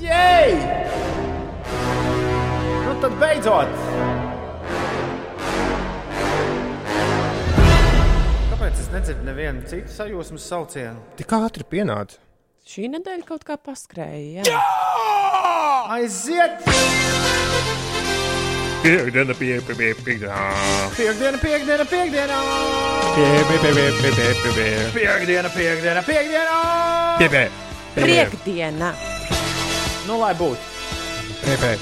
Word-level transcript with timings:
Jej! 0.00 0.54
Nu 2.82 2.94
tad 2.98 3.14
beidzot! 3.20 3.70
Kāpēc 8.50 8.74
es 8.74 8.90
nedzirdu 8.90 9.22
nevienu 9.28 9.62
citu 9.70 9.94
sajūsmas 9.94 10.48
saucienu? 10.50 10.98
Tik 11.20 11.38
ātri 11.38 11.68
pienāca. 11.76 12.18
Šī 12.66 12.90
nedēļa 12.96 13.26
kaut 13.30 13.46
kā 13.46 13.54
paskrēja. 13.70 14.42
Jā. 14.50 14.58
Aiziet! 15.94 16.58
Piekdiena, 18.82 19.34
pie, 19.34 19.60
pie, 19.62 19.74
pie, 19.74 19.94
piekdiena. 19.94 20.34
Piektdiena, 20.96 21.38
piekdiena, 21.38 21.84
piekdiena! 21.84 22.38
Pie, 23.14 23.44
pie, 23.46 23.58
pie, 23.62 23.72
pie, 23.74 23.90
pie, 24.02 24.10
pie, 24.10 24.34
pie, 24.42 24.50
pie. 24.56 24.70
Piektdiena, 24.94 25.48
piektdiena, 25.54 26.02
piekdiena! 26.02 26.56
Pie, 27.18 27.28
pie, 27.28 27.50
pie, 27.94 28.02
Priekdiena. 28.02 28.90
Nu, 30.08 30.18
lai 30.18 30.34
būtu. 30.34 30.58
pie, 31.46 31.56
pie, 31.62 31.78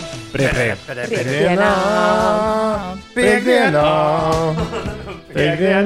pie, 5.41 5.81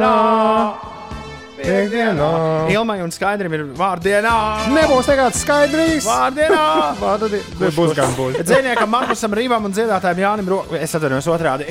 pie. 1.65 1.73
Priekdienā. 1.73 2.13
Piekdienā. 2.15 2.29
Piekdienā. 2.29 2.29
Piekdienā. 2.35 2.75
Ilmai 2.77 2.97
un 3.05 3.13
Skaidrim 3.15 3.57
ir 3.59 3.65
vārdienā! 3.79 4.35
Nebūs 4.75 5.09
nekāds 5.11 5.41
skaidrīs. 5.45 6.07
Vārdienā! 6.09 6.65
Vārdu 7.03 7.31
di- 7.33 7.43
Būs 7.65 7.95
gan 7.99 8.13
būs. 8.19 8.39
Dzīvniekam 8.45 8.93
Markusam 8.93 9.35
Rīvam 9.39 9.69
un 9.69 9.75
dziedātājam 9.77 10.23
Jānim 10.25 10.53
Rokam. 10.55 10.79
Es 10.81 10.95
atvainojos 10.99 11.29
otrādi. 11.35 11.67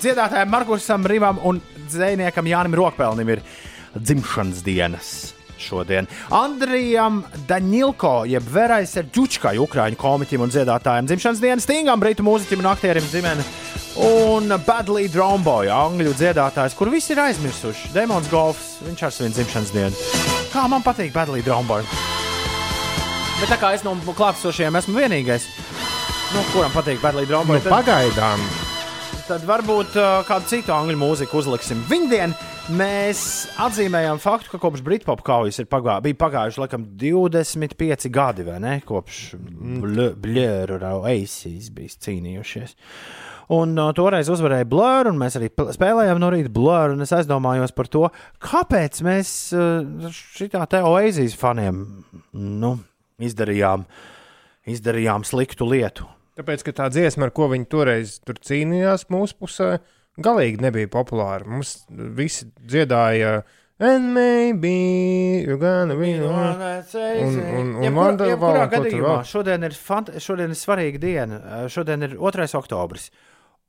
Dziedātājam 0.00 0.50
Markusam 0.52 1.06
Rīvam 1.10 1.40
un 1.44 1.60
dzīvniekam 1.90 2.48
Jānim 2.50 2.76
Rokpelnim 2.80 3.34
ir 3.36 3.44
dzimšanas 3.94 4.62
dienas. 4.66 5.12
Šodien 5.60 6.08
Andrijam 6.34 7.22
Daņilko, 7.48 8.24
jeb 8.28 8.46
Verais 8.52 8.94
ir 8.98 9.06
Džučkai, 9.14 9.54
ukrāņu 9.62 9.98
komiķim 10.00 10.44
un 10.44 10.52
dziedātājam 10.52 11.08
dzimšanas 11.08 11.42
dienas, 11.42 11.66
Stingam, 11.68 12.00
britu 12.02 12.26
mūziķim 12.26 12.62
un 12.64 12.70
aktierim 12.72 13.06
dzimene. 13.10 13.44
Un 14.04 14.50
Badley 14.66 15.06
Dromboy, 15.12 15.70
angļu 15.70 16.16
dziedātājs, 16.18 16.74
kur 16.74 16.90
visi 16.90 17.14
ir 17.14 17.22
aizmirsuši. 17.28 17.92
Demons 17.94 18.26
Golfs, 18.32 18.80
viņš 18.88 19.06
ar 19.06 19.14
svin 19.14 19.36
dzimšanas 19.36 19.72
dienu. 19.74 20.04
Kā 20.50 20.66
man 20.70 20.82
patīk 20.82 21.14
Badley 21.14 21.44
Dromboy. 21.46 21.86
Bet 23.40 23.50
tā 23.50 23.58
kā 23.60 23.74
es 23.76 23.86
no 23.86 23.94
klātesošajiem 24.08 24.78
esmu 24.82 24.98
vienīgais, 24.98 25.46
nu, 26.34 26.44
kuram 26.52 26.74
patīk 26.74 27.02
Badley 27.02 27.30
Dromboy, 27.30 27.62
Nu, 27.62 27.70
pagaidām. 27.70 28.42
Tad 29.28 29.44
varbūt 29.48 29.94
kādu 30.28 30.48
citu 30.50 30.72
angļu 30.74 30.98
mūziku 31.00 31.38
uzliksim. 31.40 31.80
Viņdien 31.88 32.34
mēs 32.76 33.20
atzīmējām 33.60 34.20
faktu, 34.22 34.52
ka 34.52 34.60
kopš 34.62 34.82
Britpop 34.84 35.22
kaujas 35.24 35.60
ir 35.62 35.68
pagā, 35.70 35.96
bija 36.04 36.18
pagājuši 36.20 36.60
laikam 36.62 36.86
25 37.00 38.08
gadi, 38.12 38.44
vai 38.46 38.58
ne? 38.62 38.74
Kopš 38.84 39.20
Blūra 39.40 40.78
un 40.80 41.08
Aces 41.12 41.70
bija 41.74 42.00
cīnījušies. 42.06 42.76
Un 43.52 43.74
uh, 43.76 43.90
toreiz 43.96 44.30
uzvarēja 44.32 44.64
Blur, 44.68 45.10
un 45.10 45.20
mēs 45.20 45.36
arī 45.36 45.50
spēlējām 45.52 46.20
no 46.20 46.30
rīta 46.32 46.52
Blur. 46.52 46.96
Es 47.04 47.12
aizdomājos 47.12 47.74
par 47.76 47.90
to, 47.92 48.06
kāpēc 48.44 49.02
mēs 49.04 49.34
uh, 49.56 50.08
šitā 50.36 50.64
te 50.70 50.80
Oasis 50.84 51.36
faniem 51.36 51.84
nu, 52.32 52.74
izdarījām, 53.20 53.84
izdarījām 54.72 55.28
sliktu 55.28 55.68
lietu. 55.68 56.08
Tāpēc, 56.34 56.64
ka 56.66 56.72
tā 56.74 56.86
dziesma, 56.90 57.28
ar 57.28 57.30
ko 57.36 57.46
viņi 57.52 57.68
toreiz 57.70 58.16
tur 58.26 58.34
cīnījās 58.42 59.06
mūsu 59.12 59.36
pusē, 59.38 59.68
galīgi 60.18 60.60
nebija 60.64 60.90
populāra. 60.90 61.46
Mums 61.46 61.84
visi 61.90 62.48
dziedāja. 62.58 63.42
And 63.78 64.12
maybe 64.14 65.42
you're 65.44 65.58
gonna 65.58 65.96
be 65.98 66.12
the 66.18 66.28
one. 66.28 66.58
Un- 67.22 67.40
un- 67.40 67.74
un 67.76 67.82
Jebkurā- 67.82 67.94
Wonderwall, 67.98 68.54
jebkurā 68.54 68.66
gadījumā 68.70 69.14
šodien 69.26 69.64
ir, 69.66 69.70
fant 69.74 70.10
šodien 70.22 70.50
ir 70.54 70.58
svarīga 70.60 71.00
diena. 71.02 71.40
Šodien 71.68 72.02
ir 72.06 72.14
2. 72.16 72.54
oktobris. 72.54 73.10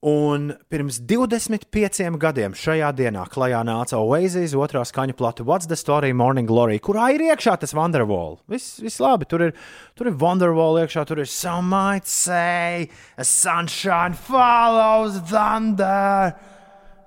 Un 0.06 0.52
pirms 0.70 1.00
25 1.08 2.20
gadiem 2.22 2.54
šajā 2.54 2.92
dienā 2.94 3.24
klajā 3.32 3.64
nāca 3.66 3.98
Oasis 3.98 4.54
otrā 4.54 4.84
skaņu 4.86 5.16
plata 5.18 5.46
What's 5.48 5.66
the 5.66 5.78
Story 5.80 6.12
Morning 6.14 6.46
Glory, 6.46 6.78
kurā 6.80 7.08
ir 7.16 7.24
iekšā 7.32 7.56
tas 7.64 7.74
Wonderwall. 7.74 8.38
Viss 8.52 8.78
vis 8.84 9.00
labi, 9.02 9.26
tur 9.26 9.48
ir, 9.48 9.56
tur 9.98 10.12
ir 10.12 10.20
Wonderwall 10.22 10.78
iekšā, 10.84 11.08
tur 11.10 11.24
ir 11.24 11.26
Some 11.32 11.70
might 11.70 12.06
say 12.06 12.90
a 13.18 13.26
sunshine 13.26 14.14
follows 14.14 15.18
thunder. 15.32 16.36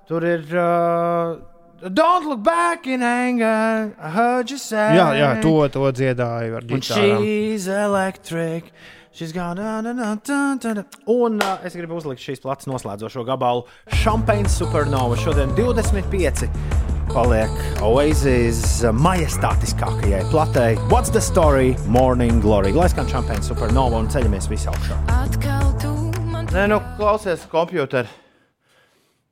Tur 0.09 0.25
ir 0.25 0.43
uh, 0.57 1.37
Don't 1.87 2.27
look 2.27 2.43
back 2.43 2.85
in 2.87 3.01
anger, 3.01 3.95
I 3.97 4.09
heard 4.09 4.51
you 4.51 4.57
say. 4.57 4.97
Jā, 4.97 5.13
jā, 5.15 5.29
to, 5.39 5.53
to 5.71 5.91
dziedāju 5.95 6.57
ar 6.59 6.65
gitārām. 6.67 7.23
she's 7.23 7.67
electric. 7.67 8.73
She's 9.19 9.33
gone. 9.33 9.57
Da, 9.57 9.81
da, 9.81 9.93
da, 9.93 10.15
da, 10.27 10.55
da, 10.61 10.73
da. 10.73 10.83
Un 11.05 11.41
uh, 11.41 11.65
es 11.67 11.73
gribu 11.75 11.97
uzlikt 11.99 12.21
šīs 12.23 12.39
plats 12.39 12.69
noslēdzošo 12.71 13.25
gabalu 13.27 13.65
Champagne 13.99 14.47
Supernova. 14.47 15.17
Šodien 15.19 15.49
25. 15.57 16.45
Paliek 17.11 17.81
Oasis 17.83 18.61
majestātiskākajai 18.95 20.21
platei. 20.31 20.77
What's 20.87 21.11
the 21.11 21.19
story? 21.19 21.73
Morning 21.91 22.39
Glory. 22.39 22.71
Lai 22.71 22.87
skan 22.93 23.11
Champagne 23.11 23.43
Supernova 23.43 23.99
un 23.99 24.07
ceļamies 24.07 24.47
visi 24.47 24.71
augšā. 24.71 25.01
Nē, 26.53 26.69
nu, 26.71 26.77
klausies, 26.95 27.43
kompjuteri. 27.51 28.07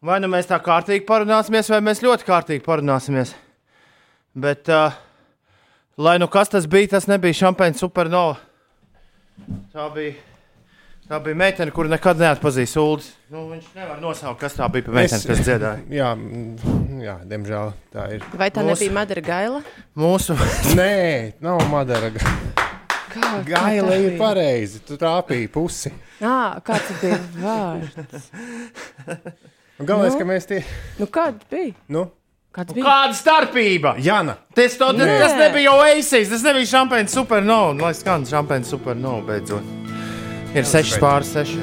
Vai 0.03 0.18
nu 0.20 0.28
mēs 0.34 0.52
tā 0.52 0.59
kārtīgi 0.66 1.06
parunāsimies, 1.08 1.72
vai 1.72 1.80
mēs 1.88 2.03
ļoti 2.03 2.28
kārtīgi 2.28 2.66
parunāsimies. 2.68 3.31
Bet, 4.36 4.68
uh, 4.68 5.00
lai 5.96 6.18
nu 6.20 6.28
kas 6.28 6.52
tas 6.52 6.68
bija, 6.68 6.97
tas 6.97 7.08
nebija 7.08 7.40
šampaņa 7.46 7.80
supernova. 7.86 8.36
Tā 9.74 9.86
bija, 9.94 10.14
tā 11.09 11.20
bija 11.24 11.38
meitene, 11.38 11.72
kuru 11.75 11.92
nekad 11.92 12.18
neatpazīst 12.22 12.78
Ulas. 12.81 13.09
Nu, 13.31 13.44
viņš 13.52 13.68
nevar 13.75 14.00
nosaukt, 14.02 14.40
kas 14.42 14.56
tā 14.58 14.68
bija 14.74 14.88
par 14.88 14.98
meiteni, 14.98 15.28
kas 15.30 15.42
dziedāja. 15.46 15.84
Jā, 16.00 16.09
mm, 16.18 17.02
jā, 17.03 17.16
diemžēl 17.30 17.74
tā 17.94 18.08
ir. 18.18 18.26
Vai 18.40 18.50
tā 18.56 18.64
Mūsu- 18.66 18.74
nebija 18.74 18.96
Madara 18.97 19.24
Gaila? 19.28 19.62
Mūsu 20.00 20.38
Nē, 20.80 20.92
nav 21.46 21.62
Madara. 21.72 22.09
Kā, 23.14 23.30
Gaila 23.47 23.96
ir 24.02 24.18
pareizi. 24.20 24.81
Tu 24.86 24.97
trāpīji 25.00 25.47
pusi. 25.53 25.94
Jā, 26.22 26.38
kāds 26.66 26.90
bija 27.02 27.18
vārds? 27.40 28.31
Galvenais, 29.78 30.14
Nu? 30.16 30.20
ka 30.20 30.26
mēs 30.26 30.47
tie. 30.50 30.64
Nu, 30.97 31.06
kāds 31.14 31.46
bija? 31.52 31.76
Nu, 31.94 32.08
Kāds 32.57 32.73
bija? 32.73 32.85
kāda 32.90 33.13
starpība? 33.13 33.91
Jana. 34.01 34.34
Tas, 34.57 34.73
to, 34.79 34.88
tas, 34.97 35.12
tas 35.22 35.34
nebija 35.38 35.75
Oasis, 35.78 36.31
tas 36.31 36.41
nebija 36.41 36.66
šampaņa 36.72 37.12
supernova. 37.13 37.75
Nu, 37.78 37.85
Lai 37.85 37.94
skan 37.94 38.23
šampaņa 38.25 38.66
supernova 38.66 39.22
beidzot. 39.28 39.68
Ir 40.57 40.66
6 40.66 40.97
pār 40.97 41.22
6. 41.22 41.53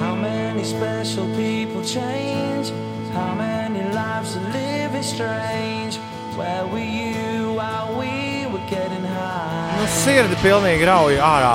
How 0.00 0.16
many 0.18 0.64
special 0.66 1.30
people 1.38 1.84
change? 1.86 2.74
How 3.14 3.36
many 3.38 3.86
lives 3.94 4.34
are 4.34 4.50
living 4.50 5.06
strange? 5.06 6.00
Where 6.34 6.66
were 6.66 6.82
you 6.82 7.54
while 7.54 7.94
we 7.94 8.50
were 8.50 8.66
getting 8.66 9.06
high? 9.14 9.78
Nu, 9.78 9.86
sirdi 10.02 10.40
pilnīgi 10.42 10.90
rauja 10.90 11.22
ārā. 11.22 11.54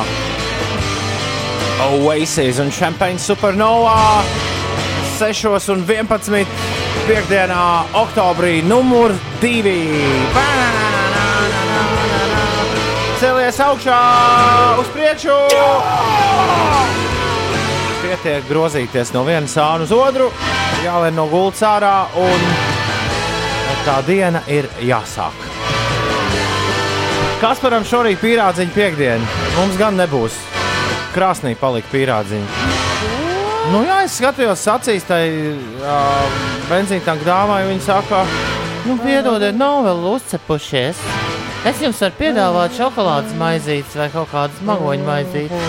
Oasis 1.91 2.63
un 2.63 2.71
Champagne 2.71 3.19
Supernova 3.19 4.23
6 5.21 5.69
un 5.69 5.83
11. 5.85 6.47
piekdienā, 7.05 7.65
oktobrī, 7.93 8.63
numur 8.65 9.13
2. 9.37 9.73
Celies 13.21 13.59
augšā, 13.61 13.99
uz 14.81 14.89
priekšu! 14.95 15.37
Pietiek 18.01 18.49
grozīties 18.49 19.13
no 19.13 19.21
vienas 19.29 19.53
sāna 19.53 19.85
uz 19.85 19.93
otru, 19.93 20.31
jālien 20.81 21.13
no 21.13 21.29
gultas 21.29 21.61
ārā, 21.69 21.95
un 22.17 22.49
tā 23.85 24.01
diena 24.09 24.41
ir 24.49 24.71
jāsāk. 24.81 25.49
Kasparam 27.45 27.85
šorīt 27.85 28.17
pīrādziņa 28.25 28.73
piekdiena. 28.73 29.41
Mums 29.59 29.77
gan 29.77 30.01
nebūs. 30.01 30.33
Krāsnī 31.13 31.53
palika 31.61 31.93
pīrādziņa. 31.93 32.80
Nu, 33.69 33.83
jā, 33.85 33.99
es 34.07 34.15
skatījos, 34.17 34.63
acīs 34.73 35.05
tai 35.05 35.21
uh, 35.29 36.39
benzīna 36.69 37.05
tanka 37.05 37.27
dāmai. 37.27 37.61
Viņa 37.69 37.83
saka, 37.85 38.23
nu, 38.87 38.97
piedodiet, 39.03 39.55
nav 39.59 39.83
vēl 39.85 40.07
uzcepušies. 40.15 41.03
Es 41.69 41.81
jums 41.83 42.01
varu 42.01 42.17
piedāvāt 42.17 42.73
šokolādes 42.73 43.35
maizītes 43.37 43.93
vai 43.99 44.07
kaut 44.09 44.31
kādas 44.33 44.63
magoņu 44.65 45.05
maizītes. 45.05 45.67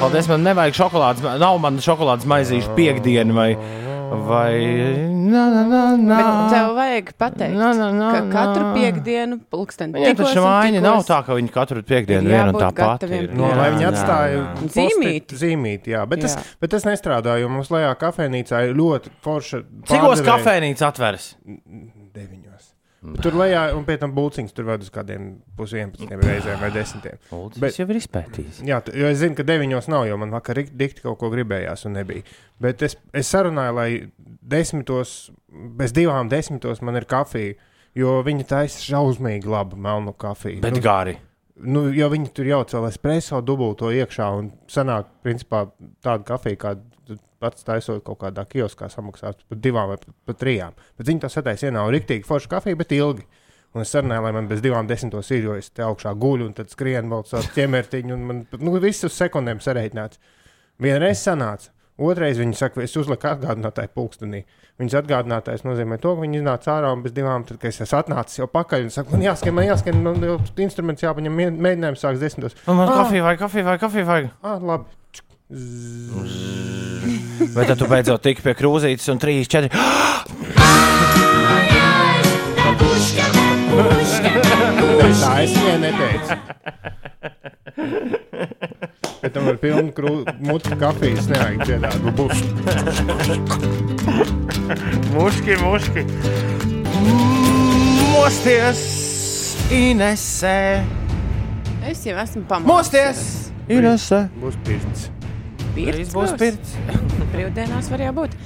Paldies, 0.00 0.30
man 0.32 0.46
nevajag 0.48 0.78
šokolādes, 0.80 1.24
nav 1.40 1.60
man 1.60 1.76
šokolādes 1.84 2.28
maizīšu 2.28 2.72
piekdiena 2.76 3.36
vai, 3.36 3.50
Vai. 4.26 4.52
Bet 6.06 6.28
tev 6.52 6.68
vajag 6.76 7.10
pateikt, 7.18 7.56
Nā, 7.58 7.70
nā, 7.76 7.88
nā, 7.96 8.10
ka 8.14 8.20
katru 8.30 8.68
piekdienu 8.76 9.38
pulksteni 9.50 9.96
Viņiem 9.96 10.18
taču 10.20 10.44
vaina 10.44 10.82
nav 10.84 11.02
tā, 11.08 11.20
ka 11.26 11.36
viņi 11.38 11.52
katru 11.54 11.82
piekdienu 11.86 12.28
Ir 12.28 12.36
vienu 12.36 12.54
un 12.54 12.60
tā 12.60 12.70
pati 12.76 13.22
No, 13.36 13.50
lai 13.58 13.68
viņi 13.74 13.88
atstāja 13.90 14.44
Zīmīti. 14.76 15.38
Zīmīti, 15.40 15.94
jā, 15.96 16.04
bet, 16.08 16.22
tas, 16.24 16.36
Jā. 16.38 16.44
bet 16.62 16.74
tas 16.76 16.86
nestrādā, 16.88 17.36
jo 17.42 17.50
mums 17.52 17.70
lejā 17.74 17.92
kafejnīcā 18.00 18.62
ir 18.68 18.76
ļoti 18.78 19.12
forša. 19.24 19.62
Cikos 19.90 20.22
kafejnīca 20.26 20.90
atveras? 20.90 21.32
Deviņos. 22.16 22.55
Tur 23.22 23.36
lejā, 23.38 23.60
un 23.76 23.84
pēc 23.86 24.00
tam 24.02 24.12
būciņš 24.16 24.52
tur 24.56 24.64
ved 24.66 24.82
uz 24.82 24.90
kādiem 24.90 25.28
pusvienpadsmitiem 25.58 26.22
reizēm 26.26 26.58
vai 26.60 26.70
desmitiem. 26.74 27.18
Bet 27.30 27.60
Bet- 27.62 27.78
jau 27.78 27.86
ir 27.88 28.00
izpētījis. 28.00 28.62
Jā, 28.66 28.80
jo 28.94 29.06
es 29.12 29.18
zinu, 29.20 29.36
ka 29.38 29.44
deviņos 29.46 29.88
nav, 29.92 30.06
jo 30.08 30.16
man 30.18 30.30
vakar 30.34 30.58
dikti 30.66 31.02
kaut 31.04 31.18
ko 31.20 31.30
gribējās 31.30 31.86
un 31.86 31.92
nebija. 32.00 32.22
Bet 32.60 32.82
es, 32.82 32.96
es 33.12 33.30
sarunāju, 33.30 33.74
lai 33.76 33.88
desmitos, 34.42 35.30
bez 35.78 35.92
divām 35.96 36.28
desmitos 36.32 36.82
man 36.82 36.96
ir 36.96 37.04
kafija, 37.04 37.54
jo 37.96 38.18
viņi 38.26 38.46
taisa 38.48 38.82
šausmīgi 38.82 39.46
labu 39.48 39.76
melnu 39.76 40.12
kafiju. 40.12 40.60
Bet 40.64 40.74
nu, 40.76 40.80
gari. 40.84 41.16
nu, 41.64 41.86
jo 41.94 42.08
viņi 42.12 42.32
tur 42.36 42.44
jauc 42.50 42.74
vēl 42.74 42.88
espreso 42.90 43.40
dubulto 43.40 43.88
iekšā 43.92 44.26
un 44.38 44.50
sanāk, 44.68 45.06
principā, 45.24 45.66
tādu 46.04 46.24
kafiju, 46.28 46.56
kādu 46.60 46.82
tu 46.90 46.95
pats 47.40 47.64
taisot 47.66 48.02
kaut 48.04 48.18
kādā 48.22 48.44
kioskā 48.48 48.88
samaksāt 48.92 49.42
par 49.48 49.58
divām 49.58 49.88
vai 49.92 49.98
pat 50.26 50.38
trijām. 50.40 50.72
Bet 50.98 51.06
viņi 51.10 51.20
to 51.26 51.28
sataisa 51.32 51.68
ienā 51.70 51.82
un 51.86 51.92
riktīgi 51.94 52.24
forša 52.28 52.48
kafija, 52.56 52.76
bet 52.76 52.92
ilgi. 52.96 53.26
Un 53.76 53.82
es 53.82 53.90
sarunāju, 53.92 54.22
lai 54.24 54.32
man 54.32 54.46
bez 54.48 54.62
divām 54.64 54.86
desmitos 54.88 55.28
ir, 55.36 55.42
jo 55.44 55.54
es 55.58 55.68
te 55.70 55.82
augšā 55.84 56.14
guļu 56.16 56.46
un 56.48 56.52
tad 56.56 56.70
skrienu 56.72 57.10
vēl 57.12 57.24
caur 57.28 57.48
ķemertiņu 57.54 58.14
un 58.14 58.22
man 58.24 58.46
nu, 58.58 58.72
viss 58.80 59.04
uz 59.04 59.12
sekundēm 59.12 59.60
sareitināts. 59.60 60.16
Vienreiz 60.80 61.20
sanāca. 61.20 61.72
Otrais 61.96 62.36
viņi 62.36 62.52
saka, 62.56 62.82
es 62.84 62.92
uzliku 63.00 63.24
atgādinātāju 63.30 63.88
pulkstenī. 63.96 64.42
Viņas 64.80 64.96
atgādinātājs 65.00 65.62
nozīmē 65.64 65.96
to, 66.00 66.10
ka 66.12 66.20
viņi 66.26 66.42
iznāca 66.42 66.74
ārā 66.74 66.90
un 66.92 67.00
bez 67.04 67.12
divām, 67.16 67.44
tad, 67.48 67.56
kad 67.62 67.72
es 67.72 67.94
atnācis 67.96 68.36
jau 68.42 68.48
pakaļ 68.52 68.84
un 68.84 68.92
saku, 68.92 69.12
man 69.16 69.24
jāskan, 69.24 69.54
man 69.56 69.64
jāskan, 69.64 70.02
man 70.04 70.20
jau 70.20 70.36
instruments 70.60 71.02
jāpaņem, 71.06 71.32
mē- 71.40 71.56
mēģinājums 71.56 72.04
sāks 72.04 72.20
desmitos. 72.20 72.56
Man 72.68 72.84
Ah. 72.88 72.98
kafija 73.00 73.22
vai 73.24 73.36
kafija 73.40 73.64
vai 73.64 73.78
kafija 73.78 74.04
vajag. 74.04 74.30
Ah, 74.42 74.58
labi. 74.60 74.84
Vai 77.56 77.64
tad 77.64 77.78
tu 77.80 77.86
beidzot 77.88 78.20
tiki 78.22 78.42
pie 78.44 78.52
krūzītes 78.58 79.08
un 79.12 79.18
3, 79.22 79.46
4. 79.48 80.76
Nē, 83.76 85.08
tā 85.20 85.32
es 85.44 85.54
viņai 85.56 85.76
neteicu. 85.82 86.36
Bet 89.22 89.32
tam 89.34 89.48
ar 89.50 89.58
pilnu 89.62 89.92
krū- 89.96 90.24
muti 90.46 90.76
kafijas 90.80 91.26
nevajag 91.30 91.64
dziedāt. 91.66 91.98
Nu, 92.04 92.12
būs. 92.16 92.36
Muški, 95.16 95.56
muški. 95.64 96.06
Mosties, 98.14 98.80
Inesē. 99.72 100.56
Es 101.86 102.04
jau 102.06 102.16
esmu 102.22 102.44
pamodus. 102.48 102.70
Mosties, 102.70 103.20
Inesē. 103.68 104.26
Būs 104.42 104.56
pirts. 104.66 105.10
Drīz 105.76 106.14
būs 106.14 106.32
pirts. 106.40 106.76
Brīvdienās 107.34 107.90
var 107.92 108.04
jābūt. 108.06 108.36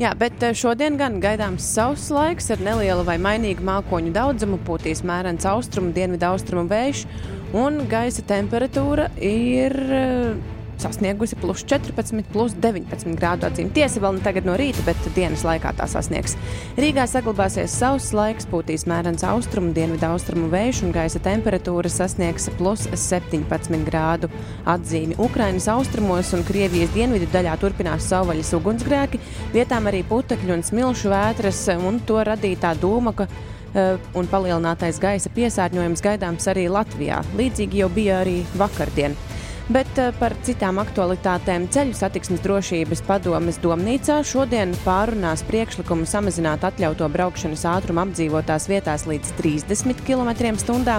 Jā, 0.00 0.14
bet 0.16 0.42
eh, 0.42 0.54
šodien 0.56 0.96
gan 0.96 1.18
gaidāms 1.20 1.66
sauss 1.76 2.08
laiks 2.14 2.48
ar 2.54 2.62
nelielu 2.64 3.04
vai 3.04 3.18
mainīgu 3.20 3.64
mākoņu 3.68 4.14
daudzumu, 4.16 4.58
pūtīs 4.66 5.04
mērens 5.06 5.44
austrumu, 5.48 5.92
dienvidu 5.96 6.30
austrumu 6.30 6.64
vējš, 6.70 7.04
un 7.60 7.82
gaisa 7.90 8.24
temperatūra 8.26 9.10
ir 9.20 9.76
eh, 9.76 10.56
sasniegusi 10.80 11.36
plus 11.40 11.64
14, 11.68 12.24
plus 12.32 12.54
19 12.56 13.16
grādu 13.18 13.46
atzīmi. 13.48 13.72
Tiesa 13.76 14.02
vēl 14.02 14.16
ne 14.18 14.24
tagad 14.24 14.48
no 14.48 14.56
rīta, 14.58 14.82
bet 14.86 15.10
dienas 15.16 15.44
laikā 15.46 15.72
tā 15.78 15.86
sasniegs. 15.90 16.36
Rīgā 16.80 17.06
saglabāsies 17.10 17.74
sauss 17.76 18.14
laiks, 18.16 18.48
pūtīs 18.50 18.86
mērens 18.90 19.24
austrumu, 19.26 19.74
dienvidu 19.76 20.08
austrumu 20.10 20.50
vējš, 20.52 20.82
un 20.86 20.94
gaisa 20.96 21.22
temperatūra 21.24 21.90
sasniegs 21.92 22.50
plus 22.58 22.86
17 22.94 23.84
grādu 23.86 24.30
atzīmi. 24.68 25.18
Ukrainas 25.20 25.68
austrumos 25.72 26.32
un 26.36 26.44
Krievijas 26.48 26.92
dienvidu 26.96 27.28
daļā 27.32 27.56
turpinās 27.60 28.08
savvaļas 28.10 28.54
ugunsgrēki, 28.58 29.20
vietām 29.54 29.88
arī 29.90 30.02
putekļu 30.08 30.56
un 30.56 30.66
smilšu 30.66 31.12
vētras, 31.12 31.64
un 31.78 32.00
to 32.06 32.20
radītā 32.26 32.72
dūma, 32.80 33.14
ka 33.16 33.28
eh, 33.28 33.98
un 34.16 34.30
palielinātais 34.30 35.00
gaisa 35.02 35.32
piesārņojums 35.34 36.04
gaidāms 36.04 36.48
arī 36.52 36.68
Latvijā. 36.72 37.22
Līdzīgi 37.38 37.84
jau 37.84 37.90
bija 37.94 38.22
arī 38.24 38.40
vakardien. 38.58 39.18
Bet 39.70 39.98
eh, 40.02 40.08
par 40.18 40.34
citām 40.42 40.80
aktualitātēm 40.82 41.68
ceļu 41.70 41.94
satiksmes 41.94 42.40
drošības 42.42 43.04
padomes 43.06 43.60
domnīcā 43.62 44.16
šodien 44.26 44.72
pārunās 44.82 45.44
priekšlikumu 45.46 46.08
samazināt 46.10 46.64
atļautu 46.66 47.06
braukšanas 47.14 47.62
ātrumu 47.70 48.02
apdzīvotās 48.02 48.66
vietās 48.66 49.06
līdz 49.06 49.30
30 49.38 50.02
km/h. 50.08 50.96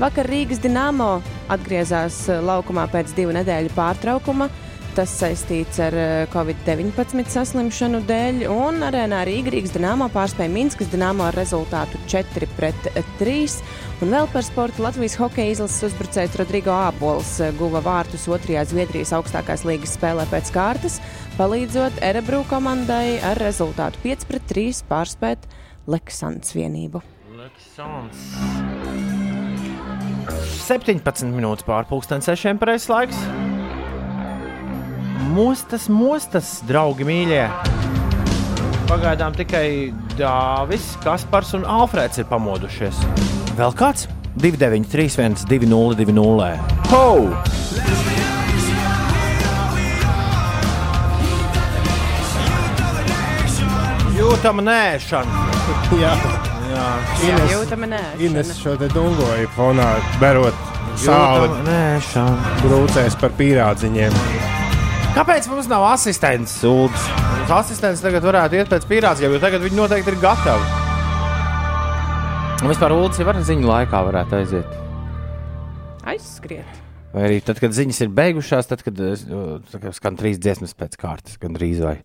Vakar 0.00 0.30
Rīgas 0.32 0.62
Dienāmo 0.64 1.10
atgriezās 1.52 2.22
eh, 2.32 2.40
laukumā 2.40 2.86
pēc 2.94 3.12
divu 3.18 3.36
nedēļu 3.36 3.76
pārtraukuma. 3.76 4.48
Tas 4.96 5.12
saistīts 5.12 5.76
ar 5.84 5.92
eh, 5.92 6.22
Covid-19 6.32 7.28
saslimšanu 7.28 7.98
dēļ, 8.08 8.38
un 8.48 8.80
arēnā 8.86 9.18
Rīgas 9.28 9.52
Rīgas 9.52 9.74
Dienāmo 9.74 10.06
pārspēja 10.08 10.48
Minskas 10.48 10.88
Dienāmo 10.88 11.26
ar 11.26 11.36
rezultātu 11.36 12.00
4-3. 12.08 13.58
Un 14.00 14.14
vēl 14.14 14.28
par 14.32 14.46
sportu 14.46 14.80
Latvijas 14.86 15.18
hokeja 15.20 15.52
izlases 15.52 15.90
uzbrucējs 15.90 16.38
Rodrigo 16.40 16.72
Ābols 16.72 17.34
eh, 17.44 17.52
guva 17.60 17.82
vārtus 17.84 18.24
otrajā 18.32 18.62
Zviedrijas 18.70 19.12
augstākās 19.18 19.66
līgas 19.68 19.92
spēlē 19.98 20.24
pēc 20.32 20.48
kārtas, 20.54 20.96
palīdzot 21.36 22.00
Erebru 22.00 22.40
komandai 22.48 23.18
ar 23.20 23.36
rezultātu 23.44 24.00
5-3 24.06 24.80
pārspēt 24.88 25.44
Leksandras 25.92 26.56
vienību. 26.56 27.04
17 30.64 31.36
minūtes 31.36 31.68
pārpusdienas 31.68 32.32
sešiem 32.32 32.56
pareizais 32.64 32.88
laiks. 32.94 33.45
Mostas, 35.26 35.88
mostas, 35.90 36.60
draugi 36.68 37.06
mīļie. 37.08 37.46
Pagaidām 38.86 39.34
tikai 39.34 39.92
Dāvis, 40.16 40.92
Kaspars 41.02 41.50
un 41.58 41.66
Alfrēds 41.66 42.22
ir 42.22 42.28
pamodušies. 42.30 43.00
Vēl 43.58 43.74
kāds? 43.76 44.06
2931, 44.36 45.46
2020. 45.48 46.76
Ho! 46.92 47.06
Jūtama 54.16 54.62
nēšana. 54.64 55.44
Jā, 56.02 56.12
Jā, 56.70 56.86
Ines, 57.26 57.50
Jūtama 57.52 57.88
nē. 57.90 58.02
Ines 58.26 58.52
šo 58.58 58.74
te 58.80 58.88
dungoju 58.92 59.48
fonā 59.56 59.88
berot 60.22 60.56
sāli 61.00 61.50
nēšana. 61.66 62.54
brūcēs 62.64 63.18
par 63.20 63.34
pīrādziņiem. 63.38 64.20
Kāpēc 65.16 65.46
mums 65.48 65.64
nav 65.64 65.80
asistents? 65.94 66.58
Sūds? 66.60 67.04
Mums 67.38 67.52
asistents 67.56 68.02
tagad 68.04 68.20
varētu 68.26 68.58
iet 68.58 68.68
pēc 68.68 68.82
pierādījuma, 68.84 69.38
jo 69.38 69.40
tagad 69.40 69.62
viņi 69.64 69.78
noteikti 69.78 70.12
ir 70.12 70.18
gatavi. 70.20 70.66
Un 72.60 72.68
vispār 72.68 72.92
Ulas 72.92 73.16
jau 73.16 73.24
var 73.24 73.38
ziņu 73.40 73.64
laikā 73.64 74.02
varētu 74.10 74.36
aiziet. 74.36 74.74
Aizskriet. 76.12 76.82
Vai 77.14 77.24
arī 77.30 77.38
tad, 77.46 77.62
kad 77.64 77.72
ziņas 77.72 78.02
ir 78.04 78.12
beigušās, 78.12 78.68
tad, 78.68 78.84
kad 78.84 79.00
o, 79.00 79.40
tā 79.72 79.80
kā 79.86 79.94
skan 79.96 80.20
trīs 80.20 80.36
dziesmas 80.36 80.76
pēc 80.76 81.00
kārtas, 81.00 81.40
gan 81.40 81.56
drīz 81.56 81.80
vai. 81.80 81.96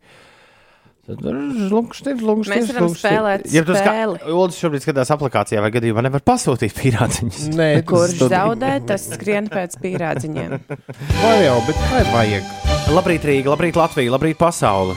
Tad 1.02 1.22
žlungšķi, 1.26 2.12
žlungšķi, 2.20 2.52
Mēs 2.54 2.68
varam 2.76 2.92
spēlēt 2.94 3.46
spēli. 3.50 4.20
Ulas 4.30 4.60
šobrīd 4.62 4.84
skatās 4.86 5.10
aplikācijā, 5.16 5.64
vai 5.64 5.72
gadījumā 5.74 6.04
nevar 6.06 6.22
pasūtīt 6.30 6.76
pierādziņus. 6.78 7.48
Nē, 7.58 7.70
Kurš 7.90 8.20
tas 8.20 8.30
zaudē, 8.36 8.76
tas 8.86 9.08
skrien 9.16 9.50
pēc 9.50 9.80
pīrādziņiem. 9.82 10.54
Vai 11.24 11.38
jau, 11.42 11.58
bet 11.66 11.82
vai 11.90 12.04
vajag? 12.12 12.54
Labrīt, 12.94 13.26
Rīga, 13.26 13.54
labrīt, 13.56 13.80
Latvija, 13.82 14.14
labrīt, 14.14 14.38
pasaule. 14.42 14.94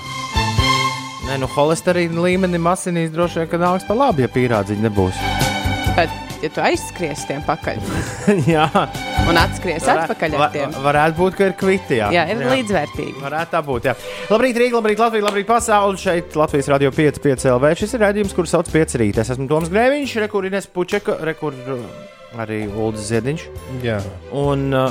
Nē, 1.25 1.39
nu, 1.41 1.49
holesterīna 1.57 2.21
līmenim 2.27 2.69
asinīs 2.69 3.13
droši 3.15 3.43
vien, 3.43 3.51
ka 3.55 3.65
nāks 3.65 3.89
pa 3.89 3.97
labi, 3.97 4.27
ja 4.27 4.33
pierādziņi 4.35 4.85
nebūs. 4.91 5.44
Bet, 5.95 6.11
ja 6.43 6.49
tu 6.51 6.59
aizskries 6.59 7.21
tiem 7.29 7.43
pakaļ 7.47 7.77
jā, 8.55 8.65
un 9.31 9.39
atskries 9.39 9.85
atpakaļ 9.93 10.33
ar 10.35 10.51
tiem, 10.51 10.73
Varētu 10.83 11.19
būt, 11.21 11.37
ka 11.39 11.47
ir 11.47 11.55
kviti. 11.61 11.99
Jā, 12.01 12.09
jā, 12.17 12.25
ir 12.33 12.43
līdzvērtīgi. 12.51 13.15
Varētu 13.23 13.55
tā 13.55 13.61
būt. 13.63 13.87
Jā. 13.87 13.95
Labrīt, 14.33 14.59
Rīga, 14.59 14.81
labrīt, 14.81 14.99
Latvija, 15.05 15.27
labrīt, 15.29 15.47
pasaule. 15.47 16.01
Šeit 16.01 16.35
Latvijas 16.39 16.73
radio 16.75 16.91
5, 16.95 17.23
5 17.23 17.47
LV. 17.53 17.71
Šis 17.79 17.95
ir 17.95 18.05
raidījums, 18.09 18.35
kurš 18.35 18.57
sauc 18.57 18.73
5 18.75 18.99
rīt. 19.05 19.23
Es 19.23 19.31
esmu 19.37 19.47
Toms 19.51 19.71
Grēviņš, 19.71 20.17
rekurīnes 20.27 20.67
Pučeka, 20.75 21.17
rekur 21.31 21.55
uh, 21.77 21.87
arī 22.43 22.65
Uldis 22.75 23.07
Ziediņš. 23.13 23.47
Jā, 23.87 24.01
Un 24.35 24.67
uh, 24.75 24.91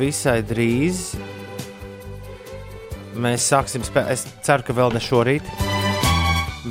visai 0.00 0.40
drīz 0.40 1.10
mēs 3.20 3.44
sāksim 3.52 3.84
spēlēt. 3.84 4.16
Es 4.16 4.24
ceru, 4.48 4.64
ka 4.64 4.80
vēl 4.80 4.96
ne 4.96 5.04
šorīt, 5.04 5.56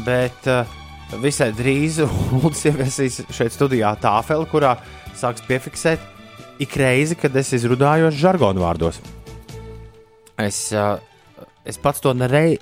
bet 0.10 0.50
uh, 0.50 0.81
visai 1.20 1.51
drīz 1.56 2.00
Uldis 2.39 2.65
ieviesīs 2.70 3.22
šeit 3.34 3.56
studijā 3.56 3.91
tāfeli, 4.01 4.48
kurā 4.51 4.77
sāks 5.18 5.44
piefiksēt 5.48 6.10
ik 6.62 6.75
reizi, 6.77 7.18
kad 7.18 7.36
es 7.38 7.51
izrunājos 7.58 8.18
žargonu 8.20 8.62
vārdos. 8.63 9.01
Es 10.41 10.70
uh, 10.75 11.00
es 11.65 11.77
pats 11.82 12.01
to 12.01 12.13
nerei, 12.18 12.58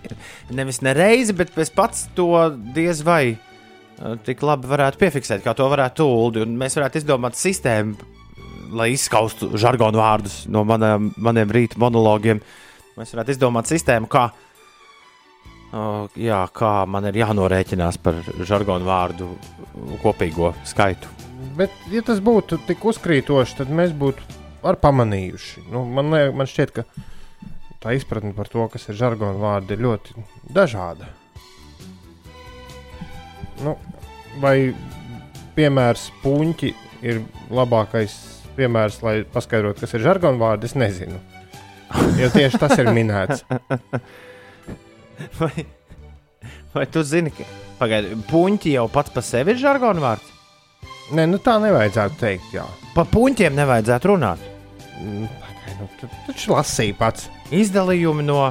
nevis 0.56 0.82
nereizi, 0.86 1.36
bet 1.36 1.56
es 1.60 1.72
pats 1.72 2.08
to 2.15 2.32
diez 2.75 3.03
vai 3.06 3.36
uh, 3.36 4.15
tik 4.25 4.44
labi 4.46 4.70
varētu 4.72 5.00
piefiksēt, 5.01 5.44
kā 5.46 5.56
to 5.56 5.68
varētu 5.72 6.03
tūlīt. 6.03 6.56
Mēs 6.60 6.79
varētu 6.79 7.01
izdomāt 7.01 7.39
sistēmu, 7.39 8.10
lai 8.79 8.91
izskaustu 8.94 9.51
žargonu 9.60 10.00
vārdus 10.00 10.44
no 10.51 10.65
maniem, 10.68 11.12
maniem 11.18 11.56
rīta 11.56 11.79
monologiem. 11.82 12.41
Mēs 13.00 13.15
varētu 13.15 13.36
izdomāt 13.36 13.70
sistēmu, 13.72 14.10
kā, 14.12 14.29
uh, 15.74 16.10
jā, 16.20 16.40
kā 16.56 16.74
man 16.90 17.08
ir 17.10 17.20
jānorēķinās 17.22 18.00
par 18.04 18.20
žargonu 18.46 18.88
vārdu 18.88 19.30
kopīgo 20.04 20.54
skaitu. 20.68 21.12
Bet, 21.60 21.74
ja 21.92 22.04
tas 22.06 22.20
būtu 22.24 22.60
tik 22.68 22.84
uzkrītoši, 22.92 23.58
tad 23.62 23.72
mēs 23.74 23.94
būtu 23.96 24.40
ar 24.68 24.80
pamanījuši. 24.80 25.66
Nu, 25.72 25.86
man, 25.88 26.12
liek, 26.14 26.34
man 26.36 26.50
šķiet, 26.50 26.76
ka 26.76 26.86
tā 27.84 27.96
izpratne 27.96 28.34
par 28.36 28.52
to, 28.52 28.66
kas 28.72 28.90
ir 28.92 29.00
žargona 29.00 29.40
vārdi, 29.40 29.76
ir 29.76 29.86
ļoti 29.86 30.26
dažāda. 30.56 31.08
Nu, 33.64 33.76
vai 34.40 34.72
piemērs 35.56 36.10
puņķi 36.24 36.74
ir 37.08 37.22
labākais 37.52 38.16
piemērs, 38.60 39.02
lai 39.04 39.20
paskaidrotu, 39.34 39.84
kas 39.84 39.96
ir 39.96 40.04
žargona 40.04 40.40
vārdi? 40.40 40.68
Es 40.68 40.76
nezinu. 40.80 41.20
Jo 42.20 42.30
tieši 42.34 42.60
tas 42.62 42.76
ir 42.80 42.92
minēts. 42.94 43.46
Vai, 45.40 45.66
vai 46.74 46.86
tu 46.88 47.04
zini, 47.04 47.32
ka 47.36 47.46
pagaidi, 47.80 48.16
puņķi 48.30 48.76
jau 48.78 48.86
pats 48.92 49.12
par 49.12 49.26
sevi 49.26 49.56
ir 49.56 49.60
žargonu 49.60 50.04
vārds? 50.04 50.36
Nē, 51.16 51.26
nu 51.28 51.40
tā 51.42 51.58
nevajadzētu 51.60 52.20
teikt. 52.20 52.52
Jā. 52.54 52.66
Pa 52.94 53.04
puņķiem 53.10 53.56
nevajadzētu 53.58 54.12
runāt. 54.12 54.44
Mm, 55.00 55.26
Pagaid, 55.42 55.80
nu, 55.80 55.88
tu 56.00 56.10
taču 56.28 56.54
lasīji 56.54 56.96
pats. 57.00 57.30
Izdalījumi 57.56 58.26
no. 58.28 58.44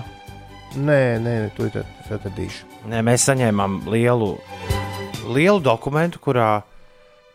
Nē, 0.79 1.01
nē, 1.23 1.37
tu 1.57 1.69
tad 1.73 1.87
atradīšu. 2.11 2.67
Nē, 2.91 3.01
mēs 3.07 3.25
saņēmām 3.29 3.81
lielu, 3.93 4.33
lielu 5.31 5.63
dokumentu, 5.65 6.21
kurā, 6.25 6.51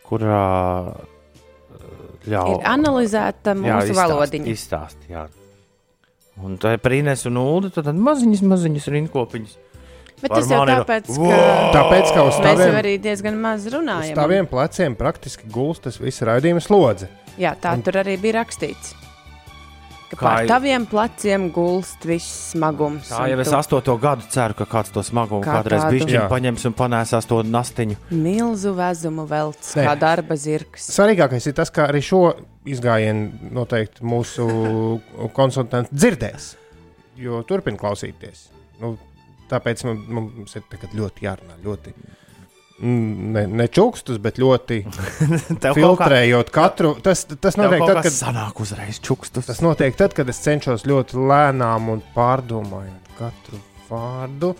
kurā 0.06 0.44
ļauj. 2.28 2.52
Ir 2.54 2.68
analizēta 2.68 3.56
mūsu 3.58 3.96
valodiņa. 3.96 4.52
Izstāst, 4.52 5.08
jā. 5.10 5.26
Un 6.42 6.56
tā 6.58 6.72
ir 6.74 6.80
prīnēs 6.82 7.26
un 7.30 7.36
ulu, 7.38 7.70
tad 7.70 7.86
maziņas, 7.94 8.42
maziņas 8.42 8.88
rinkopiņas. 8.90 9.52
Bet 10.22 10.30
Par 10.30 10.40
tas 10.40 10.48
jau 10.50 10.62
ir- 10.64 10.70
tāpēc, 10.72 11.08
Wow! 11.18 11.30
ka 11.30 11.72
Tāpēc, 11.76 12.14
ka 12.14 12.22
uz 12.24 12.34
mēs 12.34 12.42
jau 12.42 12.56
taviem, 12.56 12.74
arī 12.80 12.92
diezgan 13.02 13.36
maz 13.38 13.66
uz 13.66 13.72
runājam. 13.74 14.14
taviem 14.14 14.46
pleciem 14.46 14.96
praktiski 14.96 15.44
gulst 15.50 15.82
tas 15.82 15.98
viss 16.00 16.22
raidījuma 16.22 16.62
slodze. 16.64 17.08
Jā, 17.38 17.54
tā 17.60 17.74
tur 17.82 17.92
arī 18.02 18.16
bija 18.20 18.40
rakstīts. 18.44 18.94
Ka 20.10 20.18
pār 20.20 20.48
taviem 20.48 20.84
pleciem 20.88 21.46
gulst 21.54 22.04
viss 22.06 22.50
smagums. 22.52 23.08
Tā 23.10 23.24
jau 23.30 23.38
es 23.42 23.50
tu 23.50 23.56
astoto 23.58 23.94
gadu 24.00 24.26
ceru, 24.30 24.56
ka 24.58 24.66
kāds 24.68 24.92
to 24.94 25.02
smagumu 25.06 25.42
Kā 25.44 25.58
kādreiz 25.58 25.86
bišķiņu 25.90 26.24
paņems 26.30 26.66
un 26.68 26.76
panēsās 26.78 27.28
to 27.30 27.40
nastiņu. 27.48 27.96
Milzu 28.12 28.74
vezumu 28.76 29.24
velc, 29.30 29.62
Nē. 29.64 29.86
kā 29.88 29.94
darba 30.00 30.36
zirgs. 30.40 30.90
Svarīgākais 30.94 31.48
ir 31.50 31.56
tas, 31.56 31.72
ka 31.74 31.88
arī 31.90 32.02
šo 32.04 32.22
izgājienu 32.68 33.52
noteikti 33.56 34.04
mūsu 34.06 34.48
konsultanti 35.36 35.96
dzirdēs, 35.96 36.50
jo 37.20 37.40
turpina 37.48 37.80
klausīties. 37.80 38.48
Nu, 38.82 38.96
tāpēc 39.50 39.84
mums 39.88 40.54
ir 40.58 40.68
tagad 40.70 40.94
ļoti 40.96 41.26
jārunā. 41.26 41.58
Ļoti, 41.64 41.94
mm, 41.94 42.20
ne, 42.82 43.46
ne 43.46 43.66
čukstus, 43.70 44.18
bet 44.18 44.38
ļoti 44.42 44.80
Tev 44.88 45.76
kaut 45.76 45.98
kā, 46.00 46.08
filtrējot 46.08 46.50
katru. 46.54 46.94
Tas, 47.04 47.24
tas 47.38 47.56
notiek 47.60 47.84
tad, 47.86 48.00
kad 48.06 48.12
sanāk 48.14 48.60
uzreiz 48.64 48.98
čukstus. 49.04 49.46
Tas 49.46 49.60
notiek 49.64 49.94
tad, 49.98 50.14
kad 50.16 50.28
es 50.32 50.40
cenšos 50.44 50.86
ļoti 50.88 51.18
lēnām 51.30 51.90
un 51.94 52.02
pārdomājot 52.16 53.12
katru 53.18 53.60
vārdu. 53.90 54.54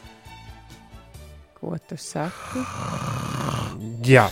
Ko 1.59 1.75
tu 1.88 1.97
saki? 1.99 2.61
Jā, 4.04 4.26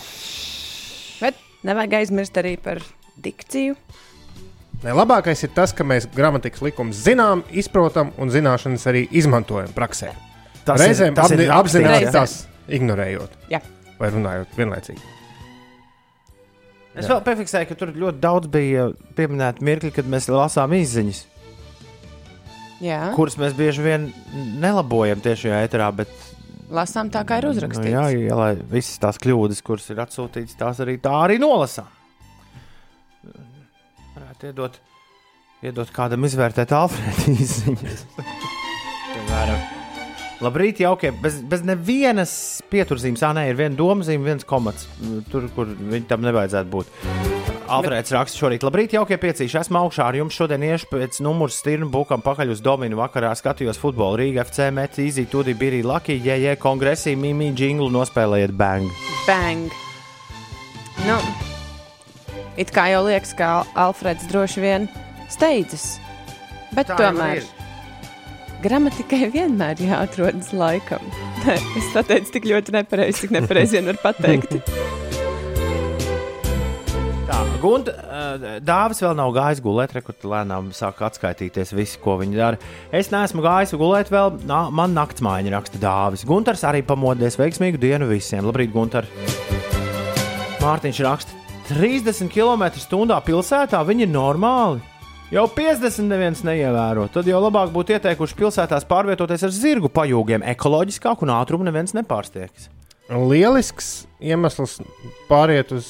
Bet 1.23 1.37
nevajag 1.65 1.93
aizmirst 2.01 2.35
arī 2.37 2.55
par 2.61 2.79
dikciju. 3.23 3.75
ne, 4.83 4.91
labākais 4.93 5.43
ir 5.45 5.51
tas, 5.55 5.71
ka 5.73 5.85
mēs 5.87 6.05
gramatikas 6.13 6.61
likumus 6.61 6.99
zinām, 7.05 7.41
izprotam 7.51 8.11
un 8.19 8.29
zināšanas 8.33 8.83
arī 8.91 9.05
izmantojam 9.11 9.71
praksē. 9.75 10.11
Tas 10.67 10.79
Reizēm 10.81 11.15
tas 11.15 11.31
apzi- 11.31 11.47
rakstīts, 11.47 11.57
apzināti 11.59 12.05
jā. 12.05 12.11
Ignorējot 12.67 13.35
Jā. 13.51 13.59
vai 13.99 14.09
runājot 14.13 14.55
vienlaicīgi. 14.57 15.11
Es 16.93 17.07
vēl 17.09 17.23
piefiksēju, 17.25 17.67
ka 17.71 17.75
tur 17.79 17.89
ļoti 17.97 18.19
daudz 18.21 18.49
bija 18.53 18.89
pieminēti 19.17 19.65
mirkļi, 19.65 19.89
kad 19.95 20.09
mēs 20.13 20.27
lasām 20.29 20.75
izziņas, 20.77 21.23
Jā, 22.83 22.99
kuras 23.15 23.37
mēs 23.39 23.55
bieži 23.57 23.81
vien 23.85 24.09
nelabojam 24.61 25.21
tiešajā 25.23 25.61
eterā. 25.65 25.87
Bet, 25.95 26.11
lasām 26.73 27.09
tā, 27.13 27.21
kā 27.25 27.39
ir 27.39 27.47
nu, 27.47 27.53
uzrakstīts. 27.55 27.93
jā, 27.95 28.05
jā, 28.27 28.35
lai 28.37 28.51
visas 28.75 28.99
tās 29.01 29.17
kļūdas, 29.23 29.63
kuras 29.65 29.89
ir 29.93 30.01
atsūtītas, 30.03 30.57
tās 30.59 30.81
arī 30.83 30.97
tā 31.01 31.13
arī 31.23 31.39
nolasām. 31.41 31.87
Varētu 34.13 34.51
iedot, 34.51 34.77
iedot 35.65 35.93
kādam 35.95 36.27
izvērtēt 36.27 36.75
Alfrēda 36.77 37.37
izziņas. 37.39 38.03
Piemēram. 39.13 39.72
Labrīt, 40.43 40.81
jaukie. 40.83 41.13
Bez, 41.23 41.37
bez 41.47 41.63
nevienas 41.63 42.33
pieturzīmes. 42.71 43.21
Ah, 43.23 43.31
nē, 43.37 43.45
ir 43.51 43.59
viena 43.59 43.77
domzīme, 43.79 44.25
viens 44.27 44.47
komats. 44.47 44.89
Tur, 45.31 45.47
kur 45.55 45.69
viņam 45.71 46.09
tam 46.09 46.25
nevajadzētu 46.25 46.71
būt. 46.73 46.91
Alfrēds 47.71 48.11
raksta 48.11 48.41
šorīt. 48.41 48.65
Labrīt, 48.67 48.95
jaukie 48.97 49.15
piecīši. 49.21 49.61
Esmu 49.61 49.79
augšā 49.85 50.09
ar 50.09 50.17
jums. 50.19 50.35
Šodien 50.35 50.65
iešu 50.67 50.89
pēc 50.91 51.21
numura 51.23 51.53
stirnu 51.53 51.87
bukam 51.93 52.21
pakaļ 52.25 52.51
uz 52.57 52.63
Dominu. 52.65 52.99
Vakarā 52.99 53.31
skatījos 53.39 53.79
futbolu. 53.79 54.19
Rīga 54.19 54.43
FC, 54.43 54.67
Meti, 54.75 55.07
Izī, 55.07 55.25
Tudi, 55.31 55.55
Birī, 55.55 55.79
Laki, 55.87 56.19
Jēje, 56.19 56.57
Kongresī, 56.61 57.15
Mimi, 57.19 57.53
Džinglu 57.55 57.87
nospēlējiet 57.95 58.55
bang. 58.59 58.91
Bang! 59.23 59.71
Nu, 61.07 61.17
it 62.59 62.75
kā 62.75 62.89
jau 62.91 63.01
liekas, 63.07 63.33
ka 63.39 63.63
Alfreds 63.79 64.27
droši 64.31 64.63
vien 64.63 64.91
steidzas. 65.31 65.93
Bet 66.75 66.91
Tā 66.91 66.99
jau 66.99 67.13
tomēr 67.13 67.41
ir. 67.41 67.62
Gramatikai 68.63 69.27
vienmēr 69.33 69.81
jāatrodas 69.83 70.53
laikam. 70.55 71.03
es 71.79 71.89
pateicu 71.95 72.37
tik 72.37 72.47
ļoti 72.49 72.75
nepareizi, 72.77 73.25
cik 73.25 73.35
nepareizi 73.35 73.79
vien 73.79 73.89
var 73.91 73.99
pateikt. 74.03 74.55
Tā, 77.23 77.39
Gunta, 77.63 77.93
uh, 78.03 78.47
Dāvis 78.63 78.99
vēl 79.03 79.15
nav 79.15 79.31
gājis 79.35 79.61
gulēt, 79.63 79.95
rekurbi 79.95 80.31
lēnām 80.31 80.71
sāk 80.75 80.99
atskaitīties 81.07 81.71
visi, 81.75 81.99
ko 82.03 82.17
viņi 82.19 82.39
dara. 82.39 82.59
Es 82.91 83.11
neesmu 83.13 83.43
gājis 83.45 83.75
gulēt 83.79 84.11
vēl, 84.13 84.35
nā, 84.49 84.65
man 84.75 84.95
naktsmājiņa 84.97 85.55
raksta 85.55 85.83
Dāvis. 85.83 86.25
Gunters 86.27 86.65
arī 86.67 86.83
pamodies 86.87 87.39
veiksmīgu 87.39 87.79
dienu 87.81 88.11
visiem. 88.11 88.43
Labrīt, 88.47 88.73
Gunter! 88.75 89.07
Mārtiņš 90.63 91.03
raksta 91.03 91.39
30 91.73 92.31
km/h 92.31 93.21
pilsētā, 93.27 93.79
viņi 93.87 94.05
ir 94.07 94.11
normāli. 94.11 94.83
Jau 95.33 95.47
50 95.49 96.05
neviens 96.05 96.43
neievēro. 96.45 97.07
Tad 97.09 97.25
jau 97.25 97.39
labāk 97.41 97.71
būtu 97.73 97.95
ieteikuši 97.95 98.35
pilsētās 98.37 98.83
pārvietoties 98.85 99.41
ar 99.47 99.53
zirgu 99.55 99.89
pajūgiem. 99.89 100.45
Ekoloģiskāk 100.51 101.23
un 101.25 101.31
ātrumu 101.33 101.65
neviens 101.65 101.95
nepārstiegs. 101.97 102.67
Lielisks 103.11 104.05
iemesls 104.23 104.77
pāriet 105.27 105.73
uz 105.75 105.87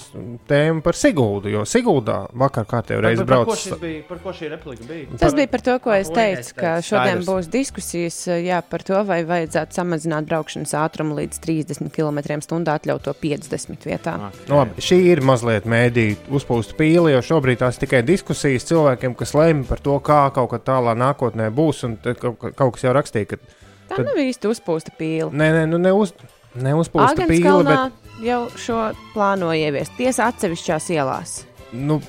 tēmu 0.49 0.81
par 0.81 0.95
Siguldu, 0.97 1.51
jo 1.53 1.61
Siguldā 1.69 2.23
vakar 2.41 2.65
kārtējo 2.65 3.03
reizi 3.05 3.21
par, 3.21 3.43
ko 3.43 3.45
braucu. 3.45 3.57
šis 3.61 3.77
bija, 3.83 3.99
par 4.07 4.17
ko 4.23 4.33
šī 4.33 4.49
replika 4.49 4.87
bija? 4.89 5.19
Tas 5.21 5.35
bija 5.37 5.51
par 5.51 5.61
to, 5.61 5.75
ko 5.83 5.93
es 5.93 6.09
teicu, 6.09 6.55
ka 6.57 6.71
šodien 6.81 7.21
skaidrs. 7.21 7.27
būs 7.29 7.49
diskusijas 7.53 8.17
jā, 8.41 8.57
par 8.65 8.81
to, 8.87 8.97
vai 9.05 9.19
vajadzētu 9.29 9.77
samazināt 9.77 10.25
braukšanas 10.31 10.73
ātrumu 10.81 11.19
līdz 11.21 11.39
30 11.45 11.93
km/h, 11.93 12.73
atļaut 12.73 13.05
to 13.05 13.13
50 13.21 13.85
vietā. 13.91 14.17
Nu, 14.49 14.57
labi, 14.63 14.81
šī 14.81 14.99
ir 15.13 15.21
mazliet 15.21 15.69
mēdīja 15.69 16.17
uzpūsta 16.33 16.73
pīle, 16.81 17.13
jo 17.13 17.21
šobrīd 17.29 17.61
tās 17.61 17.77
tikai 17.77 18.01
diskusijas 18.09 18.65
cilvēkiem, 18.73 19.13
kas 19.21 19.37
lemj 19.37 19.67
par 19.69 19.85
to, 19.85 19.99
kā 20.01 20.23
kaut 20.33 20.49
kā 20.55 20.63
tālā 20.73 20.97
nākotnē 20.97 21.51
būs. 21.53 21.85
un 21.85 21.97
tad 22.01 22.17
Kaut, 22.23 22.41
kaut 22.57 22.73
kas 22.73 22.83
jau 22.89 22.93
rakstīja, 22.97 23.35
ka 23.35 23.37
Tā 23.89 23.97
Tad- 23.99 24.05
nav 24.07 24.15
īsti 24.17 24.47
uzpūsta 24.49 24.93
pīle. 24.97 25.27
nē, 25.29 25.47
nē, 25.53 25.63
nu, 25.69 25.77
neuz, 25.77 26.13
neuzpūsta 26.55 27.27
pīle, 27.29 27.63
bet 27.67 28.25
jau 28.25 28.41
šo 28.59 28.81
plāno 29.13 29.53
ieviest. 29.57 29.95
Tiesa 29.97 30.27
atsevišķās 30.31 30.89
ielās, 30.93 31.33
nu, 31.73 31.99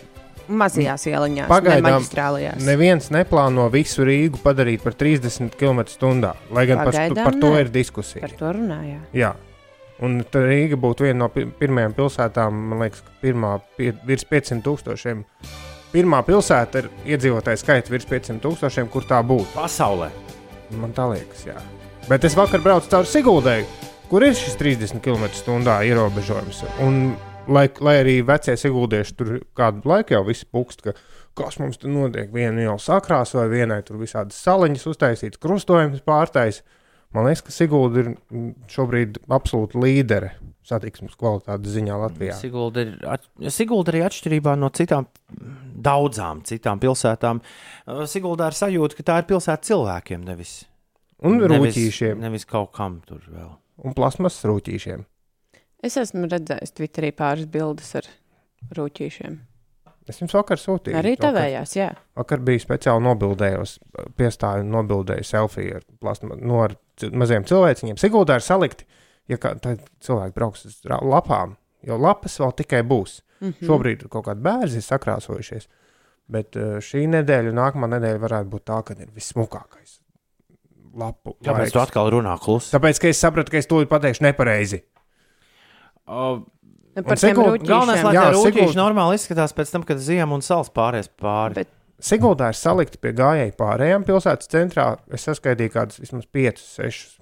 mazajās 0.49 1.07
ieliņās, 1.09 1.49
Pagaidām 1.49 1.87
ne 1.87 1.95
maģistrālajās. 1.95 2.61
neviens 2.67 3.09
neplāno 3.15 3.71
visu 3.73 4.05
Rīgu 4.05 4.43
padarīt 4.45 4.83
par 4.85 4.93
30 5.01 5.57
km/h. 5.57 6.35
Lai 6.53 6.67
gan 6.69 6.79
par, 6.85 6.93
Pagaidām 6.93 7.25
par 7.25 7.39
to 7.41 7.53
nē. 7.55 7.61
ir 7.65 7.69
diskusija. 7.73 8.21
Par 8.21 8.31
to 8.39 8.53
runājā. 8.59 9.01
Jā. 9.17 9.35
Un 10.05 10.19
Rīga 10.35 10.77
būtu 10.77 11.07
viena 11.07 11.19
no 11.23 11.29
pi- 11.31 11.47
pirmajām 11.47 11.95
pilsētām, 11.95 12.53
man 12.53 12.81
liekas, 12.83 13.01
ka 13.07 13.13
pirmā 13.23 13.61
pie, 13.79 13.93
virs 14.05 14.25
500 14.29 14.61
tūkstošiem. 14.67 15.25
Pirmā 15.95 16.19
pilsēta 16.27 16.83
ir 16.83 16.89
iedzīvotāju 17.07 17.61
skaits 17.61 17.89
virs 17.93 18.05
500 18.11 18.41
tūkstošiem, 18.43 18.89
kur 18.91 19.03
tā 19.07 19.21
būtu. 19.25 19.47
Pasaulē. 19.55 20.09
Man 20.75 20.93
tā 20.93 21.07
liekas, 21.13 21.45
jā. 21.47 21.55
Bet 22.09 22.25
es 22.27 22.35
vakar 22.35 22.59
braucu 22.61 22.91
cauri 22.91 23.07
Siguldai, 23.07 23.65
kur 24.11 24.25
ir 24.27 24.35
šis 24.37 24.57
30 24.61 25.01
km/h 25.05 25.77
ierobežojums. 25.89 26.63
Un 26.85 27.17
lai, 27.49 27.67
lai 27.81 27.97
arī 28.03 28.19
vecie 28.27 28.55
ieguldieši 28.57 29.17
tur 29.19 29.35
kādu 29.57 29.85
laiku 29.89 30.15
jau 30.17 30.25
visi 30.29 30.47
pukst, 30.51 30.85
ka 30.87 30.95
kas 31.35 31.59
mums 31.59 31.81
tur 31.83 31.91
notiek, 31.91 32.31
viena 32.33 32.63
jau 32.69 32.77
sakrās 32.79 33.35
vai 33.35 33.49
vienai 33.51 33.81
tur 33.87 33.99
visādas 33.99 34.39
saliņas 34.45 34.87
uztaisītas, 34.93 35.41
krustojums 35.43 36.05
pārtais. 36.07 36.63
Man 37.15 37.29
liekas, 37.29 37.45
ka 37.47 37.53
Sigūda 37.55 38.01
ir 38.03 38.09
mm, 38.15 38.49
šobrīd 38.75 39.21
absolūti 39.31 39.79
līdere 39.79 40.33
satiksmes 40.67 41.15
kvalitātes 41.21 41.75
ziņā 41.77 41.95
Latvijā. 42.01 42.35
Sigulda 42.41 42.83
ir, 42.83 42.95
at- 43.07 43.27
Sigulda 43.53 43.93
arī 43.93 44.01
atšķirībā 44.07 44.55
no 44.59 44.71
citām, 44.75 45.07
daudzām 45.85 46.41
citām 46.49 46.81
pilsētām. 46.83 47.43
uh, 47.87 48.05
Siguldā 48.11 48.49
ir 48.51 48.57
sajūta, 48.59 48.97
ka 48.99 49.03
tā 49.11 49.19
ir 49.21 49.29
pilsēta 49.29 49.69
cilvēkiem, 49.71 50.25
nevis, 50.25 50.65
Un 51.23 51.39
nevis, 51.39 51.77
nevis 52.19 52.45
kaut 52.45 52.73
kam 52.73 53.01
tur 53.07 53.21
vēl. 53.31 53.53
Un 53.83 53.95
plasmas 53.97 54.37
rūtīšiem. 54.47 55.05
Es 55.85 55.97
esmu 56.01 56.29
redzējis 56.31 56.73
Twitterī 56.77 57.11
pāris 57.17 57.49
bildes 57.51 57.91
ar 57.99 58.07
rūtīšiem. 58.77 59.41
Es 60.09 60.21
jums 60.21 60.35
vakar 60.37 60.61
sūtīju. 60.61 60.97
Arī 61.01 61.15
tavējās, 61.17 61.77
jā. 61.79 61.89
Vakar 62.19 62.43
bija 62.45 62.61
speciāli 62.61 63.01
nobildējos, 63.07 63.79
piestāju 64.21 64.67
nobildēju 64.69 65.25
selfiju 65.25 65.79
ar, 65.79 65.87
plasma, 66.01 66.37
no 66.37 66.61
ar 66.67 66.75
ci- 67.01 67.09
maziem 67.09 67.47
cilvēciņiem. 67.49 67.97
Siguldā 68.01 68.37
ir 68.37 68.45
salikti, 68.45 68.85
ja 69.33 69.39
kā, 69.41 69.55
cilvēki 70.05 70.37
brauks 70.37 70.67
uz 70.69 70.77
lapām, 70.85 71.57
jo 71.89 71.97
lapas 72.01 72.37
vēl 72.41 72.53
tikai 72.61 72.83
būs. 72.85 73.23
Mm 73.41 73.49
-hmm. 73.49 73.67
Šobrīd 73.67 74.05
ir 74.05 74.09
kaut 74.13 74.27
kādi 74.29 74.45
bērni 74.45 74.85
sakrāsojušies, 74.85 75.69
bet 76.29 76.57
eh, 76.57 76.77
šī 76.85 77.09
nedēļa 77.09 77.53
nākamā 77.53 77.89
nedēļa 77.97 78.21
varētu 78.21 78.49
būt 78.49 78.65
tā, 78.65 78.83
ka 78.85 78.95
ir 79.01 79.09
vissmukākais 79.09 80.04
lapu 80.97 81.35
Kāpēc 81.45 81.67
laiks. 81.69 81.73
tu 81.73 81.81
atkal 81.83 82.11
runā 82.15 82.35
klusi? 82.41 82.71
Tāpēc, 82.75 83.01
ka 83.01 83.09
es 83.09 83.21
sapratu, 83.21 83.51
ka 83.51 83.59
es 83.59 83.67
to 83.71 83.81
pateikšu 83.87 84.23
nepareizi. 84.27 84.83
Uh, 86.07 86.43
par 87.05 87.17
Sigulda- 87.17 87.59
Galvenais, 87.65 88.03
lai 88.05 88.15
rūtīši 88.15 88.53
Sigulda- 88.53 88.81
normāli 88.83 89.15
izskatās 89.19 89.55
pēc 89.57 89.71
tam, 89.73 89.83
kad 89.83 89.99
ziema 89.99 90.33
un 90.35 90.43
sals 90.43 90.71
pāries 90.71 91.09
pāri. 91.09 91.55
Bet- 91.55 91.69
Siguldā 92.01 92.49
ir 92.53 92.59
salikti 92.59 92.99
pie 93.01 93.13
gājēju 93.13 93.55
pārējām 93.57 94.05
pilsētas 94.05 94.49
centrā. 94.51 94.99
Es 95.11 95.25
saskaitīju 95.25 95.71
kādus 95.73 96.01
vismaz 96.01 96.27
5, 96.27 96.59
6 96.59 97.19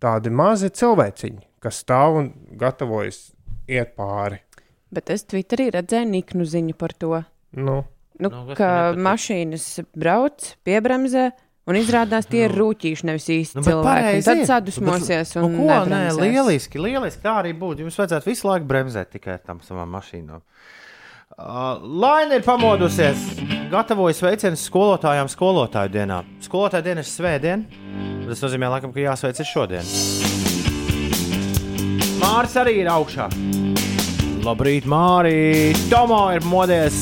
tādi 0.00 0.30
mazi 0.30 0.68
cilvēciņi, 0.70 1.40
kas 1.60 1.82
stāv 1.82 2.18
un 2.20 2.32
gatavojas 2.56 3.32
iet 3.66 3.96
pāri. 3.96 4.38
Bet 4.92 5.10
es 5.10 5.24
Twitterī 5.24 5.72
redzēju 5.72 6.06
niknu 6.06 6.44
ziņu 6.44 6.76
par 6.78 6.90
to. 6.98 7.24
Nu, 7.52 7.84
Nu, 8.20 8.28
Nu, 8.28 8.54
ka 8.54 8.92
mašīnas 8.94 9.84
brauc, 9.98 10.54
piebremzē, 10.64 11.32
un 11.70 11.78
izrādās 11.80 12.28
tie 12.30 12.44
ir 12.46 12.54
rūtīši, 12.58 13.06
nevis 13.08 13.28
īsti 13.32 13.58
Nu, 13.58 13.64
bet 13.64 13.72
cilvēki. 13.72 14.22
Tad 14.26 14.40
ir. 14.42 14.48
sadusmosies 14.50 15.34
Nu, 15.38 15.46
un 15.48 15.58
ko? 15.58 15.80
Nē, 15.90 16.02
lieliski, 16.20 16.80
lieliski. 16.82 17.22
Tā 17.24 17.38
arī 17.42 17.54
būtu. 17.56 17.86
Jums 17.86 17.98
vajadzētu 18.00 18.30
visu 18.30 18.48
laiku 18.50 18.68
bremzēt 18.70 19.14
tikai 19.16 19.38
tam 19.44 19.62
savām 19.64 19.92
mašīnām. 19.96 20.44
Uh, 21.34 21.82
Laina 21.82 22.36
ir 22.38 22.44
pamodusies. 22.46 23.24
Gatavojas 23.72 24.20
veicienus 24.22 24.68
skolotājām 24.68 25.26
skolotāju 25.32 25.90
dienā. 25.96 26.20
Skolotāju 26.44 26.86
diena 26.86 27.02
ir 27.02 27.08
svētdiena. 27.10 27.82
Tas 28.28 28.44
nozīmē, 28.44 28.70
laikam, 28.70 28.92
ka 28.94 29.02
jāsveic 29.02 29.40
ir 29.42 29.48
šodien. 29.48 29.90
Māris 32.22 32.54
arī 32.60 32.78
ir 32.84 32.88
augšā. 32.92 33.26
Labrīt, 34.44 34.86
Mārī! 34.88 35.72
Tomo 35.90 36.28
ir 36.36 36.44
modies! 36.46 36.96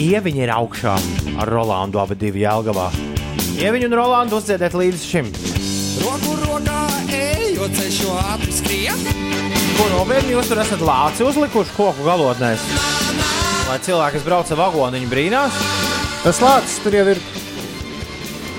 Ieviņa 0.00 0.46
ir 0.46 0.54
augšā 0.54 0.94
ar 1.42 1.50
Rolandu 1.50 2.00
abi 2.02 2.16
divi 2.18 2.42
Jēlgavā. 2.42 3.13
Ieviņu 3.54 3.86
un 3.86 3.94
Rolandu 3.94 4.40
uzdziediet 4.40 4.74
līdz 4.74 5.02
šim. 5.06 5.28
Roku 6.02 6.32
rokā 6.40 6.78
ejot 7.14 7.76
ceļš 7.78 7.98
ātri 8.18 8.54
skrien. 8.54 9.04
Ko 9.78 9.86
nopietni 9.92 10.34
jūs 10.34 10.48
tur 10.50 10.58
esat 10.62 10.82
lāci 10.82 11.22
uzlikuši 11.26 11.74
koku 11.76 12.06
galotnēs? 12.06 12.64
Lai 13.68 13.76
cilvēki, 13.84 14.18
kas 14.18 14.26
brauc 14.26 14.50
ar 14.50 14.58
vagonu, 14.58 14.98
viņi 14.98 15.10
brīnās. 15.10 15.60
tas 16.24 16.40
lācis 16.42 16.80
tur 16.82 16.96
jau 16.98 17.04
ir 17.14 17.20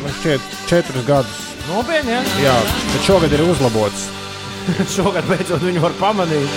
man 0.03 0.15
šķiet, 0.21 0.47
četrus 0.71 1.07
gadus. 1.07 1.41
Nopietni, 1.67 2.15
ja? 2.15 2.21
Jā, 2.45 2.55
bet 2.93 3.07
šogad 3.09 3.35
ir 3.35 3.43
uzlabots. 3.49 4.07
Šogad 4.95 5.27
beidzot 5.27 5.65
viņu 5.65 5.83
var 5.83 5.97
pamanīt. 5.99 6.55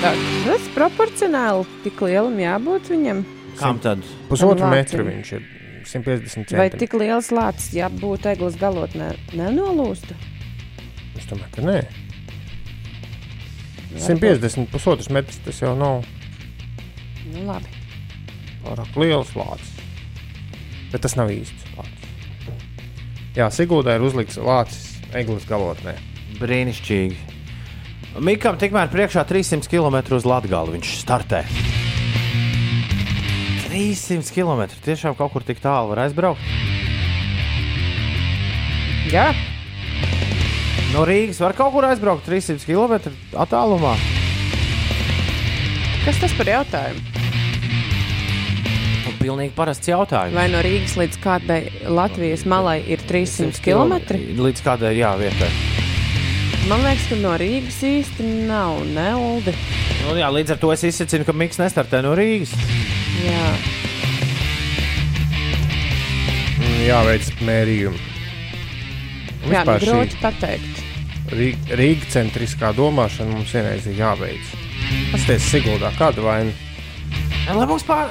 Tas 0.00 0.72
proporcionāli 0.74 1.68
tik 1.84 2.00
lielam 2.06 2.40
jābūt 2.40 2.90
viņam. 2.94 3.22
Kam 3.60 3.78
tad? 3.82 4.02
Pusotru 4.30 4.72
metru 4.72 5.04
viņš 5.04 5.36
ir 5.36 5.46
150 5.86 6.22
Vai 6.26 6.28
centimetri. 6.34 6.78
tik 6.82 6.94
liels 6.98 7.30
lācis, 7.34 7.72
ja 7.76 7.88
būtu 7.92 8.30
eglis 8.32 8.56
galotnē, 8.60 9.12
nenolūstu? 9.38 10.16
Es 11.16 11.26
domāju, 11.30 11.52
ka 11.54 11.62
nē. 11.62 11.78
150 13.96 14.66
pusotrus 14.72 15.08
metrus 15.14 15.38
tas 15.44 15.60
jau 15.62 15.72
nav 15.78 16.02
Nu, 17.32 17.42
labi. 17.48 17.70
pārāk 18.64 18.96
liels 19.00 19.32
lācis. 19.38 19.72
Bet 20.92 21.02
tas 21.02 21.16
nav 21.18 21.30
īsts 21.32 21.64
lācis. 21.76 22.10
Jā, 23.36 23.48
Sigūdā 23.52 23.96
ir 23.98 24.04
uzlikts 24.06 24.38
lācis 24.40 24.98
eglis 25.16 25.44
galotnē. 25.48 25.96
Brīnišķīgi. 26.40 27.16
Mikam 28.24 28.56
tikmēr 28.56 28.88
priekšā 28.92 29.26
300 29.28 29.68
km 29.68 30.14
uz 30.16 30.24
Latviju 30.24 30.72
viņš 30.76 30.94
startē. 31.02 31.42
300 33.76 34.32
km. 34.32 34.64
Tiešām 34.86 35.18
kaut 35.18 35.34
kur 35.36 35.44
tik 35.44 35.60
tālu 35.60 35.92
var 35.92 36.06
aizbraukt. 36.06 36.40
Jā, 39.12 39.28
No 40.96 41.02
Rīgas 41.04 41.36
var 41.42 41.52
kaut 41.52 41.74
kur 41.74 41.84
aizbraukt 41.84 42.24
300 42.24 42.64
km 42.64 43.10
attālumā. 43.36 43.96
kas 46.06 46.20
tas 46.22 46.32
par 46.38 46.48
jautājumu? 46.48 47.02
Nu, 49.04 49.12
Pilnīgi 49.20 49.52
parasts 49.58 49.90
jautājums. 49.90 50.32
Vai 50.38 50.46
no 50.48 50.62
Rīgas 50.64 50.94
līdz 50.96 51.18
kādai 51.20 51.60
Latvijas 51.90 52.46
malai 52.48 52.78
ir 52.86 53.02
300 53.10 53.60
km? 53.60 53.98
Līdz 54.40 54.64
kādai 54.64 54.94
jā, 54.96 55.12
vietai. 55.20 55.50
Man 56.70 56.80
liekas, 56.86 57.10
ka 57.10 57.20
no 57.20 57.34
Rīgas 57.38 57.82
īsti 57.84 58.32
nav 58.48 58.80
neuldi. 58.94 59.52
Nu, 60.06 60.16
jā, 60.16 60.30
līdz 60.32 60.54
ar 60.54 60.62
to 60.64 60.72
es 60.72 60.86
izsacinu, 60.86 61.26
ka 61.28 61.34
Mikls 61.36 61.60
nestartē 61.60 62.00
no 62.06 62.14
Rīgas. 62.16 62.54
Jā, 63.24 63.46
Mm, 66.56 66.78
Jāveic 66.86 67.26
mērījumi. 67.44 67.98
Jā 69.52 69.62
nu, 69.66 69.74
grūti 69.82 70.16
pateikt. 70.22 70.80
Rīg- 71.36 71.68
Rīga 71.78 72.08
centriskā 72.10 72.70
domāšana 72.74 73.34
mums 73.34 73.52
vienreiz 73.54 73.86
ir 73.90 73.98
jāveic. 74.00 74.40
Pastāstiet, 75.12 75.42
Siguldā, 75.44 75.90
kāda 75.98 76.22
vaina? 76.24 76.52
Lai 77.54 77.66
mums 77.68 77.84
pār... 77.86 78.08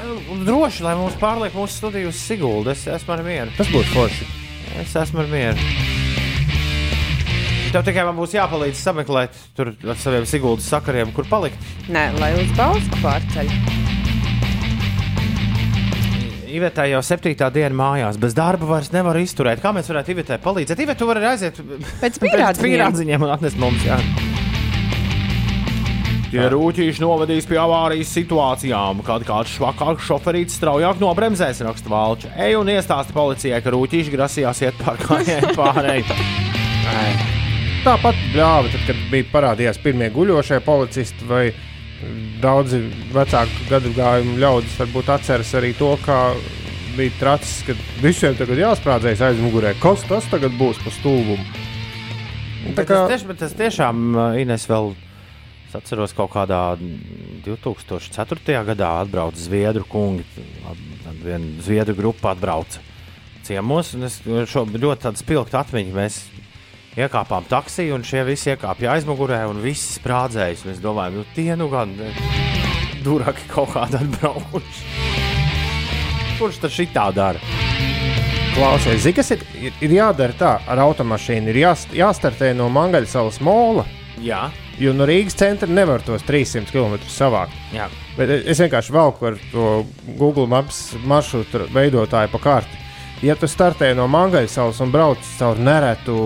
droši, 0.48 0.84
lai 0.86 0.94
mums 1.00 1.18
pārliek 1.20 1.56
mūsu 1.58 1.80
studiju 1.82 2.12
uz 2.14 2.20
Siguldu, 2.22 2.72
es 2.72 2.86
esmu 2.88 3.16
ar 3.18 3.24
mieru. 3.26 3.52
Tas 3.58 3.68
būtu 3.74 3.92
forši. 3.96 4.28
Es 4.84 4.96
esmu 4.96 5.24
ar 5.26 5.32
mieru. 5.32 5.58
Tev 7.74 7.84
tikai 7.90 8.06
man 8.08 8.16
būs 8.16 8.36
jāpalīdz 8.38 8.80
sameklēt 8.80 9.36
tur 9.58 9.74
ar 9.84 9.98
saviem 10.00 10.24
Siguldas 10.30 10.70
sakariem, 10.72 11.12
kur 11.18 11.28
palikt. 11.28 11.60
Nē, 11.92 12.12
lai 12.22 12.32
uz 12.40 12.54
Bausku 12.56 13.02
pārceļ. 13.04 13.52
Ivetē 16.56 16.86
jau 16.92 17.02
septītā 17.04 17.50
diena 17.54 17.76
mājās, 17.76 18.20
bez 18.22 18.36
darba 18.38 18.68
vairs 18.70 18.92
nevar 18.94 19.18
izturēt. 19.20 19.60
Kā 19.64 19.74
mēs 19.76 19.90
varētu 19.92 20.14
Ivetē 20.16 20.38
palīdzēt? 20.44 20.82
Ivetē, 20.86 21.00
tu 21.02 21.10
vari 21.10 21.26
aiziet 21.34 21.60
Pēc 22.02 22.20
pierādziņiem. 22.22 23.26
un 23.28 23.34
atnest 23.34 23.60
mums. 23.60 23.84
Jā. 23.86 23.98
Tie 26.36 26.44
rūtīši 26.52 27.00
novadīs 27.00 27.46
pie 27.48 27.56
avārijas 27.62 28.10
situācijām, 28.18 29.04
kad 29.08 29.24
kāds 29.28 29.54
švakāks 29.56 30.08
šoferītis 30.10 30.58
straujāk 30.60 31.00
nobremzēs, 31.00 31.62
raksta 31.64 31.92
Valča. 31.94 32.32
Ej 32.44 32.58
un 32.60 32.72
iestāsti 32.74 33.16
policijai, 33.16 33.62
ka 33.64 33.72
rūtīši 33.72 34.12
grasījās 34.16 34.64
iet 34.66 34.82
pār 34.82 35.00
kājai 35.00 35.54
pārēji. 35.60 36.18
Tāpat 37.86 38.18
bļāva, 38.34 38.72
tad, 38.74 38.84
kad 38.90 39.00
bija 39.12 39.30
parādījās 39.32 39.80
pirmie 39.84 40.10
guļošie 40.12 40.60
policisti 40.66 41.28
vai 41.30 41.44
daudzi 42.44 42.82
vecāku 43.14 43.70
gadu 43.70 43.92
gājumu 43.96 44.38
ļaudis, 44.42 44.78
varbūt 44.82 45.12
atceras 45.16 45.54
arī 45.58 45.72
to, 45.78 45.94
kā 46.06 46.20
bija 46.96 47.14
tracis, 47.20 47.62
kad 47.68 47.80
visiem 48.04 48.36
tagad 48.40 48.60
jāsprādzējas 48.62 49.24
aizmugurē. 49.30 49.74
Kas 49.82 50.04
tas 50.10 50.28
tagad 50.32 50.56
būs 50.60 50.80
pa 50.84 50.94
stūvumu? 50.96 51.64
Un 52.66 52.78
Tā 52.78 52.86
kā 52.88 53.04
tas, 53.06 53.12
tieš, 53.12 53.38
tas 53.40 53.56
tiešām, 53.58 54.06
uh, 54.16 54.40
Ines, 54.42 54.66
vēl 54.70 54.94
es 55.68 55.76
atceros, 55.78 56.16
kaut 56.18 56.32
kādā 56.34 56.62
2004. 57.46 58.64
gadā 58.72 58.92
atbrauca 59.04 59.38
Zviedru 59.38 59.86
kungi. 59.90 60.26
Tad 61.06 61.22
viena 61.22 61.66
Zviedru 61.66 61.98
grupa 62.00 62.34
atbrauca 62.34 62.82
ciemos, 63.46 63.94
es 64.08 64.22
šo 64.50 64.66
ļoti 64.66 65.14
spilgtu 65.20 65.60
atmiņu. 65.60 65.94
Mēs 65.94 66.24
iekāpām 67.00 67.48
taksiju, 67.50 67.96
un 67.98 68.06
šie 68.08 68.24
visi 68.28 68.52
iekāpja 68.54 68.96
aizmugurē, 68.96 69.44
un 69.50 69.62
visi 69.64 69.98
sprādzējas. 70.00 70.66
Mēs 70.70 70.82
domājam, 70.84 71.22
nu 71.22 71.26
tie 71.36 71.56
nu 71.60 71.70
gan 71.72 71.94
ne, 72.00 72.12
duraki 73.06 73.48
kaut 73.52 73.74
kādā 73.76 74.04
atbraukuši. 74.04 74.86
Kurš 76.40 76.64
tad 76.66 76.76
šitā 76.76 77.10
dara? 77.16 77.54
klausies, 78.56 79.02
zini, 79.04 79.16
kas 79.18 79.34
ir, 79.36 79.42
ir, 79.60 79.74
ir 79.84 79.94
jādara 79.98 80.36
tā 80.40 80.52
ar 80.72 80.80
automašīnu. 80.86 81.52
Ir 81.52 81.58
jās, 81.60 81.82
jāstartē 81.92 82.54
no 82.56 82.70
Mangaļa 82.72 83.10
salas 83.12 83.42
mola. 83.44 83.84
Jā, 84.24 84.46
Jo 84.76 84.92
no 84.92 85.06
Rīgas 85.08 85.38
centra 85.40 85.70
nevar 85.72 86.04
tos 86.04 86.24
300 86.28 86.68
km 86.74 86.98
savākt. 87.08 87.56
Jā. 87.72 87.88
Bet 88.18 88.32
es 88.36 88.60
vienkārši 88.60 88.92
velku 88.92 89.30
ar 89.30 89.38
to 89.52 89.68
Google 90.20 90.50
Maps 90.52 90.90
maršrutu 91.08 91.70
veidotāju 91.76 92.32
pa 92.34 92.42
kārtu. 92.44 92.82
Ja 93.24 93.38
tu 93.40 93.48
startē 93.48 93.94
no 93.96 94.10
Mangaļsavas 94.12 94.82
un 94.84 94.92
brauc 94.92 95.24
caur 95.40 95.60
neretu 95.64 96.18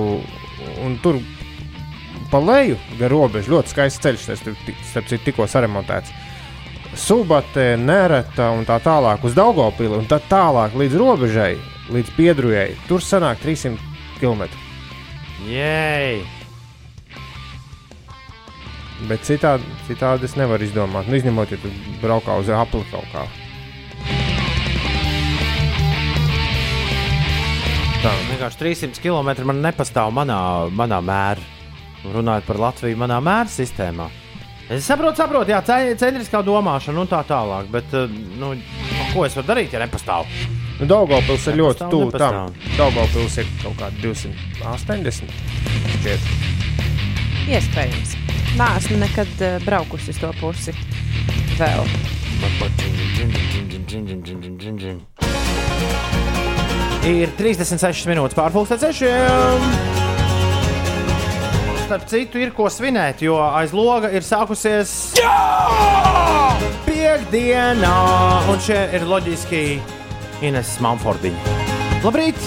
un 0.86 0.98
tur 1.04 1.20
pa 2.30 2.42
leju 2.44 2.78
gar 3.00 3.12
robežu, 3.13 3.56
ļoti 3.56 3.74
skaists 3.74 4.04
ceļš, 4.04 4.26
tas 4.30 4.44
starp 4.92 5.10
citu 5.10 5.30
tikko 5.30 5.48
saremontēts. 5.50 6.13
Subate, 7.00 7.76
nereta 7.78 8.50
un 8.56 8.65
tā 8.65 8.80
tālāk 8.82 9.24
uz 9.26 9.36
Daugopili 9.38 9.94
un 9.98 10.08
tad 10.10 10.26
tālāk 10.30 10.74
līdz 10.78 10.98
robežai, 10.98 11.54
līdz 11.94 12.15
piedrujai. 12.18 12.74
Tur 12.89 13.04
sanāk 13.06 13.42
300 13.46 13.78
km. 14.20 14.50
Jēj! 15.50 16.24
Bet 19.08 19.24
citādi, 19.24 19.63
citādi 19.88 20.28
es 20.28 20.36
nevaru 20.36 20.65
izdomāt. 20.65 21.08
Nu, 21.08 21.15
izņemot, 21.15 21.54
ja 21.54 21.62
tu 21.62 21.72
braukā 22.02 22.36
uz 22.42 22.50
apli 22.52 22.84
kaut 22.92 23.08
kā. 23.13 23.24
Tā 28.00 28.12
vienkārši 28.30 28.60
300 28.62 29.02
km 29.04 29.30
man 29.50 29.60
nepastāv 29.64 30.12
manā, 30.16 30.40
manā 30.72 31.02
mērā. 31.04 31.44
Runājot 32.14 32.46
par 32.48 32.56
Latviju, 32.64 32.96
manā 32.96 33.18
mēra 33.20 33.52
sistēmā. 33.52 34.06
Es 34.72 34.86
saprotu, 34.88 35.18
saprotu, 35.20 35.52
jā, 35.52 35.60
ce- 35.66 35.96
centriskā 36.00 36.40
domāšana 36.46 37.02
un 37.02 37.08
tā 37.12 37.20
tālāk. 37.28 37.68
Bet, 37.74 37.92
eh, 37.94 38.08
nu, 38.40 38.54
ko 39.14 39.26
es 39.26 39.36
varu 39.36 39.48
darīt, 39.48 39.74
ja 39.74 39.80
nepastāv? 39.84 40.26
Nu, 40.80 40.86
Daugopils 40.88 41.48
ir 41.48 41.58
ļoti 41.60 41.90
tuvu 41.92 42.12
tam. 42.18 42.54
Daugopils 42.78 43.38
ir 43.38 43.46
kaut 43.64 43.76
kādi 43.82 44.00
280. 44.06 45.28
Šķiet. 45.98 46.22
Iespējams. 47.50 48.16
Nē, 48.60 48.68
esmu 48.78 48.98
nekad 49.02 49.28
uh, 49.42 49.60
braukusi 49.66 50.10
uz 50.14 50.18
to 50.22 50.32
pusi. 50.40 50.72
Vēl. 51.60 51.84
Ir 57.08 57.32
36 57.40 58.10
minūtes 58.10 58.36
pārpusdienas 58.36 58.84
sešiem. 58.84 59.68
Starp 61.86 62.04
citu, 62.12 62.42
ir 62.44 62.52
ko 62.54 62.68
svinēt, 62.70 63.24
jo 63.24 63.38
aiz 63.40 63.72
loga 63.74 64.12
ir 64.14 64.26
sākusies 64.26 65.16
piekdiena. 66.86 67.94
Un 68.52 68.60
šeit 68.62 68.98
ir 69.00 69.08
loģiski 69.10 69.64
Ines 70.46 70.76
Manfordiņa. 70.84 71.58
Labrīt! 72.04 72.38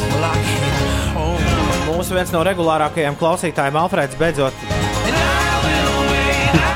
Mūsu 1.88 2.14
viens 2.16 2.30
no 2.32 2.44
regulārākajiem 2.46 3.18
klausītājiem, 3.20 3.82
Alfrēds, 3.82 4.20
beidzot 4.20 4.64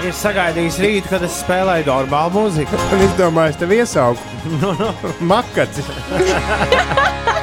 ir 0.07 0.15
sagaidījis 0.15 0.77
rītu, 0.83 1.11
kad 1.11 1.25
es 1.27 1.41
spēlēju 1.43 1.89
normālu 1.89 2.35
mūziku. 2.37 2.79
Un 2.95 3.07
es 3.07 3.17
domāju, 3.19 3.55
es 3.55 3.63
tev 3.63 3.75
iesauku. 3.75 4.23
Makacis. 5.33 5.91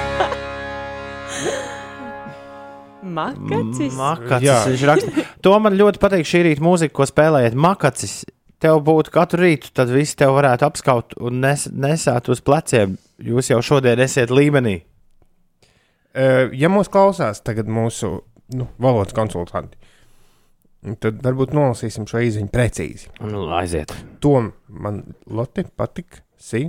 Makacis. 3.13 3.97
Makacis. 3.97 4.69
Viņš 4.71 4.85
raksta, 4.89 5.25
to 5.45 5.53
man 5.63 5.77
ļoti 5.79 6.01
patīk 6.01 6.27
šī 6.29 6.43
rīta 6.49 6.65
mūzika, 6.65 6.95
ko 6.97 7.07
spēlējat. 7.09 7.57
Makacis. 7.57 8.23
Tev 8.63 8.79
būtu 8.87 9.11
katru 9.11 9.43
rītu, 9.43 9.73
tad 9.75 9.89
visi 9.91 10.15
tev 10.15 10.37
varētu 10.37 10.63
apskaut 10.63 11.17
un 11.19 11.41
nes, 11.43 11.65
nesāt 11.67 12.29
uz 12.31 12.39
pleciem. 12.39 12.93
Jūs 13.19 13.49
jau 13.51 13.59
šodien 13.65 13.99
esat 13.99 14.31
līmenī. 14.31 14.77
Ja 16.55 16.69
mūs 16.71 16.87
klausās 16.93 17.41
tagad 17.43 17.67
mūsu 17.67 18.13
nu, 18.55 18.69
valodas 18.79 19.15
konsultanti, 19.17 19.75
tad 21.03 21.19
varbūt 21.25 21.51
nolasīsim 21.57 22.07
šo 22.07 22.21
īziņu 22.23 22.53
precīzi. 22.53 23.11
Nu, 23.25 23.49
aiziet. 23.57 23.91
Tom 24.23 24.53
man 24.67 25.03
ļoti 25.27 25.67
patīk. 25.75 26.21
Si, 26.39 26.67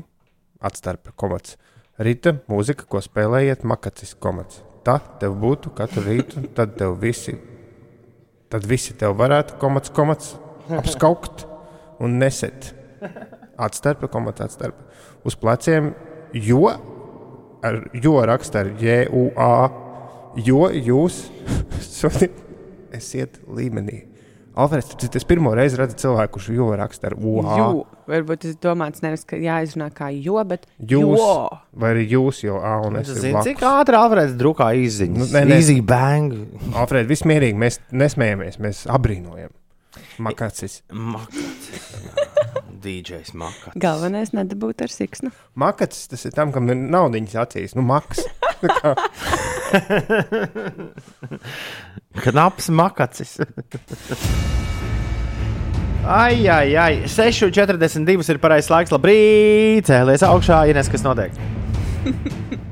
atstarpe 0.63 1.15
komats. 1.19 1.57
Rīta 2.03 2.37
mūzika, 2.51 2.87
ko 2.91 2.99
spēlējiet, 3.03 3.63
makacis 3.67 4.15
komats. 4.19 4.65
Tā 4.85 4.99
tev 5.21 5.37
būtu 5.41 5.73
katru 5.77 6.05
rītu, 6.05 6.45
tad 6.57 6.75
tev 6.79 6.99
visi, 7.01 7.37
tad 8.53 8.67
visi 8.69 8.93
tev 9.01 9.17
varētu 9.17 9.57
komats, 9.61 9.93
komats 9.95 10.35
apskaukt 10.69 11.47
un 12.05 12.19
neset. 12.21 12.73
Atstarpe, 13.57 14.11
komats, 14.13 14.43
atstarpe. 14.45 14.85
Uz 15.25 15.37
pleciem, 15.41 15.93
jo 16.35 16.67
ar 17.65 17.81
jo 17.97 18.17
raksta 18.27 18.65
ar 18.65 18.73
JUA, 18.81 19.53
jo 20.45 20.67
jūs 20.69 21.21
šodien 21.99 22.35
esiet 22.95 23.41
līmenī. 23.49 24.14
Alfreds, 24.55 24.93
tas 25.01 25.19
ir 25.19 25.27
pirmo 25.27 25.51
reizi 25.57 25.79
redzu 25.81 25.97
cilvēku, 26.05 26.37
kurš 26.37 26.49
jo 26.55 26.69
raksta 26.79 27.09
ar. 27.11 27.17
Jū. 27.19 27.67
Varbūt 28.11 28.45
tas 28.45 28.59
domāts 28.63 29.03
nevis, 29.03 29.25
ka 29.27 29.39
jāizrunā 29.41 29.89
kā 29.97 30.11
jo, 30.15 30.37
bet 30.47 30.69
Jūs, 30.79 31.19
jo. 31.19 31.33
vai 31.81 31.95
arī 31.95 32.05
jūs 32.13 32.43
jau 32.45 32.61
A 32.63 32.77
un 32.85 33.01
es 33.01 33.11
Zini, 33.11 33.41
cik 33.47 33.65
ātri 33.67 33.99
Alfrēds 33.99 34.37
drukā 34.39 34.71
izziņas? 34.79 35.19
Nu, 35.25 35.29
nē, 35.33 35.43
nē. 35.49 35.59
Easy 35.59 35.81
bang. 35.83 36.37
Alfred, 36.77 37.09
viss 37.11 37.27
mierīgi, 37.27 37.59
mēs 37.59 37.81
nesmējamies, 37.91 38.61
mēs 38.63 38.85
abrīnojam. 38.95 39.51
Makacis. 40.23 40.83
Makacis. 40.93 41.91
DJs 42.85 43.35
Makacis. 43.41 43.81
Galvenais 43.81 44.35
nedabūt 44.37 44.85
ar 44.85 44.93
siksnu. 44.93 45.33
Makacis 45.59 46.11
tas 46.13 46.29
ir 46.29 46.37
tam, 46.37 46.53
kam 46.55 46.71
ir 46.71 46.79
naudiņas 46.79 47.39
acīs. 47.47 47.75
Nu, 47.79 47.83
maks. 47.89 48.23
Knaps 52.25 52.69
Makacis. 52.71 53.39
Ai, 56.05 56.49
ai, 56.49 56.77
ai. 56.77 56.95
6,42 57.09 58.35
ir 58.35 58.41
pareizais 58.43 58.71
laiks. 58.73 58.93
Labrīt, 58.95 59.89
cēlies 59.89 60.25
augšā, 60.27 60.65
Ines, 60.71 60.91
kas 60.93 61.07
notiek? 61.07 61.33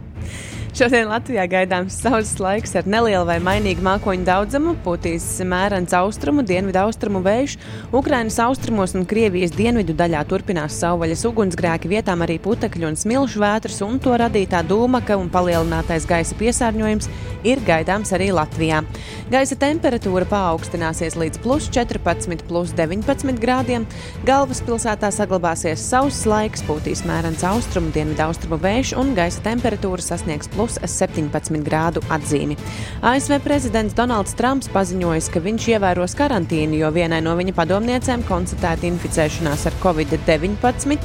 Šodien 0.73 1.11
Latvijā 1.11 1.43
gaidāms 1.53 1.99
saules 2.01 2.31
laiks 2.41 2.71
ar 2.81 2.87
nelielu 2.89 3.27
vai 3.29 3.35
mainīgu 3.45 3.83
mākoņu 3.85 4.25
daudzumu, 4.25 4.71
pūtīs 4.81 5.27
mērens 5.45 5.93
austrumu, 5.93 6.41
dienvidu 6.49 6.81
austrumu 6.81 7.21
vējš. 7.21 7.59
Ukrainas 7.93 8.39
austrumos 8.41 8.95
un 8.97 9.05
Krievijas 9.05 9.53
dienvidu 9.53 9.93
daļā 9.93 10.23
turpinās 10.31 10.79
savvaļas 10.81 11.27
ugunsgrēki, 11.29 11.91
vietām 11.93 12.25
arī 12.25 12.39
putekļu 12.41 12.89
un 12.89 12.97
smilšu 12.97 13.43
vētras, 13.45 13.83
un 13.85 13.99
to 14.01 14.17
radītā 14.17 14.63
dūmaka 14.65 15.19
un 15.21 15.29
palielinātais 15.35 16.09
gaisa 16.09 16.39
piesārņojums 16.41 17.11
ir 17.45 17.61
gaidāms 17.69 18.15
arī 18.17 18.31
Latvijā. 18.33 18.81
Gaisa 19.29 19.61
temperatūra 19.61 20.25
paaugstināsies 20.33 21.19
līdz 21.21 21.43
plus 21.45 21.69
14, 21.69 22.47
plus 22.49 22.73
19 22.81 23.45
grādiem. 23.45 23.85
Galvaspilsētā 24.25 25.13
saglabāsies 25.13 25.85
sauss 25.85 26.25
laiks, 26.25 26.65
pūtīs 26.65 27.05
mērens 27.05 27.45
austrumu, 27.45 27.93
dienvidu 27.93 28.25
austrumu 28.31 28.57
vējš 28.65 28.97
un 29.05 29.13
gaisa 29.19 29.45
temperatūra 29.45 30.09
sasniegs 30.09 30.49
plus 30.49 30.62
17 30.71 31.63
grādu 31.67 32.03
atzīmi. 32.13 32.57
ASV 33.03 33.39
prezidents 33.45 33.95
Donalds 33.99 34.37
Trumps 34.39 34.71
paziņojis, 34.73 35.31
ka 35.33 35.43
viņš 35.43 35.69
ievēros 35.75 36.17
karantīnu, 36.19 36.79
jo 36.83 36.91
vienai 36.95 37.23
no 37.25 37.37
viņa 37.39 37.57
padomniecēm 37.59 38.27
konstatēta 38.29 38.87
inficēšanās 38.91 39.67
ar 39.71 39.79
covid-19. 39.83 41.01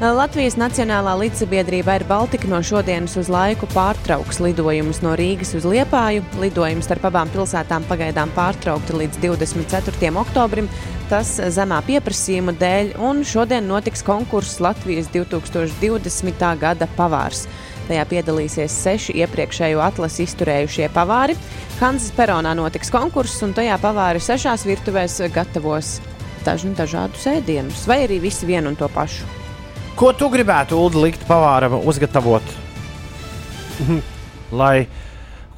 Latvijas 0.00 0.54
Nacionālā 0.56 1.12
līdzsabiedrība 1.20 1.92
Air 1.92 2.06
Baltica 2.08 2.48
no 2.48 2.62
šodienas 2.64 3.18
uz 3.20 3.28
laiku 3.28 3.66
pārtrauks 3.68 4.38
lidojumus 4.40 5.02
no 5.04 5.12
Rīgas 5.12 5.52
uz 5.58 5.66
Liepāju. 5.68 6.22
Lidojums 6.40 6.88
starp 6.88 7.04
abām 7.10 7.28
pilsētām 7.28 7.84
pagaidām 7.84 8.32
pārtraukti 8.32 8.96
līdz 8.96 9.20
24. 9.20 10.08
oktobrim. 10.22 10.70
Tas 11.12 11.34
zemā 11.52 11.82
pieprasījuma 11.84 12.56
dēļ, 12.56 12.94
un 12.96 13.20
šodien 13.28 13.68
notiks 13.68 14.00
konkurss 14.06 14.62
Latvijas 14.64 15.12
2020. 15.12 16.48
gada 16.64 16.88
pavārs. 16.96 17.44
Tajā 17.90 18.04
piedalīsies 18.06 18.74
seši 18.84 19.16
iepriekšējo 19.24 19.80
atlasi 19.82 20.22
izturējušie 20.22 20.86
pavāri. 20.94 21.34
Hanzas 21.80 22.12
peronā 22.14 22.52
notiks 22.54 22.92
konkurss, 22.94 23.40
un 23.42 23.50
tajā 23.56 23.74
pavāri 23.82 24.22
sešās 24.22 24.62
virtuvēs 24.68 25.16
gatavos 25.34 25.96
dažnu 26.46 26.76
dažādus 26.78 27.26
ēdienus, 27.32 27.82
vai 27.90 28.04
arī 28.04 28.20
visi 28.22 28.46
vienu 28.46 28.70
un 28.70 28.78
to 28.78 28.86
pašu. 28.94 29.26
Ko 29.98 30.12
tu 30.14 30.30
gribētu, 30.30 30.78
Ulu, 30.78 31.02
likt 31.08 31.26
pavāram 31.26 31.80
uzgatavot? 31.82 32.54
lai, 34.60 34.86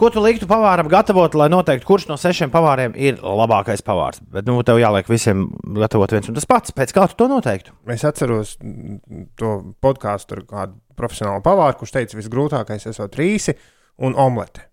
ko 0.03 0.11
tu 0.11 0.23
liktu 0.23 0.49
pavāram 0.51 0.88
gatavot, 0.91 1.37
lai 1.38 1.47
noteiktu, 1.53 1.87
kurš 1.87 2.09
no 2.11 2.17
sešiem 2.19 2.51
pavāriem 2.51 2.97
ir 2.99 3.21
labākais 3.23 3.85
pavārs? 3.87 4.19
Bet, 4.35 4.49
nu, 4.51 4.59
tev 4.67 4.81
jāliek 4.83 5.07
visiem 5.11 5.47
gatavot 5.79 6.11
viens 6.11 6.27
un 6.31 6.38
tas 6.38 6.49
pats. 6.49 6.75
Pēc 6.75 6.95
kā 6.97 7.07
tu 7.11 7.21
to 7.21 7.29
noteiktu? 7.31 7.75
Es 7.95 8.03
atceros 8.09 8.57
mm, 8.59 9.29
to 9.38 9.55
podkāstu 9.85 10.41
ar 10.41 10.47
kādu 10.49 10.79
profesionālu 10.99 11.45
pavāru, 11.45 11.79
kurš 11.79 11.95
teica, 11.95 12.19
visgrūtākais 12.19 12.88
esot 12.91 13.19
rīsi 13.21 13.55
un 14.03 14.19
omlete. 14.19 14.67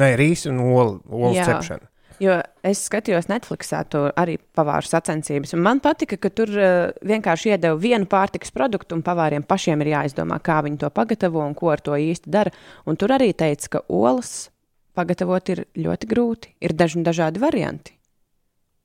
Nē, 0.00 0.14
rīsi 0.18 0.48
un 0.50 0.62
olu, 0.64 0.96
olu 1.12 1.34
cepšana. 1.36 1.90
Jo 2.22 2.38
es 2.64 2.84
skatījos 2.86 3.26
Netflixā, 3.26 3.80
tur 3.90 4.12
arī 4.16 4.36
pavāru 4.54 4.86
sacensības. 4.86 5.52
un 5.56 5.62
Man 5.66 5.80
patika, 5.82 6.16
ka 6.16 6.30
tur 6.30 6.50
uh, 6.54 6.94
vienkārši 7.04 7.52
iedeva 7.52 7.76
vienu 7.76 8.06
pārtikas 8.08 8.54
produktu, 8.54 8.94
un 8.96 9.02
pavāriem 9.04 9.44
pašiem 9.44 9.82
ir 9.82 9.92
jāizdomā, 9.96 10.38
kā 10.40 10.60
viņi 10.64 10.80
to 10.84 10.90
pagatavo 10.94 11.42
un 11.42 11.56
ko 11.58 11.74
ar 11.74 11.82
to 11.84 11.98
īsti 11.98 12.30
dara. 12.30 12.54
Un 12.86 12.96
tur 12.96 13.12
arī 13.18 13.32
teica, 13.34 13.76
ka 13.76 13.84
olas 13.90 14.53
pagatavot 14.94 15.52
ir 15.54 15.66
ļoti 15.76 16.08
grūti. 16.10 16.54
Ir 16.64 16.74
daži 16.78 17.02
dažādi 17.04 17.42
varianti. 17.42 17.98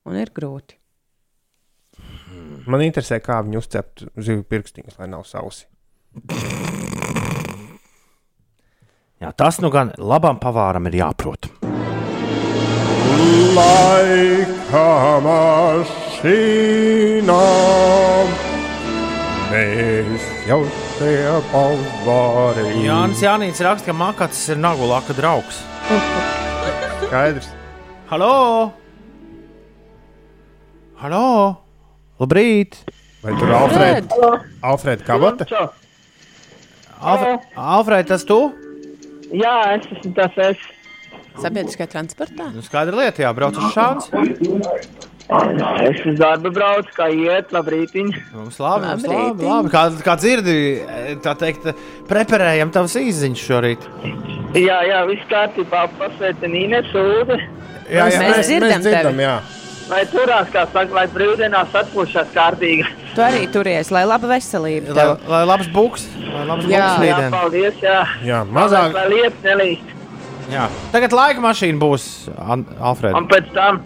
un 0.08 0.16
ir 0.16 0.30
grūti. 0.34 0.76
Man 2.70 2.80
interesē, 2.84 3.20
kā 3.22 3.40
viņi 3.44 3.58
uzcept 3.60 4.04
zivju 4.16 4.44
pirkstiņus, 4.48 4.98
lai 5.00 5.08
nav 5.10 5.24
sausi. 5.28 5.66
Jā, 9.20 9.32
tas 9.36 9.60
nu 9.60 9.68
gan 9.72 9.92
labam 9.98 10.38
pavāram 10.40 10.86
ir 10.88 10.94
jāprot. 11.02 11.50
Laika 13.56 15.20
mašīnā 15.26 16.70
mēs 19.50 20.22
jau 20.48 20.89
te 21.00 21.12
pavārījām. 21.48 22.82
Jānis 22.84 23.22
Jānis 23.24 23.60
raksta, 23.64 23.88
ka 23.88 23.96
Makats 23.96 24.42
ir 24.52 24.58
nagu 24.60 24.84
laka 24.90 25.16
draugs. 25.16 25.62
Skaidrs. 27.06 27.48
Halo! 28.10 28.72
Halo! 31.00 31.24
Labrīt! 32.20 32.82
Vai 33.24 33.32
tur 33.36 33.52
Alfred, 33.56 34.12
Alfred 34.64 35.04
Kabata? 35.04 35.46
Alfred, 37.00 37.48
Alfred 37.56 38.08
tas 38.08 38.24
tu? 38.28 38.38
Jā, 39.32 39.56
es 39.76 39.88
esmu 39.88 40.12
tas 40.16 40.36
es. 40.50 40.68
Sabiedriskajā 41.40 41.88
transportā? 41.94 42.50
Nu, 42.52 42.64
skaidra 42.64 42.98
lieta, 42.98 43.24
jā, 43.24 43.32
brauc 43.36 43.56
uz 43.56 43.72
šāds. 43.72 44.10
Es 45.30 46.00
uz 46.10 46.16
darbu 46.18 46.50
braucu, 46.50 46.90
kā 46.96 47.06
iet, 47.14 47.52
labrīt. 47.54 47.92
Mums 48.34 48.56
labi, 48.58 48.86
mums 48.88 49.04
labi, 49.06 49.14
Labrītiņ. 49.14 49.46
labi. 49.46 49.70
Kā, 49.70 49.82
kā 50.08 50.16
dzirdi, 50.18 50.56
tā 51.22 51.34
teikt, 51.38 51.68
preparējam 52.10 52.72
tavas 52.74 52.96
īziņas 52.98 53.44
šorīt. 53.46 53.86
Jā, 54.58 54.80
jā, 54.88 55.04
viss 55.06 55.22
kārtībā, 55.30 55.84
pasveicina 56.00 56.58
Ines 56.64 56.90
Ūde. 56.98 57.38
Jā, 57.90 58.08
jā, 58.10 58.20
Mēs 58.24 58.48
dzirdam 58.48 58.74
mēs 58.74 58.84
dzirdam 58.88 59.14
tevi. 59.14 59.26
jā. 59.28 59.36
Lai 59.90 60.02
turās, 60.06 60.50
kā 60.54 60.64
saka, 60.70 60.94
lai 60.94 61.06
brīvdienās 61.10 61.72
atpūšas 61.74 62.28
kārtīgi. 62.34 62.84
Tu 63.14 63.22
arī 63.26 63.46
turies, 63.50 63.88
lai 63.90 64.04
laba 64.06 64.28
veselība 64.30 64.94
Lai, 64.94 65.06
tev. 65.06 65.24
lai 65.30 65.40
labs 65.50 65.66
buks, 65.74 66.04
lai 66.30 66.44
labs 66.46 66.66
Jā. 66.70 66.70
buks 66.70 66.74
Jā, 66.74 66.90
rītdien. 67.06 67.30
paldies, 67.34 67.80
jā. 67.82 67.96
jā, 68.26 68.42
mazāk. 68.46 68.94
Lai 68.94 69.06
lietas 69.10 69.42
nelīst. 69.46 69.96
Jā. 70.50 70.66
Tagad 70.94 71.14
laika 71.14 71.42
mašīna 71.44 71.80
būs, 71.80 72.04
Alfred. 72.36 73.14
Un 73.18 73.26
pēc 73.30 73.50
tam, 73.54 73.80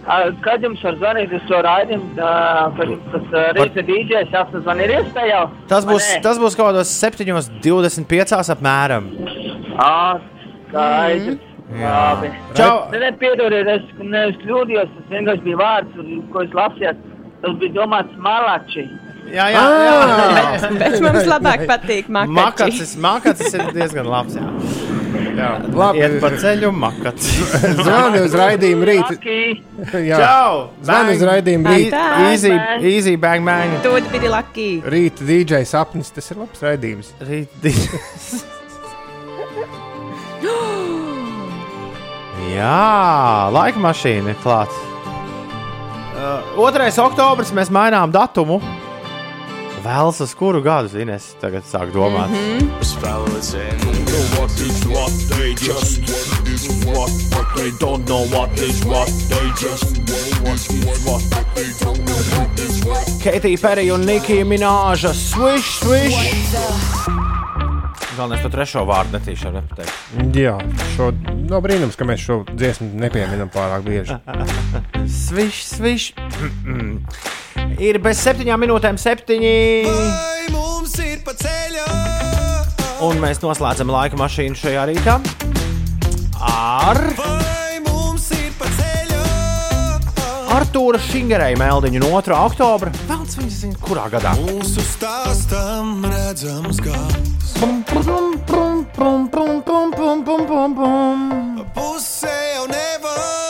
kad 0.45 0.65
jums 0.65 0.83
var 0.85 0.99
zvanīt 1.01 1.35
uz 1.37 1.47
to 1.49 1.63
raidījumu, 1.67 2.13
tas 3.15 3.35
rīta 3.59 3.85
DJs 3.89 4.35
jāsazvan 4.35 4.85
ir 4.85 4.95
iespēja 4.99 5.33
jau? 5.35 5.47
Tas 5.71 5.89
būs, 5.89 6.11
tas 6.25 6.41
būs 6.41 6.57
kaut 6.59 6.71
kādos 6.73 6.93
7,25 7.01 8.55
apmēram. 8.57 9.11
Ā, 9.81 9.97
skaidrs. 10.69 11.51
Labi. 11.75 12.29
Čau! 12.55 12.75
Nē, 12.93 13.09
piedodiet, 13.19 13.69
es 13.73 13.87
nevis 13.99 14.37
kļūdījos, 14.45 14.91
tas 14.99 15.09
vienkārši 15.11 15.45
bija 15.47 15.59
vārds, 15.59 16.03
ko 16.33 16.45
es 16.45 16.53
lasīju. 16.55 16.93
Tas 17.45 17.57
bija 17.61 17.75
domāts 17.77 18.21
malači. 18.25 18.85
Jā, 19.33 19.49
jā, 19.53 19.63
jā. 19.85 20.71
Bet 20.77 20.99
mums 21.05 21.27
labāk 21.29 21.65
patīk 21.73 22.13
makači. 22.13 22.37
Makacis, 22.37 22.95
makacis 23.01 23.57
ir 23.57 23.73
diezgan 23.77 24.09
labs. 24.09 24.37
Jā. 24.39 25.04
Jā, 25.15 25.51
labi. 25.75 25.99
Iet 26.03 26.17
pa 26.23 26.31
ceļu, 26.39 26.71
makacis. 26.75 27.53
Zvani 27.85 28.21
uz 28.25 28.35
raidījumu 28.39 28.89
rīt. 28.89 29.11
Laki. 29.11 29.39
Jā, 30.09 30.19
Čau! 30.23 30.55
zvani 30.87 31.17
uz 31.17 31.23
raidījumu 31.29 31.67
rīt. 31.75 31.95
Easy, 32.31 32.53
Bang. 32.55 32.87
easy, 32.91 33.15
bang, 33.21 33.47
bang. 33.47 33.77
Tu 33.85 33.93
biji 34.13 34.31
lucky. 34.33 34.69
Rīt 34.95 35.23
DJ 35.27 35.63
sapnis, 35.69 36.11
tas 36.15 36.31
ir 36.35 36.41
labs 36.43 36.63
raidījums. 36.65 37.13
Rīt, 37.25 37.49
di- 37.63 37.75
Jā, 42.55 43.51
laika 43.55 43.81
mašīna 43.83 44.35
ir 44.35 44.39
klāta. 44.43 44.75
Uh, 46.15 46.55
2. 46.57 46.87
oktobris 47.03 47.51
mēs 47.57 47.71
mainām 47.75 48.13
datumu. 48.15 48.61
Vēlas 49.85 50.17
uz 50.25 50.31
kuru 50.33 50.63
gadu, 50.65 50.89
zini, 50.89 51.13
es 51.19 51.35
tagad 51.43 51.67
sāku 51.69 51.93
domāt. 51.93 52.31
Mm 52.31 52.37
-hmm. 52.41 52.65
Keitija 63.23 63.59
Perija 63.63 63.95
un 63.95 64.01
Nikija 64.01 64.45
Minēža 64.45 65.13
swish, 65.13 65.83
swish. 65.83 66.17
Galvenais 68.17 68.43
to 68.43 68.49
trešo 68.49 68.85
vārdu 68.89 69.19
netīšu 69.19 69.53
nepateikt. 69.53 69.93
Jā, 70.37 70.59
šo, 70.97 71.13
no 71.51 71.61
brīnums, 71.61 71.97
ka 71.97 72.05
mēs 72.05 72.25
šo 72.25 72.45
dziesmu 72.55 72.89
nepieminam 72.95 73.51
pārāk 73.51 73.83
bieži. 73.83 74.17
Sviš, 75.27 75.65
sviš. 75.65 76.13
Ir 77.83 77.99
bez 77.99 78.21
septiņām 78.23 78.61
minūtēm, 78.63 78.99
septiņi. 79.01 79.55
Vai 79.89 80.45
mums 80.55 80.95
ir 81.03 81.23
pa 81.27 81.35
ceļu? 81.39 81.87
Un 83.05 83.19
mēs 83.23 83.43
noslēdzam 83.43 83.91
laika 83.91 84.19
mašīnu 84.21 84.59
šajā 84.59 84.87
rītā. 84.93 85.19
Ar? 86.39 87.03
Artūra 90.55 91.01
Šingereja 91.03 91.59
meldiņu 91.59 91.99
no 92.05 92.13
2. 92.23 92.35
oktobra. 92.47 92.93
Velns 93.09 93.35
viņas 93.41 93.57
zina, 93.65 93.79
kurā 93.83 94.05
gadā. 94.13 94.37
Mūsu 94.39 94.85
stāstam 94.87 96.05
redzams 96.07 96.79
gals. 96.85 97.55
Pum, 97.59 97.81
pum, 97.91 98.39
pum, 98.47 98.85
pum, 98.95 99.27
pum, 99.35 99.63
pum, 99.67 99.95
pum, 99.99 100.47
pum, 100.47 100.77
pum. 100.79 101.65
Pusē 101.75 102.37
jau 102.55 102.69
nevar. 102.71 103.44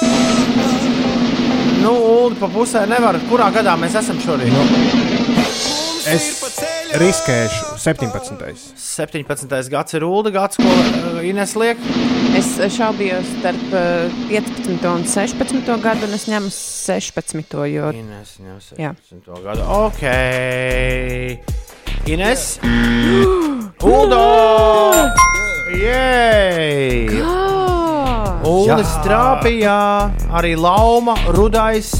Nu, 1.84 1.92
Ulu, 1.92 2.34
pa 2.40 2.48
pusē 2.48 2.86
nevar. 2.88 3.18
Kurā 3.28 3.50
gadā 3.54 3.74
mēs 3.80 3.96
esam 4.00 4.16
šorīt? 4.24 4.52
Mums 4.54 6.04
Es 6.04 6.24
ir 6.28 6.34
pa 6.40 6.48
ceļu. 6.52 6.98
riskēšu 7.00 7.76
17. 7.80 8.74
17. 8.76 9.70
gads 9.72 9.96
ir 9.96 10.04
Ulu 10.04 10.30
gads, 10.34 10.56
ko 10.60 10.68
uh, 10.68 11.20
Ines 11.24 11.54
liek. 11.60 11.80
Es 12.36 12.50
šaubījos 12.76 13.28
starp 13.38 13.72
uh, 13.72 14.12
15 14.28 14.84
un 14.90 15.04
16 15.08 15.70
gadu, 15.84 16.08
un 16.08 16.16
es 16.18 16.26
ņemu 16.28 16.50
16. 16.52 17.56
Jo... 17.72 17.92
Ines 17.96 18.34
ņem 18.40 18.58
Jā. 18.80 18.92
17. 19.00 19.42
gadu. 19.44 19.62
Ok. 19.84 20.02
Ines. 22.12 22.58
Uldo! 23.84 24.24
Jej! 25.74 27.08
Ah, 27.24 27.53
Ulis 28.44 28.90
trāpīja, 29.00 29.74
arī 30.36 30.52
Lauma, 30.60 31.14
Rudais, 31.32 31.94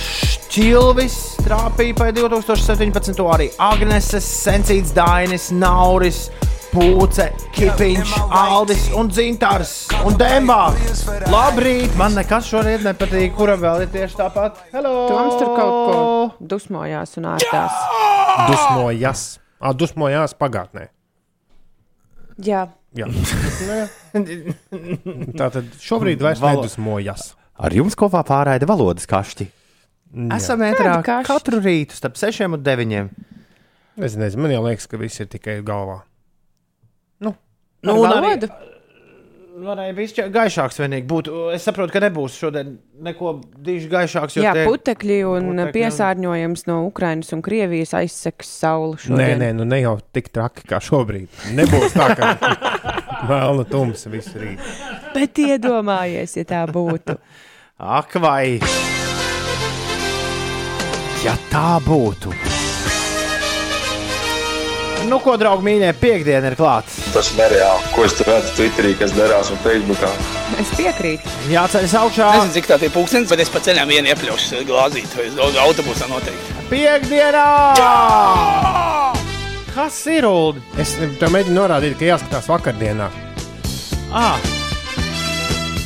Šķilvis 0.00 1.16
trāpīja 1.44 1.96
pa 1.98 2.06
2017. 2.16 3.20
arī 3.34 3.50
Agneses, 3.60 4.24
Sensīts, 4.24 4.94
Dainis, 4.96 5.50
Nauris, 5.52 6.22
Pūce, 6.70 7.28
Kipiņš, 7.52 8.14
Aldis 8.40 8.88
un 8.96 9.12
Dzintars 9.12 9.74
un 10.06 10.16
Dembā. 10.16 10.70
Labrīt! 11.28 11.92
Man 12.00 12.16
nekas 12.16 12.48
šorīt 12.48 12.86
nepatīk, 12.86 13.34
kura 13.36 13.58
vēl 13.60 13.84
ir 13.84 13.92
tieši 13.92 14.16
tāpat. 14.22 14.64
Hello! 14.72 14.94
Toms 15.10 15.36
tur 15.42 15.52
kaut 15.58 15.78
ko 15.90 16.00
dusmojās 16.40 17.18
un. 17.20 17.28
Ah, 19.60 19.76
dusmojās 19.76 20.34
pagātnē. 20.40 20.88
Jā, 22.40 22.64
Jā. 22.64 22.79
Tā 25.38 25.46
tad 25.54 25.68
šobrīd 25.80 26.22
vairs 26.24 26.40
Valo- 26.42 26.64
nedusmojas. 26.64 27.34
Ar 27.60 27.74
jums 27.76 27.94
kopā 27.98 28.22
pārraida 28.26 28.66
valodas 28.68 29.06
kašķi. 29.10 29.46
Esam 30.34 30.62
ētrā 30.66 30.96
Kādi 30.96 31.06
kašķi? 31.06 31.28
katru 31.30 31.60
rītu 31.62 31.94
starp 31.94 32.16
6 32.18 32.48
un 32.48 32.56
9. 32.66 33.10
Es 34.00 34.16
nezinu, 34.18 34.42
man 34.46 34.54
jau 34.56 34.62
liekas, 34.64 34.88
ka 34.90 34.98
viss 34.98 35.20
ir 35.22 35.28
tikai 35.30 35.58
galvā. 35.66 36.00
Nu, 37.20 37.34
nu, 37.84 37.94
arī- 38.00 38.08
valodu. 38.08 38.48
Varēja 39.60 39.92
būt 39.96 40.18
gaišāks, 40.32 40.78
vienīgi 40.80 41.04
būtu. 41.10 41.32
Es 41.54 41.66
saprotu, 41.66 41.92
ka 41.92 42.00
nebūs 42.00 42.36
šodien 42.40 42.78
neko 43.04 43.32
diži 43.60 43.90
gaišāks. 43.92 44.36
jo 44.38 44.42
Jā, 44.46 44.54
tie- 44.56 44.66
putekļi 44.68 45.18
un 45.28 45.50
putekļi 45.50 45.66
un- 45.66 45.72
piesārņojums 45.74 46.66
no 46.70 46.78
Ukrainas 46.86 47.32
un 47.36 47.42
Krievijas 47.42 47.92
aizseks 47.98 48.48
sauli 48.60 48.94
Nē, 48.96 49.02
šodien. 49.04 49.38
nē, 49.42 49.50
nu 49.54 49.64
ne 49.64 49.80
jau 49.82 49.98
tik 50.12 50.30
traki 50.32 50.64
kā 50.70 50.80
šobrīd. 50.80 51.28
Nebūs 51.52 51.92
tā, 51.92 52.08
ka 52.16 52.30
melna 53.28 53.64
tumsa 53.64 54.08
visu 54.10 54.38
rītu. 54.38 54.62
Bet 55.14 55.34
iedomājies, 55.34 56.36
ja 56.40 56.44
tā 56.44 56.64
būtu. 56.70 57.18
Ak, 57.78 58.14
vai! 58.20 58.60
Ja 61.24 61.36
tā 61.50 61.76
būtu! 61.84 62.32
Nu, 65.10 65.16
ko, 65.18 65.32
draugi, 65.34 65.64
mīļie, 65.66 65.88
piekdiena 65.98 66.52
ir 66.52 66.54
klāta. 66.54 66.92
Tas 67.10 67.32
ir 67.32 67.40
nereāli. 67.40 67.88
Ko 67.96 68.04
es 68.06 68.14
redzu 68.22 68.52
Twitterī, 68.54 68.92
kas 69.00 69.10
darās 69.16 69.50
un 69.50 69.58
Facebookā? 69.64 70.10
Es 70.62 70.70
piekrītu. 70.78 71.32
Jāceļas 71.50 71.94
augšā. 71.98 72.28
Nezinu, 72.36 72.54
cik 72.54 72.68
tā 72.70 72.78
ir 72.86 72.92
pūkstens, 72.94 73.26
bet 73.32 73.42
es 73.42 73.50
pa 73.50 73.62
ceļam 73.66 73.90
vienu 73.90 74.12
iepļaušu 74.12 74.62
glāzīt, 74.68 75.16
autobusā 75.64 76.06
noteikti. 76.12 76.54
Piekdienā! 76.70 77.46
Kas 79.74 79.98
ir 80.14 80.30
Ulu? 80.30 80.62
Es 80.78 80.94
tev 80.94 81.34
mēģinu 81.34 81.58
norādīt, 81.58 81.98
ka 81.98 82.12
jāskatās 82.12 82.46
vakardienā. 82.50 83.10
Ah. 84.14 84.38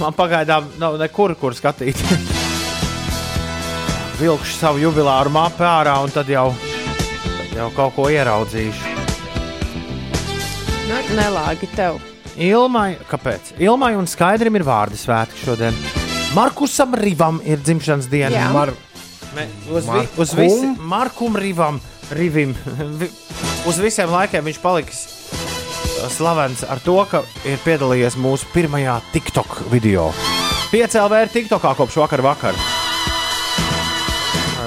Man 0.03 0.13
pagaidām 0.17 0.69
nav 0.81 0.99
nekur, 1.01 1.33
kur 1.41 1.57
skatīt. 1.57 2.01
vilkšu 4.21 4.59
savu 4.59 4.85
jubileāru 4.85 5.33
mapu 5.33 5.65
ārā 5.65 5.97
un 6.05 6.13
tad 6.13 6.29
jau, 6.31 6.51
tad 7.25 7.57
jau 7.57 7.71
kaut 7.77 7.97
ko 7.97 8.11
ieraudzīšu. 8.13 8.94
Nu, 10.88 10.99
nelāgi 11.16 11.68
tev. 11.75 11.99
Ilmai, 12.35 12.97
kāpēc? 13.09 13.55
Ilmai 13.62 13.92
un 13.99 14.09
Skaidrim 14.11 14.57
ir 14.59 14.64
vārdu 14.66 14.99
svētki 14.99 15.44
šodien. 15.44 15.77
Markusam 16.35 16.94
Rivam 16.99 17.38
ir 17.47 17.61
dzimšanas 17.62 18.09
diena. 18.11 18.35
Jā. 18.35 18.49
Mar 18.55 18.73
Me, 19.35 19.49
uz, 19.66 19.83
vi, 19.87 19.90
Markum? 19.90 20.20
uz 20.23 20.33
visiem 20.38 20.75
Markum 20.90 21.37
Rivam, 21.40 21.81
Rivim. 22.14 22.53
Vi- 23.01 23.11
uz 23.66 23.79
visiem 23.83 24.11
laikiem 24.12 24.44
viņš 24.47 24.61
paliks 24.62 25.01
slavens 26.14 26.61
ar 26.68 26.79
to, 26.85 26.94
ka 27.11 27.23
ir 27.49 27.59
piedalījies 27.64 28.18
mūsu 28.20 28.47
pirmajā 28.53 28.99
TikTok 29.14 29.62
video. 29.73 30.11
Piecēlē 30.70 31.23
ir 31.25 31.33
TikTokā 31.35 31.73
kopš 31.79 31.97
vakar 32.03 32.23
vakar. 32.27 32.59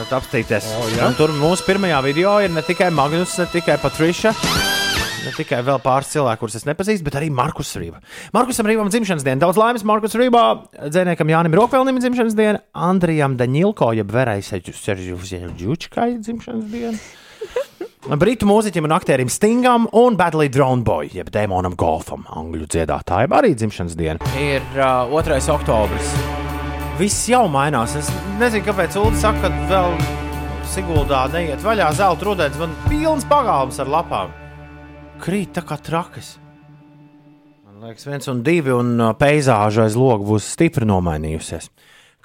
Apstīties. 0.08 0.64
O, 0.80 0.86
jā? 0.96 1.04
Un 1.10 1.16
tur 1.20 1.34
mūsu 1.36 1.66
pirmajā 1.68 1.98
video 2.06 2.38
ir 2.40 2.52
ne 2.56 2.62
tikai 2.64 2.88
Magnus, 2.96 3.34
ne 3.42 3.48
tikai 3.52 3.76
Patriša. 3.82 4.32
Ne 5.28 5.34
tikai 5.36 5.60
vēl 5.68 5.82
pāris 5.84 6.14
cilvēku, 6.14 6.40
kurus 6.46 6.56
es 6.62 6.66
nepazīstu, 6.68 7.04
bet 7.04 7.18
arī 7.20 7.28
Markus 7.34 7.74
Rīva. 7.76 8.00
Markusam 8.36 8.70
Rīvam 8.70 8.88
dzimšanas 8.94 9.26
diena. 9.28 9.42
Daudz 9.44 9.60
laimes 9.60 9.84
Markus 9.88 10.16
Rībā, 10.16 10.44
dzinējam 10.88 11.34
Jānim 11.34 11.58
Rokvelnim 11.60 12.00
dzimšanas 12.00 12.38
diena, 12.38 12.64
Andrijam 12.72 13.36
Daņilko, 13.40 13.92
jeb 14.00 14.14
Verai 14.16 14.40
Seģučkai 14.46 16.10
dzimšanas 16.24 16.70
diena. 16.72 16.98
Britu 18.22 18.48
mūziķim 18.48 18.88
un 18.88 18.96
aktierim 18.96 19.28
Stingam 19.32 19.90
un 20.00 20.16
Badly 20.16 20.48
Drone 20.54 20.88
Boy, 20.88 21.12
jeb 21.12 21.28
Dēmonam 21.34 21.76
Golfam, 21.76 22.24
angļu 22.32 22.70
dziedātājiem, 22.72 23.36
arī 23.36 23.52
dzimšanas 23.60 24.00
diena. 24.00 24.32
Ir 24.40 24.64
uh, 24.80 25.12
2. 25.12 25.42
oktobris. 25.52 26.16
Viss 26.98 27.28
jau 27.30 27.44
mainās. 27.52 28.00
Es 28.00 28.08
nezinu, 28.40 28.64
kāpēc 28.72 28.96
Ulu 29.02 29.20
saka, 29.20 29.52
ka 29.52 29.68
vēl 29.70 30.00
Siguldā 30.72 31.28
neiet 31.32 31.62
vaļā 31.64 31.92
zelta 32.00 32.28
rudens. 32.28 32.58
Man 32.60 32.74
pilns 32.88 33.28
pagalms 33.28 33.80
ar 33.84 33.92
lapām. 33.92 34.47
Krīt 35.24 35.54
tā 35.58 35.64
kā 35.66 35.78
trakas. 35.82 36.36
Man 37.66 37.82
liekas, 37.84 38.06
viens 38.08 38.30
un 38.32 38.42
divi, 38.46 38.72
un 38.74 38.94
uh, 39.02 39.12
peizāža 39.18 39.86
aiz 39.88 39.96
loga 40.00 40.24
būs 40.28 40.48
stipri 40.56 40.86
nomainījusies. 40.88 41.70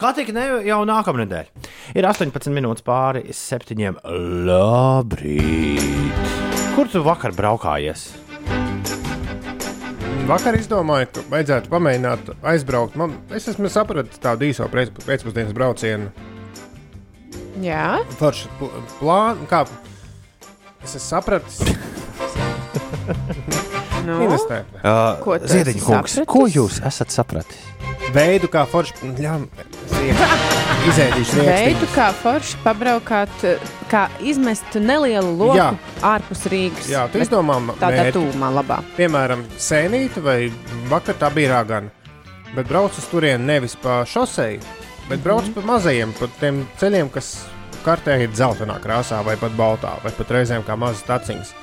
Kā 0.00 0.10
tik 0.16 0.32
ne 0.34 0.44
jau 0.66 0.80
nākamnedēļ? 0.88 1.50
Ir 1.98 2.06
18 2.08 2.50
minūtes 2.56 2.84
pāri 2.86 3.22
septiņiem. 3.36 3.98
Labrīt! 4.48 6.32
Kur 6.76 6.88
tu 6.90 7.02
vakar 7.04 7.34
braukājies? 7.36 8.08
Vakar 10.28 10.54
izdomāju, 10.56 11.08
ka 11.12 11.24
vajadzētu 11.32 11.70
pamēģināt 11.72 12.30
aizbraukt. 12.52 12.96
Man, 12.98 13.16
es 13.34 13.48
esmu 13.50 13.68
sapratis 13.72 14.20
tādu 14.22 14.46
īso 14.48 14.68
pēc- 14.72 14.94
pēcpusdienas 15.04 15.54
braucienu. 15.56 16.12
Jā, 17.62 17.98
Forši 18.18 18.48
pl- 18.58 18.72
plānu, 19.00 19.46
kā 19.50 19.64
es 20.82 20.94
esmu 20.96 21.06
sapratis. 21.10 21.60
nu. 24.06 24.18
Uh, 24.26 25.38
Ziediņa 25.46 25.84
kungs, 25.84 26.16
sapratis? 26.16 26.28
ko 26.30 26.46
jūs 26.50 26.80
esat 26.86 27.14
sapratis? 27.14 27.68
Veidu, 28.12 28.48
kā 28.50 28.64
forši. 28.68 29.12
Jā, 29.22 29.36
izēdīšu 30.90 31.38
veidu, 31.38 31.52
rīkstu. 31.68 31.88
kā 31.94 32.08
forši 32.18 32.58
pabraukāt, 32.64 33.46
kā 33.90 34.02
izmest 34.24 34.76
nelielu 34.80 35.30
loku 35.38 35.58
Jā. 35.58 35.70
ārpus 36.04 36.44
Rīgas. 36.50 36.90
Jā, 36.90 37.06
tu 37.12 37.22
izdomā 37.22 37.60
tādā 37.80 38.08
tūmā 38.14 38.50
labā. 38.58 38.80
Piemēram, 38.98 39.44
sēnīte 39.60 40.22
vai 40.24 40.38
vakar 40.90 41.18
tā 41.20 41.30
bija 41.34 41.54
ragana. 41.58 41.92
Bet 42.52 42.68
brauc 42.68 42.96
uz 42.98 43.06
turieni 43.08 43.46
nevis 43.48 43.78
pa 43.80 44.02
šoseju, 44.04 44.60
bet 45.08 45.22
brauc 45.24 45.46
pa 45.54 45.62
mazajiem, 45.64 46.12
pa 46.18 46.28
tiem 46.40 46.66
ceļiem, 46.82 47.08
kas 47.14 47.30
kartē 47.86 48.18
ir 48.20 48.34
dzeltenā 48.34 48.76
krāsā, 48.82 49.22
vai 49.24 49.38
pat 49.40 49.54
baltā, 49.56 49.94
vai 50.04 50.12
pat 50.18 50.34
reizēm 50.36 50.66
kā 50.66 50.76
mazas 50.76 51.06
taciņas. 51.08 51.54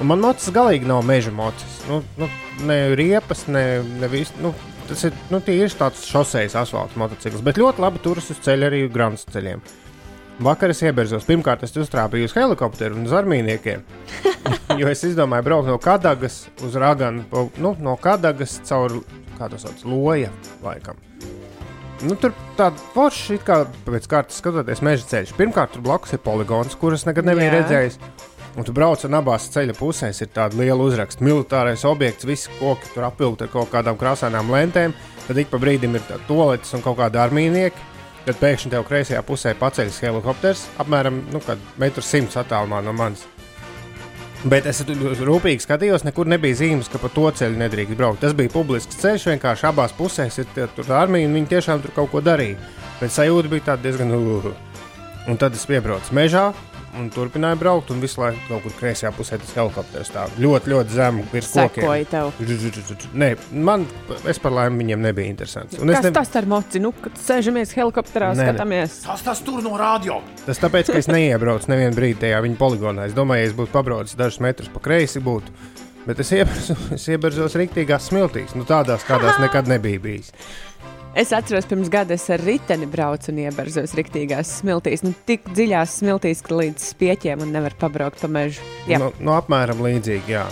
Un 0.00 0.08
man 0.08 0.22
mocis 0.22 0.52
galīgi 0.54 0.88
nav 0.88 1.02
meža 1.04 1.32
mocis. 1.34 1.80
Nu, 1.88 2.00
nu, 2.16 2.28
ne 2.68 2.78
riepas, 2.96 3.44
ne, 3.52 3.82
ne 4.00 4.08
vis, 4.08 4.32
nu, 4.40 4.54
tas 4.88 5.04
ir 5.04 5.16
nu, 5.28 5.42
tīrs 5.44 5.76
tāds 5.76 6.06
šosejas 6.08 6.56
asfaltam 6.62 7.02
motocikls, 7.04 7.42
bet 7.44 7.60
ļoti 7.60 7.84
labi 7.84 8.00
turas 8.04 8.30
uz 8.32 8.40
ceļa 8.46 8.70
arī 8.70 8.86
grāmatas 8.92 9.28
ceļiem. 9.34 9.60
Vakar 10.40 10.72
es 10.72 10.80
ieberzos. 10.80 11.26
Pirmkārt, 11.28 11.66
es 11.66 11.76
uztrāpīju 11.76 12.30
uz 12.30 12.32
helikopteru 12.32 12.96
un 12.96 13.04
uz 13.04 13.12
armīniekiem. 13.12 13.82
jo 14.80 14.88
es 14.88 15.04
izdomāju 15.04 15.44
braukt 15.50 15.68
no 15.68 15.76
Kadagas 15.82 16.46
uz 16.64 16.78
Raganu, 16.80 17.26
pa- 17.28 17.44
nu, 17.60 17.74
no 17.84 17.98
Kadagas 18.00 18.56
caur 18.64 19.02
kādu 19.36 19.60
sauc 19.60 19.84
loja 19.84 20.32
laikam. 20.64 20.96
Nu, 22.00 22.16
tur 22.16 22.32
tāda 22.56 22.80
forša, 22.94 23.36
it 23.36 23.44
kā 23.44 23.58
pēc 23.84 24.08
kārtas 24.08 24.40
skatoties 24.40 24.80
meža 24.80 25.04
ceļš. 25.10 25.34
Pirmkārt, 25.36 25.74
tur 25.74 25.84
blakus 25.84 26.16
ir 26.16 26.22
poligons, 26.24 26.72
kurus 26.80 27.04
nekad 27.04 27.28
nebija 27.28 27.52
redzējis. 27.58 27.98
Un 28.60 28.64
tu 28.68 28.74
brauc 28.76 29.00
un 29.08 29.14
abās 29.16 29.46
ceļa 29.54 29.72
pusēs 29.72 30.18
ir 30.20 30.28
tāda 30.36 30.58
liela 30.60 30.84
uzraksta. 30.84 31.24
Militārais 31.24 31.80
objekts, 31.88 32.26
visi 32.28 32.50
koki 32.58 32.90
tur 32.92 33.06
apvilkti 33.06 33.46
ar 33.46 33.48
kaut 33.54 33.70
kādām 33.72 33.96
krāsainām 33.96 34.52
lentēm. 34.52 34.92
Tad 35.24 35.40
ik 35.40 35.48
pa 35.48 35.56
brīdim 35.62 35.96
ir 35.96 36.04
toaletes 36.28 36.74
un 36.76 36.84
kaut 36.84 36.98
kāda 36.98 37.22
armīnieka. 37.24 37.86
Tad 38.26 38.36
pēkšņi 38.36 38.74
tev 38.74 38.84
kreisajā 38.84 39.22
pusē 39.24 39.54
paceļas 39.56 40.02
helikopters, 40.04 40.66
apmēram 40.76 41.22
nu, 41.32 41.40
1,100 41.40 42.20
m 42.20 42.28
attālumā 42.42 42.84
no 42.84 42.92
manis. 42.92 43.24
Bet 44.44 44.68
es 44.68 44.84
rūpīgi 44.84 45.64
skatījos, 45.64 46.04
nekur 46.04 46.28
nebija 46.28 46.60
zīmes, 46.60 46.92
ka 46.92 47.00
pa 47.00 47.08
to 47.16 47.30
ceļu 47.40 47.56
nedrīkst 47.64 47.96
braukt. 47.96 48.20
Tas 48.20 48.36
bija 48.36 48.52
publisks 48.52 49.00
ceļš, 49.00 49.30
vienkārši 49.38 49.70
abās 49.72 49.96
pusēs 49.96 50.36
ir 50.36 50.52
tie- 50.52 50.68
tur 50.76 50.92
armija, 51.00 51.32
un 51.32 51.40
viņi 51.40 51.48
tiešām 51.56 51.80
tur 51.80 51.96
kaut 51.96 52.12
ko 52.12 52.20
darīja. 52.20 52.60
Bet 53.00 53.16
sajūta 53.16 53.48
bija 53.48 53.72
tāda 53.72 53.88
diezgan 53.88 54.12
uh. 54.12 54.52
Un 55.28 55.36
tad 55.40 55.56
es 55.56 55.64
piebraucu 55.64 56.12
mežā 56.12 56.50
un 56.98 57.06
turpināju 57.14 57.58
braukt, 57.60 57.90
un 57.94 58.00
visu 58.02 58.20
laiku 58.22 58.40
kaut 58.48 58.64
kur 58.64 58.72
kreisajā 58.80 59.12
pusē 59.14 59.38
tas 59.38 59.52
helikopters 59.56 60.08
stāv 60.10 60.32
ļoti, 60.42 60.72
ļoti 60.72 60.96
zemu 60.96 61.24
virs 61.32 61.50
kokiem. 61.54 61.86
Nē, 63.22 63.28
man, 63.68 63.86
es 64.30 64.40
par 64.42 64.54
laimi 64.56 64.82
viņiem 64.84 65.04
nebija 65.06 65.30
interesants. 65.30 65.78
Un 65.78 65.92
es 65.92 66.00
Kas 66.00 66.08
ne, 66.08 66.12
tas 66.16 66.32
ar 66.40 66.48
moci? 66.50 66.82
Nu, 66.82 66.90
kad 66.92 67.18
sēžamies 67.20 67.74
helikopterā, 67.78 68.32
Nē, 68.34 68.40
nē. 68.42 68.48
skatāmies. 68.48 68.96
Tas 69.06 69.22
tas 69.26 69.42
tur 69.46 69.62
no 69.66 69.76
radio! 69.80 70.20
Tas 70.46 70.58
tāpēc, 70.62 70.90
ka 70.90 70.98
es 70.98 71.10
neiebraucu 71.10 71.70
nevienu 71.70 71.94
brīdi 71.98 72.22
tajā 72.26 72.40
viņa 72.46 72.58
poligonā. 72.60 73.06
Es 73.10 73.14
domāju, 73.16 73.44
ja 73.44 73.52
es 73.52 73.56
būtu 73.58 73.74
pabraucis 73.76 74.18
dažus 74.18 74.40
metrus 74.42 74.72
pa 74.72 74.82
kreisi, 74.82 75.22
būtu. 75.22 75.54
Bet 76.06 76.18
es 76.24 76.30
ieberzos 76.32 77.54
rīktīgās 77.60 78.06
smiltīs, 78.08 78.54
nu 78.56 78.64
tādās, 78.66 79.04
kādās 79.06 79.36
nekad 79.42 79.68
nebija 79.68 80.00
bijis. 80.00 80.32
Es 81.12 81.32
atceros, 81.34 81.66
pirms 81.66 81.88
gada 81.90 82.14
es 82.14 82.28
ar 82.30 82.38
riteni 82.46 82.86
braucu 82.86 83.32
un 83.32 83.40
ieberzos 83.42 83.96
riktīgās 83.98 84.52
smiltīs. 84.60 85.02
Nu, 85.02 85.10
tik 85.26 85.48
dziļās 85.50 85.96
smiltīs, 85.98 86.42
ka 86.46 86.54
līdz 86.54 86.84
spieķiem 86.92 87.42
un 87.42 87.50
nevar 87.50 87.74
pabraukt 87.80 88.22
pa 88.22 88.30
mežu. 88.30 88.62
Jā, 88.86 89.00
Nu, 89.02 89.10
nu, 89.18 89.34
apmēram 89.34 89.82
līdzīgi, 89.82 90.36
jā. 90.36 90.44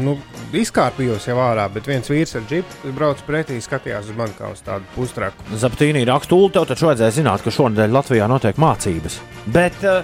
Nu, 0.00 0.16
izkārpījos 0.56 1.28
jau 1.28 1.36
ārā, 1.44 1.68
bet 1.72 1.86
viens 1.86 2.08
vīrs 2.10 2.32
ar 2.40 2.48
džipu, 2.48 2.94
brauc 2.96 3.20
pretī, 3.28 3.60
skatījās 3.62 4.08
uz 4.08 4.16
mani 4.16 4.34
kā 4.38 4.48
uz 4.56 4.64
tādu 4.64 4.88
pustraku. 4.96 5.46
Zaptīnī 5.52 6.02
rakstūli, 6.08 6.50
tev 6.56 6.64
taču 6.72 6.88
vajadzēja 6.88 7.18
zināt, 7.20 7.44
ka 7.44 7.52
šonadēļ 7.52 7.94
Latvijā 8.00 8.26
notiek 8.32 8.58
mācības. 8.60 9.20
Bet 9.52 9.84
uh, 9.84 10.00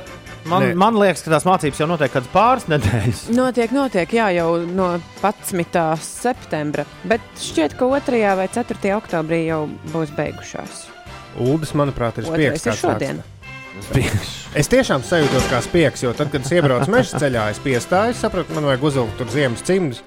man, 0.50 0.62
Nē. 0.64 0.70
man 0.78 0.96
liekas, 0.98 1.22
ka 1.24 1.32
tās 1.34 1.46
mācības 1.48 1.80
jau 1.82 1.88
notiek 1.90 2.12
kādas 2.12 2.30
pāris 2.32 2.68
nedēļas. 2.70 3.22
notiek, 3.36 3.74
notiek, 3.76 4.14
jā, 4.16 4.30
jau 4.36 4.48
no 4.66 4.88
11. 5.22 5.82
septembra. 6.02 6.86
Bet 7.08 7.20
šķiet, 7.40 7.76
ka 7.78 7.88
2. 7.92 8.22
vai 8.38 8.48
4. 8.52 8.94
oktobrī 8.98 9.44
jau 9.46 9.66
būs 9.92 10.14
beigušās. 10.16 10.86
Uldis, 11.40 11.72
manuprāt, 11.78 12.18
ir 12.20 12.28
spiegs. 12.28 12.66
ir 12.66 12.76
šodien. 12.76 13.22
Es 14.54 14.68
tiešām 14.68 15.00
sajūtos 15.06 15.46
kā 15.48 15.62
spiegs, 15.64 16.02
jo 16.04 16.12
tad, 16.16 16.28
kad 16.32 16.44
es 16.44 16.52
iebraucu 16.52 16.92
meža 16.92 17.16
ceļā, 17.22 17.46
es 17.54 17.60
piestāju, 17.64 18.12
sapratu, 18.18 18.52
man 18.52 18.68
vajag 18.68 18.84
uzvilkt 18.90 19.16
tur 19.16 19.30
ziemas 19.32 19.64
cimdus. 19.64 20.02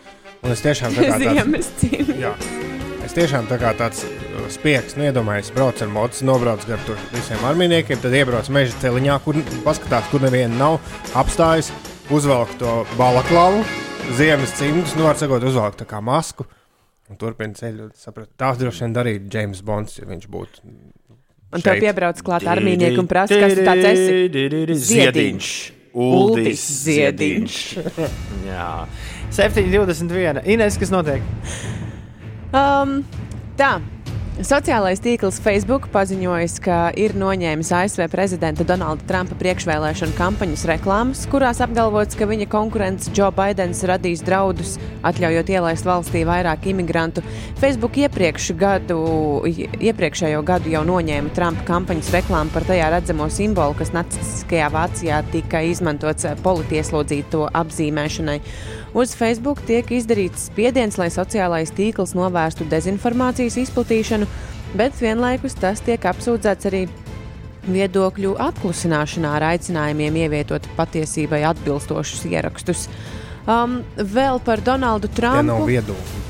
Un 0.45 0.53
es 0.53 0.61
tiešām 0.61 0.93
tā 0.93 1.07
kā 1.07 1.17
tāds, 1.23 1.39
Ziemas 1.39 1.71
cīņa. 1.81 2.84
Tiešām 3.15 3.47
tā 3.49 3.57
kā 3.61 3.71
tāds 3.77 4.03
uh, 4.05 4.45
spiegs, 4.51 4.97
nu, 4.99 5.05
iedomājos, 5.07 5.53
braucu 5.55 5.85
ar 5.85 5.91
mocu, 5.93 6.25
nobraucu 6.27 6.69
gar 6.69 6.81
tur 6.87 6.99
visiem 7.13 7.43
armijniekiem, 7.47 8.01
tad 8.03 8.15
iebraucu 8.17 8.55
meža 8.55 8.75
ceļā, 8.83 9.17
kur 9.23 9.39
paskatās, 9.65 10.09
kur 10.11 10.23
neviena 10.25 10.55
nav, 10.59 10.77
apstājas, 11.17 11.71
uzvelk 12.13 12.51
to 12.59 12.75
balaklavu, 12.99 13.63
ziemas 14.19 14.53
cimdus, 14.59 14.97
nu, 14.99 15.07
var 15.07 15.19
sakot, 15.19 15.43
uzvelk 15.47 15.79
tā 15.79 15.87
kā 15.89 16.03
masku. 16.03 16.47
Un 17.05 17.19
turpina 17.21 17.53
ceļu. 17.53 17.91
Sapratu, 18.01 18.31
tā 18.39 18.47
droši 18.57 18.81
vien 18.81 18.93
darīja 18.95 19.25
James 19.35 19.59
Bonds, 19.65 19.99
ja 19.99 20.07
viņš 20.09 20.25
būtu. 20.33 20.63
Un 21.55 21.63
tev 21.63 21.77
piebrauc 21.83 22.17
klāt 22.25 22.47
armīnieki 22.49 22.97
un 22.97 23.09
prasa, 23.09 23.37
kas 23.39 23.53
tu 23.53 23.65
tāds 23.67 23.85
esi. 23.91 24.79
Ziediņš. 24.89 25.51
Uldis 25.95 26.65
Ziediņš. 26.81 27.59
Jā. 28.49 28.71
7,21. 29.35 30.41
Ines, 30.55 30.79
kas 30.81 30.91
notiek? 30.93 31.23
Um, 32.55 33.01
tā, 33.59 33.81
Sociālais 34.35 34.99
tīkls 34.99 35.37
Facebook 35.39 35.85
paziņojis, 35.93 36.53
ka 36.63 36.77
ir 36.99 37.13
noņēmis 37.15 37.69
ASV 37.71 38.05
prezidenta 38.11 38.65
Donalda 38.67 39.03
Trumpa 39.07 39.37
priekšvēlēšanu 39.39 40.15
kampaņas 40.17 40.65
reklāmas, 40.67 41.21
kurās 41.31 41.61
apgalvots, 41.63 42.17
ka 42.19 42.27
viņa 42.27 42.49
konkurents 42.51 43.07
Joe 43.15 43.31
Bidenis 43.35 43.85
radīs 43.87 44.23
draudus, 44.27 44.75
atļaujot 45.07 45.51
ielaist 45.55 45.87
valstī 45.87 46.25
vairāk 46.27 46.67
imigrantu. 46.67 47.23
Facebook 47.63 47.95
iepriekš 48.03 48.51
gadu, 48.59 49.01
iepriekšējo 49.47 50.43
gadu 50.47 50.75
jau 50.75 50.83
noņēma 50.87 51.31
Trumpa 51.35 51.67
kampaņas 51.71 52.11
reklāmu 52.19 52.51
par 52.55 52.67
tajā 52.67 52.91
redzamo 52.91 53.31
simbolu, 53.31 53.79
kas 53.79 53.95
nacistiskajā 53.95 54.71
Vācijā 54.75 55.23
tika 55.31 55.63
izmantots 55.63 56.27
politieslodzīto 56.43 57.47
apzīmēšanai. 57.55 58.41
Uz 58.95 59.11
Facebook 59.11 59.59
tiek 59.67 59.89
izdarīts 59.91 60.45
spiediens, 60.47 60.95
lai 60.95 61.09
sociālais 61.11 61.73
tīkls 61.75 62.13
novērstu 62.15 62.63
dezinformācijas 62.71 63.57
izplatīšanu, 63.65 64.27
bet 64.79 64.95
vienlaikus 65.03 65.57
tas 65.59 65.81
tiek 65.83 66.05
apsūdzēts 66.07 66.69
arī 66.69 66.85
viedokļu 67.67 68.37
apklusināšanā 68.39 69.33
ar 69.35 69.49
aicinājumiem 69.49 70.21
ievietot 70.23 70.69
patiesībai 70.77 71.41
atbilstošus 71.49 72.23
ierakstus. 72.29 72.85
Um, 73.43 73.81
vēl 73.99 74.39
par 74.45 74.63
Donaldu 74.63 75.09
Tie 75.11 75.19
Trumpu. 75.19 75.49
nav 75.51 75.67
viedokļi. 75.67 76.23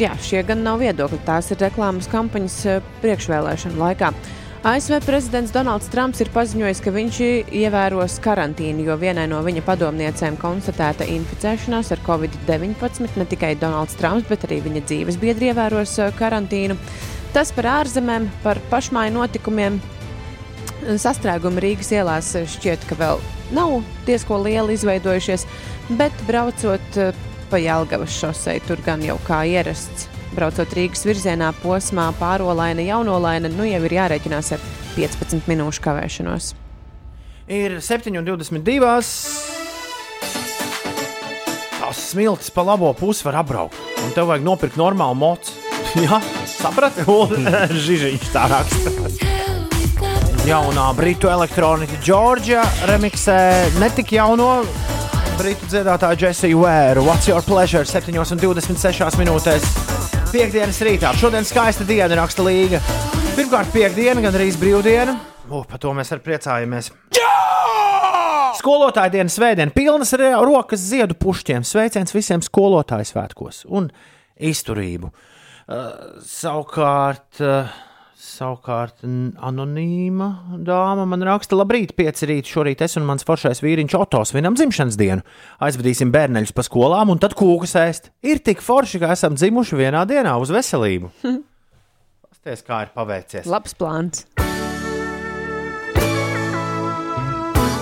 Jā, 0.00 0.14
šie 0.22 0.44
gan 0.46 0.62
nav 0.64 0.78
viedokļi. 0.80 1.18
Tās 1.26 1.50
ir 1.50 1.58
reklāmas 1.60 2.06
kampaņas 2.08 2.60
eh, 2.70 2.84
priekšvēlēšanu 3.02 3.82
laikā. 3.82 4.14
ASV 4.60 5.00
prezidents 5.06 5.54
Donalds 5.56 5.86
Trumps 5.88 6.18
ir 6.20 6.28
paziņojis, 6.34 6.82
ka 6.84 6.92
viņš 6.92 7.18
ievēros 7.62 8.18
karantīnu, 8.20 8.82
jo 8.90 8.96
vienai 9.00 9.24
no 9.30 9.38
viņa 9.40 9.62
padomniecēm 9.64 10.36
konstatēta 10.36 11.06
inficēšanās 11.08 11.94
ar 11.94 12.02
covid-19. 12.04 13.08
Ne 13.16 13.24
tikai 13.30 13.54
Donalds 13.56 13.96
Trumps, 13.96 14.28
bet 14.28 14.44
arī 14.44 14.58
viņa 14.66 14.84
dzīves 14.84 15.16
biedri 15.22 15.48
ievēros 15.48 15.96
eh, 16.04 16.12
karantīnu. 16.18 16.76
Tas 17.32 17.54
par 17.56 17.70
ārzemēm, 17.78 18.28
par 18.44 18.60
pašmāju 18.68 19.16
notikumiem. 19.16 19.80
Sastrēgumi 20.92 21.64
Rīgas 21.64 21.94
ielās 21.96 22.34
šķiet, 22.58 22.84
ka 22.84 23.00
vēl 23.00 23.24
nav 23.56 23.78
diezko 24.04 24.42
lieli 24.44 24.76
izveidojušies, 24.76 25.48
bet 25.96 26.24
braucot 26.28 27.00
eh, 27.00 27.26
pa 27.48 27.64
Jālgavas 27.64 28.12
šosei, 28.12 28.60
tur 28.68 28.84
gan 28.84 29.08
jau 29.08 29.16
kā 29.24 29.40
ierasts. 29.48 30.10
Braucot 30.34 30.74
Rīgas 30.76 31.02
virzienā 31.06 31.50
posmā 31.62 32.06
pārolaina, 32.20 32.84
jaunolaina, 32.86 33.50
nu 33.52 33.66
jau 33.66 33.80
ir 33.86 33.96
jārēķinās 33.96 34.52
ar 34.56 34.66
15 34.96 35.48
minūšu 35.50 35.82
kavēšanos. 35.84 36.52
Ir 37.50 37.80
7,22. 37.82 38.90
Tās 41.80 42.02
smiltis 42.12 42.52
pa 42.54 42.62
labo 42.62 42.92
pusi 42.94 43.26
var 43.26 43.40
apbraukt. 43.42 43.78
Un 44.04 44.14
tev 44.14 44.30
vajag 44.30 44.46
nopirkt 44.46 44.78
normālu 44.78 45.18
mocu. 45.18 45.56
Jā, 46.04 46.20
saprati? 46.46 47.02
Žižiņš 47.86 48.30
tā 48.30 48.46
raksta. 48.52 48.94
Jaunā 50.46 50.86
britu 50.96 51.28
elektronika 51.28 51.98
Džordža 52.00 52.62
remiksē 52.88 53.40
ne 53.82 53.90
tik 53.98 54.14
jauno 54.16 54.52
britu 55.40 55.68
dziedātāju 55.72 56.26
Jesiju 56.26 56.62
Vēru. 56.64 57.04
What's 57.06 57.28
your 57.28 57.42
pleasure? 57.44 57.84
7,26 57.88 59.20
minūtēs. 59.20 59.99
Piektdienas 60.30 60.76
rītā. 60.86 61.08
Šodien 61.18 61.42
skaista 61.42 61.82
diena, 61.82 62.14
raksta 62.20 62.44
līga. 62.46 62.78
Pirmkārt, 63.34 63.72
piekdiena, 63.74 64.22
gan 64.22 64.36
arī 64.38 64.52
brīvdiena. 64.60 65.16
O, 65.50 65.64
par 65.66 65.80
to 65.82 65.90
mēs 65.96 66.12
arī 66.14 66.22
priecājamies. 66.28 66.92
Skolotāja 68.60 69.10
dienas 69.16 69.34
svētdiena, 69.34 69.74
pilnas 69.74 70.14
rokas 70.14 70.84
ziedu 70.86 71.16
pušķiem. 71.18 71.66
Sveiciens 71.66 72.14
visiem 72.14 72.44
skolotāju 72.46 73.08
svētkos 73.10 73.64
un 73.74 73.88
izturību. 74.38 75.10
Uh, 75.10 75.90
savukārt, 76.22 77.42
uh, 77.42 77.74
savukārt, 78.40 79.04
anonīma 79.04 80.28
dāma 80.64 81.06
man 81.08 81.24
raksta, 81.28 81.58
labrīt, 81.60 81.94
pieci 81.98 82.28
rīti. 82.30 82.50
Šorīt 82.54 82.84
es 82.86 82.96
un 83.00 83.06
mans 83.08 83.26
foršais 83.28 83.62
vīriņš 83.64 83.96
Oto 84.00 84.22
svinam 84.28 84.56
dzimšanas 84.58 84.98
dienu. 85.00 85.24
Aizvedīsim 85.62 86.12
bērneļus 86.14 86.54
pa 86.56 86.64
skolām 86.66 87.12
un 87.12 87.20
tad 87.22 87.36
kūkas 87.38 87.76
ēst. 87.80 88.10
Ir 88.24 88.42
tik 88.44 88.64
forši, 88.64 89.02
ka 89.02 89.12
esam 89.16 89.36
dzimuši 89.38 89.80
vienā 89.82 90.06
dienā 90.08 90.36
uz 90.40 90.52
veselību. 90.54 91.12
Pasties, 92.30 92.64
kā 92.64 92.84
ir 92.86 92.94
paveicies. 92.96 93.48
Labs 93.50 93.76
plāns. 93.76 94.24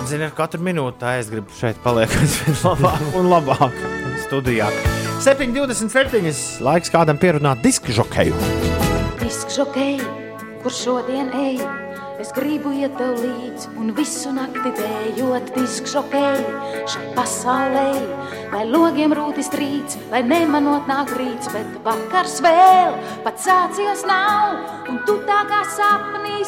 Ziniet, 0.09 0.33
katru 0.33 0.63
minūti 0.65 1.03
tā 1.03 1.19
es 1.21 1.29
gribu 1.29 1.53
šeit 1.59 1.79
palikt 1.85 2.17
aizvien 2.23 2.57
labāk 2.65 3.19
un 3.21 3.29
labāk 3.29 3.83
studijā. 4.25 4.71
7,27. 5.23 6.63
Laiks 6.65 6.95
kādam 6.95 7.21
pierunāt 7.21 7.61
disku 7.63 7.93
žokeju. 7.93 8.39
Disks 9.21 9.59
žokei, 9.59 9.99
kur 10.63 10.75
šodien 10.75 11.31
ej, 11.37 11.61
es 12.19 12.33
gribu 12.35 12.73
iet 12.75 12.97
tev 12.99 13.19
līdzi 13.23 13.73
un 13.79 13.93
visu 13.97 14.33
nakti 14.35 14.73
dējot 14.79 15.53
disks 15.55 15.95
žokei 15.95 16.43
šai 16.91 17.05
pasaulē. 17.17 17.91
Lai 18.49 18.65
logiem 18.65 19.13
rūtis 19.13 19.51
trīc, 19.53 19.99
lai 20.13 20.23
nemanot 20.25 20.89
nāk 20.89 21.13
rīts, 21.19 21.51
bet 21.53 21.75
vakars 21.85 22.39
vēl 22.45 22.97
pats 23.27 23.45
sācies 23.45 24.07
nav, 24.09 24.57
un 24.89 25.03
tu 25.07 25.19
tā 25.29 25.43
kā 25.51 25.61
sapnī 25.77 26.41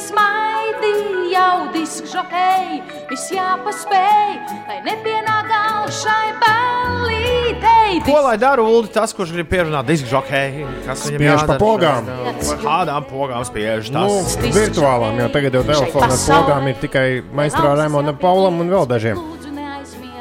smaidi 0.81 1.33
jau 1.33 1.69
disks 1.75 2.11
žokei, 2.13 2.81
viss 3.11 3.31
jāpaspēj, 3.33 4.33
lai 4.69 4.79
nepienāk 4.87 5.49
gals 5.51 6.01
šai 6.03 6.33
ballītei. 6.41 8.01
Ko 8.07 8.21
lai 8.25 8.37
dara 8.41 8.63
Ulu, 8.63 8.89
tas, 8.93 9.13
kurš 9.17 9.33
grib 9.35 9.49
pierunāt 9.51 9.87
disku 9.89 10.09
žokeju? 10.11 10.69
Kas 10.87 11.05
viņam 11.07 11.21
Spiež 11.21 11.35
pa 11.35 11.41
jādara? 11.41 11.59
pogām. 11.61 12.11
Par 12.41 12.63
Kādām 12.65 13.07
pogām 13.11 13.45
spiež 13.47 13.91
Nu, 13.93 14.07
tas? 14.23 14.37
virtuālām, 14.55 15.19
jo 15.21 15.29
tagad 15.35 15.59
jau 15.59 15.65
telefonā 15.69 16.17
pogām 16.27 16.69
ir 16.73 16.81
tikai 16.81 17.07
maistro 17.35 17.75
Raimonam 17.77 18.17
Paulam 18.21 18.61
un 18.65 18.71
vēl 18.73 18.87
dažiem. 18.91 19.21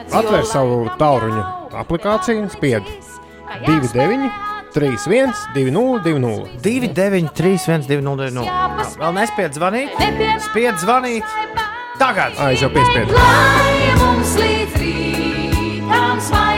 Atver 0.09 0.43
savu 0.49 0.87
tālruņa 0.97 1.43
aplikāciju, 1.83 2.49
spied 2.49 2.83
29, 3.65 4.29
31, 4.73 5.33
20, 5.55 6.03
20. 6.03 6.61
2, 6.61 6.93
9, 6.93 7.29
3, 7.33 7.57
1, 7.67 7.87
2, 7.89 8.01
0, 8.05 8.29
0. 8.31 8.45
Vēl 8.99 9.15
nespēj 9.17 9.49
zvanīt? 9.57 10.03
Spied 10.49 10.77
zvanīt. 10.83 11.37
Tagad! 11.99 12.37
Ai, 12.39 12.53
jau 12.59 12.69
piespiedu. 12.71 13.11
Lai 13.17 13.95
mums 13.99 14.35
līdz 14.39 14.77
rītam 14.79 16.21
zvaigznes 16.23 16.48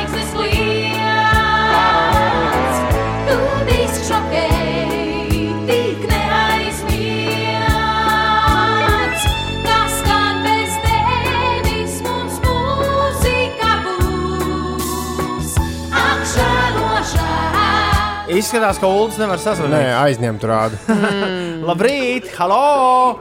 Izskatās, 18.41 18.79
ka 18.81 18.89
Ulas 18.89 19.19
nevar 19.21 19.37
Nē, 19.37 19.43
sazvanīt. 19.43 19.87
aizņemt 20.01 20.43
rādu. 20.49 20.77
Labrīt! 21.69 22.31
Halo! 22.39 23.19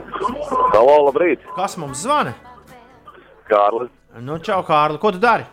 Halo, 0.73 0.95
labrīt! 1.11 1.43
Kas 1.57 1.75
mums 1.81 2.01
zvana? 2.07 2.33
Kārlis. 3.51 3.91
Nu, 4.25 4.39
čau, 4.41 4.63
Kārli, 4.65 4.97
ko 5.03 5.11
tu 5.13 5.21
dari? 5.21 5.45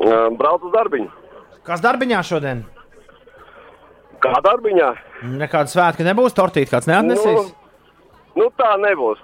Uh, 0.00 0.30
Braucu 0.38 0.70
uz 0.70 0.72
darbiņu. 0.72 1.10
Kas 1.66 1.82
darbiņā 1.84 2.22
šodien? 2.24 2.62
Kā 4.24 4.32
darbiņā? 4.44 4.88
Nekāda 5.42 5.72
svētka 5.72 6.06
nebūs, 6.06 6.32
tortīt 6.36 6.72
kāds 6.72 6.88
neatnesīs. 6.88 7.52
Nu, 8.38 8.48
tā 8.56 8.70
nebūs. 8.80 9.20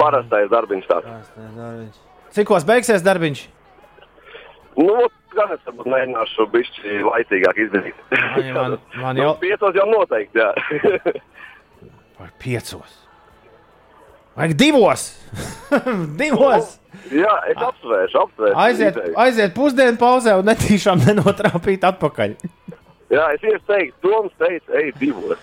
Parastais 0.00 0.50
darbiņš 0.50 0.90
tāds. 0.90 2.02
Cikos 2.34 2.66
beigsies 2.66 3.06
darbiņš? 3.06 3.44
Nu, 4.78 5.06
gan 5.36 5.52
es 5.56 5.60
varbūt 5.66 5.90
mēģināšu 5.92 6.46
bišķi 6.54 7.00
laicīgāk 7.08 7.60
izdarīt. 7.66 7.98
Man- 8.54 8.78
man 9.02 9.16
nu, 9.18 9.24
jau- 9.26 9.34
piecos 9.42 9.76
jau 9.78 9.86
noteikti, 9.90 10.40
jā. 10.40 10.52
Vai 12.18 12.30
piecos? 12.42 12.96
Vajag 14.38 14.54
divos! 14.58 15.04
divos! 16.20 16.76
jā, 17.10 17.34
es 17.50 17.58
apsvēršu, 17.58 18.20
apsvēršu. 18.22 18.56
Aiziet, 18.62 18.98
aiziet 19.18 19.54
pusdienu 19.56 19.98
pauzē 19.98 20.36
un 20.38 20.46
netīšām 20.50 21.02
nenotrāpīt 21.08 21.86
atpakaļ. 21.88 22.36
Jā, 23.10 23.24
es 23.34 23.42
ieteiktu, 23.46 23.98
Toms 24.04 24.34
teica, 24.38 24.74
ej 24.78 24.92
divos. 25.00 25.40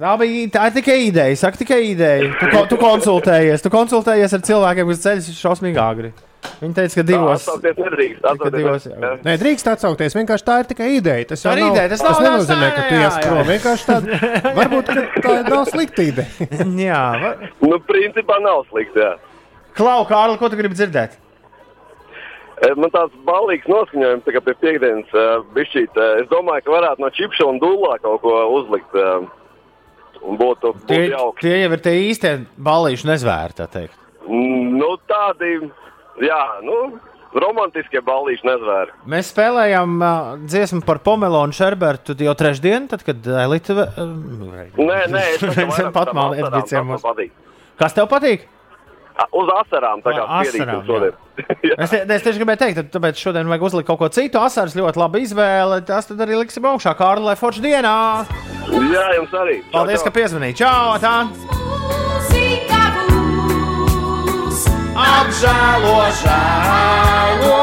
Tā 0.00 0.12
bija 0.20 0.46
tā 0.54 0.68
ir 0.70 0.74
tikai 0.76 0.96
ideja. 1.08 1.36
Saka, 1.40 1.58
tikai 1.60 1.80
ideja. 1.90 2.28
Tu, 2.38 2.60
tu 2.70 2.78
konsultējies. 2.78 3.64
Tu 3.64 3.72
konsultējies 3.72 4.36
ar 4.36 4.44
cilvēkiem, 4.46 4.92
kas 4.92 5.02
ceļš 5.02 5.30
šausmīgi 5.40 5.80
agri. 5.82 6.12
Viņi 6.60 6.74
teica, 6.76 6.94
ka 6.98 7.04
divos. 7.08 7.42
Atsaukties 7.44 7.76
nedrīkst. 7.80 8.18
Tikai 8.20 8.30
atsaukties 8.34 8.54
divos. 8.58 8.86
nedrīkst, 8.86 9.04
jā. 9.04 9.24
Nē, 9.28 9.34
drīkst 9.42 9.70
atsaukties. 9.72 10.16
Vienkārši 10.18 10.46
tā 10.48 10.56
ir 10.62 10.68
tikai 10.72 10.88
ideja. 10.98 11.26
Tas 11.32 11.42
Tā 11.44 11.48
jau 11.50 11.56
ir 11.56 11.62
nav, 11.64 11.74
ideja, 11.74 11.88
tas 11.94 12.02
tas 12.04 12.18
nav- 12.18 12.24
nenozīmē, 12.26 12.68
tas- 12.68 12.74
ka 12.76 12.82
tu 12.88 12.94
jā, 12.94 13.02
ies 13.04 13.14
jā, 13.14 13.22
prom. 13.24 13.38
jā. 13.38 13.46
Vienkārši 13.52 13.84
tāda, 13.90 14.06
varbūt 14.60 14.92
tā 15.24 15.34
nav 15.48 15.64
slikta 15.72 16.02
ideja. 16.02 16.48
Jā, 16.88 17.02
va- 17.24 17.36
Nu, 17.64 17.78
principā 17.90 18.40
nav 18.44 18.64
slikti, 18.70 18.98
jā. 19.04 19.12
Klau, 19.74 20.04
Kārli, 20.06 20.38
ko 20.38 20.48
tu 20.52 20.56
gribi 20.60 20.74
dzirdēt? 20.78 21.16
Eh, 22.64 22.74
Man 22.78 22.90
tāds 22.94 23.14
balīgs 23.26 23.66
noskaņojums 23.68 24.22
tā 24.26 24.34
kā 24.36 24.40
pie 24.46 24.54
piekdienas 24.62 25.10
uh, 25.18 25.40
bišķīt. 25.56 25.96
Uh, 25.98 26.20
es 26.22 26.28
domāju, 26.30 26.62
ka 26.68 26.70
varētu 26.76 27.02
no 27.02 27.10
čipša 27.10 27.48
un 27.50 27.58
dūlā 27.62 27.96
kaut 28.04 28.20
ko 28.22 28.36
uzlikt. 28.60 28.94
Uh, 28.94 29.26
Un 30.24 30.38
būtu, 30.40 30.70
būtu 30.72 30.86
Tie, 30.88 31.10
jauki. 31.12 31.42
tie 31.44 31.56
jau 31.60 31.72
ir 31.74 31.80
tie 31.84 31.92
īstie 32.08 32.30
balīšu 32.56 33.04
nezvēri, 33.10 33.52
tā 33.58 33.66
teikt. 33.68 33.92
Nu, 34.24 34.94
tādi, 35.04 35.50
jā, 36.22 36.40
nu, 36.62 36.78
romantiskie 37.34 38.02
ballīši 38.06 38.46
nezvēri. 38.46 38.94
Mēs 39.10 39.32
spēlējām 39.34 39.94
uh, 39.98 40.32
dziesmu 40.46 40.84
par 40.86 41.00
Pomelonu 41.02 41.56
Šerbertu 41.56 42.14
jau 42.22 42.34
trešdien, 42.38 42.86
tad, 42.92 43.02
kad 43.06 43.26
Elite. 43.44 43.74
Uh, 43.74 44.66
Nē, 44.78 45.00
nē, 45.10 45.24
es 45.34 45.44
pat 45.96 46.12
tam 46.14 46.66
ciemos. 46.70 47.00
man 47.02 47.06
patīk. 47.10 47.32
Kas 47.80 47.96
tev 47.96 48.06
patīk? 48.12 48.46
Uz 49.34 49.46
asarām, 49.62 50.00
tā 50.02 50.10
kā 50.16 50.24
asarām, 50.40 50.80
šodien. 50.86 51.14
Es, 51.34 51.90
te- 51.90 52.00
es 52.06 52.22
tieši 52.22 52.38
gribēju 52.38 52.58
teikt, 52.60 52.92
tāpēc 52.94 53.18
šodien 53.18 53.48
vajag 53.50 53.64
uzlikt 53.66 53.88
kaut 53.88 53.98
ko 53.98 54.08
citu. 54.14 54.38
Asaras 54.38 54.74
ļoti 54.78 55.00
laba 55.02 55.18
izvēle. 55.18 55.80
Tas 55.86 56.06
tad 56.06 56.20
arī 56.22 56.38
liksim 56.38 56.66
augšā 56.70 56.92
Kārli 56.98 57.26
Leforča 57.32 57.62
dienā. 57.64 57.94
Jā, 58.70 59.06
jums 59.18 59.34
arī. 59.42 59.56
Paldies, 59.74 60.02
čau. 60.02 60.06
ka 60.10 60.14
piezvanīji. 60.20 60.58
Čau! 60.62 60.94
Tā! 61.02 61.16
Apžēlo, 64.94 65.96
žēlo 66.22 67.60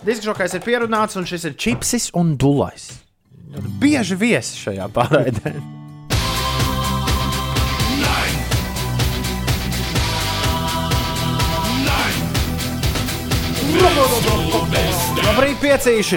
Diskžokais 0.00 0.54
ir 0.56 0.62
pierunāts, 0.64 1.16
un 1.20 1.26
šis 1.28 1.44
ir 1.48 1.56
čipsis 1.60 2.08
un 2.16 2.32
dulais. 2.40 2.90
Bieži 3.80 4.16
viesi 4.20 4.58
šajā 4.60 4.88
pārraidē. 4.94 5.79
Labrīt, 15.30 15.60
piecīši! 15.62 16.16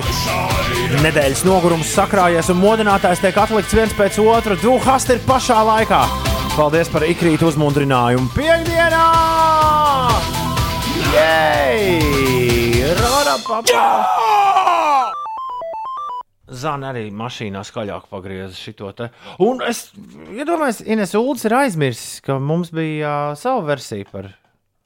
Nedēļas 1.03 1.43
nogurums 1.45 1.91
sakrājies 1.93 2.47
un 2.49 2.57
modinātājs 2.57 3.19
tiek 3.21 3.35
atlikts 3.37 3.75
viens 3.77 3.93
pēc 3.93 4.17
otra. 4.23 4.57
Duhast 4.57 5.11
ir 5.13 5.19
pašā 5.27 5.59
laikā. 5.67 5.99
Paldies 6.55 6.89
par 6.89 7.05
ikrītu 7.05 7.45
uzmundrinājumu. 7.51 8.31
Piektdienā! 8.33 9.03
Jej! 11.13 12.01
Rara 13.03 13.37
papā! 13.45 13.85
Zana 16.49 16.89
arī 16.89 17.11
mašīnā 17.13 17.61
skaļāk 17.69 18.09
pagrieza 18.09 18.57
šo 18.57 18.95
te. 18.97 19.11
Un 19.45 19.61
es 19.61 19.91
iedomājos, 20.33 20.81
ja 20.81 20.97
Ines 20.97 21.13
Ulds 21.21 21.45
ir 21.45 21.61
aizmirsis, 21.61 22.17
ka 22.25 22.41
mums 22.41 22.73
bija 22.73 23.13
uh, 23.29 23.37
sava 23.37 23.61
versija 23.75 24.09
par 24.09 24.33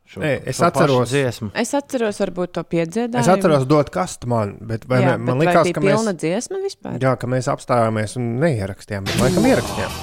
šo, 0.07 0.21
Ei, 0.23 0.39
es 0.47 0.61
atceros. 0.63 1.09
dziesmu. 1.11 1.49
Es 1.53 1.73
atceros, 1.77 2.19
varbūt 2.23 2.53
to 2.57 2.63
piedziedājumu. 2.63 3.19
Es 3.21 3.27
atceros, 3.31 3.65
dot 3.67 3.89
kastu 3.93 4.27
man, 4.31 4.55
bet 4.61 4.85
vai, 4.87 5.01
Jā, 5.03 5.11
jā, 5.13 5.17
man 5.19 5.37
bet 5.37 5.47
likās, 5.47 5.71
ka 5.75 5.81
mēs, 5.83 5.93
pilna 5.97 6.13
dziesma 6.13 6.61
vispār. 6.63 6.97
jā, 7.03 7.15
ka 7.19 7.27
mēs 7.27 7.49
apstājāmies 7.51 8.15
un 8.19 8.29
neierakstījām. 8.43 9.03
Bet 9.09 9.19
laikam 9.25 9.49
ierakstījām. 9.51 9.99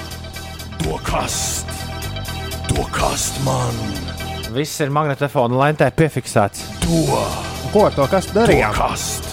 To 0.84 0.98
kast, 1.06 1.66
to 2.68 2.84
kast 2.92 3.40
man, 3.46 3.74
Viss 4.54 4.76
ir 4.84 4.90
magnetofona 4.94 5.56
lentē 5.64 5.88
piefiksēts. 5.90 6.60
to, 6.84 7.00
Ko 7.72 7.88
to 7.90 8.04
kastu 8.06 8.32
to 8.36 8.40
darījām? 8.44 8.74
kast, 8.76 9.24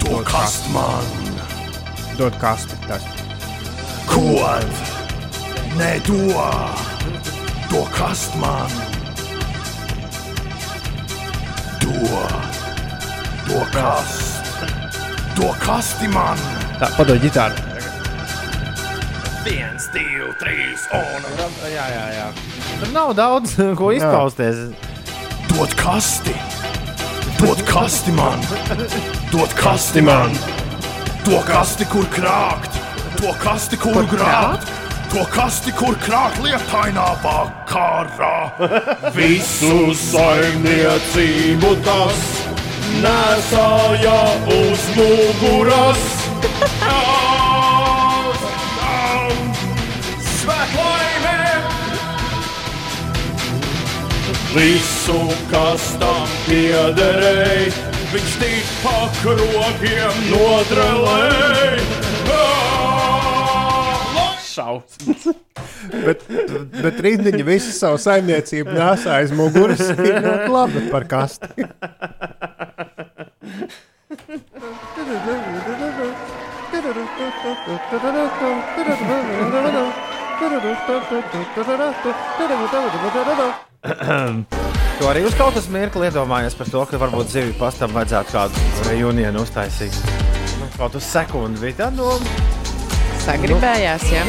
to 0.00 0.22
kast 0.24 0.70
man, 0.72 1.04
Dot 2.16 2.32
kastu. 2.40 2.72
Tas. 2.88 3.02
kod, 4.08 4.64
ne 5.76 6.00
to, 6.06 6.16
to 7.68 7.82
kast 7.92 8.32
man, 8.40 8.70
to, 11.86 11.92
to 13.46 13.58
kast, 13.70 14.42
to 15.36 15.46
kasti 15.62 16.08
man. 16.10 16.38
Tā, 16.80 16.88
padod 16.98 17.20
ģitāru. 17.22 17.54
Viens, 19.46 19.86
divi, 19.94 20.26
trīs 20.40 20.88
un 20.90 21.28
Jā, 21.70 21.86
jā, 21.92 22.06
jā. 22.16 22.26
Tur 22.80 22.90
nav 22.92 23.12
daudz 23.16 23.54
ko 23.78 23.92
izpausties. 23.94 24.64
dod 25.52 25.72
kasti, 25.78 26.34
dod 27.38 27.62
kasti 27.68 28.12
man, 28.12 28.42
dod 29.30 29.54
kasti 29.56 30.02
man, 30.02 30.34
to 31.24 31.38
kasti, 31.46 31.86
kur 31.88 32.04
krākt, 32.12 32.74
to 33.20 33.30
kasti, 33.40 33.78
kur 33.80 34.02
grābt, 34.10 34.66
to 35.16 35.22
kasti, 35.32 35.72
kur 35.72 35.94
krākt 35.96 36.42
lietainā 36.44 37.06
vakarā. 37.22 38.68
Visu 39.16 39.94
saimniecību 39.96 41.70
tas 41.86 42.20
nesāja 43.00 44.18
uz 44.58 44.84
muguras. 44.98 46.04
Visu, 54.56 55.18
kas 55.50 55.90
tam 56.00 56.28
piederēja, 56.46 57.72
viņš 58.12 58.36
tik 58.40 58.74
pa 58.84 58.98
krogiem 59.22 60.26
nodrelēja. 60.32 62.05
Šausmas. 64.56 65.26
Bet, 65.92 66.24
bet 66.80 67.00
rītdiņa 67.04 67.44
visu 67.46 67.72
savu 67.76 68.00
saimniecību 68.00 68.72
nesā 68.76 69.20
aiz 69.20 69.34
muguras. 69.36 69.82
Ir 70.08 70.20
ļoti 70.24 70.52
labi 70.52 70.86
par 70.92 71.06
kasti. 71.10 71.66
Tu 84.96 85.08
arī 85.08 85.22
uz 85.26 85.34
kaut 85.36 85.52
kādas 85.52 85.68
mirkli 85.72 86.08
iedomājies 86.08 86.56
par 86.58 86.70
to, 86.72 86.84
ka 86.90 87.00
varbūt 87.00 87.32
zivju 87.32 87.56
pastam 87.60 87.92
vajadzētu 87.96 88.34
kādu 88.34 88.54
reunionu 88.90 89.44
uztaisīt. 89.44 89.98
Nu, 90.60 90.70
Kaut 90.76 90.96
uz 90.98 91.04
sekundi 91.06 91.62
bija 91.62 91.84
tā 91.84 91.90
doma. 91.96 92.65
Sagribējās, 93.26 94.04
jā. 94.12 94.22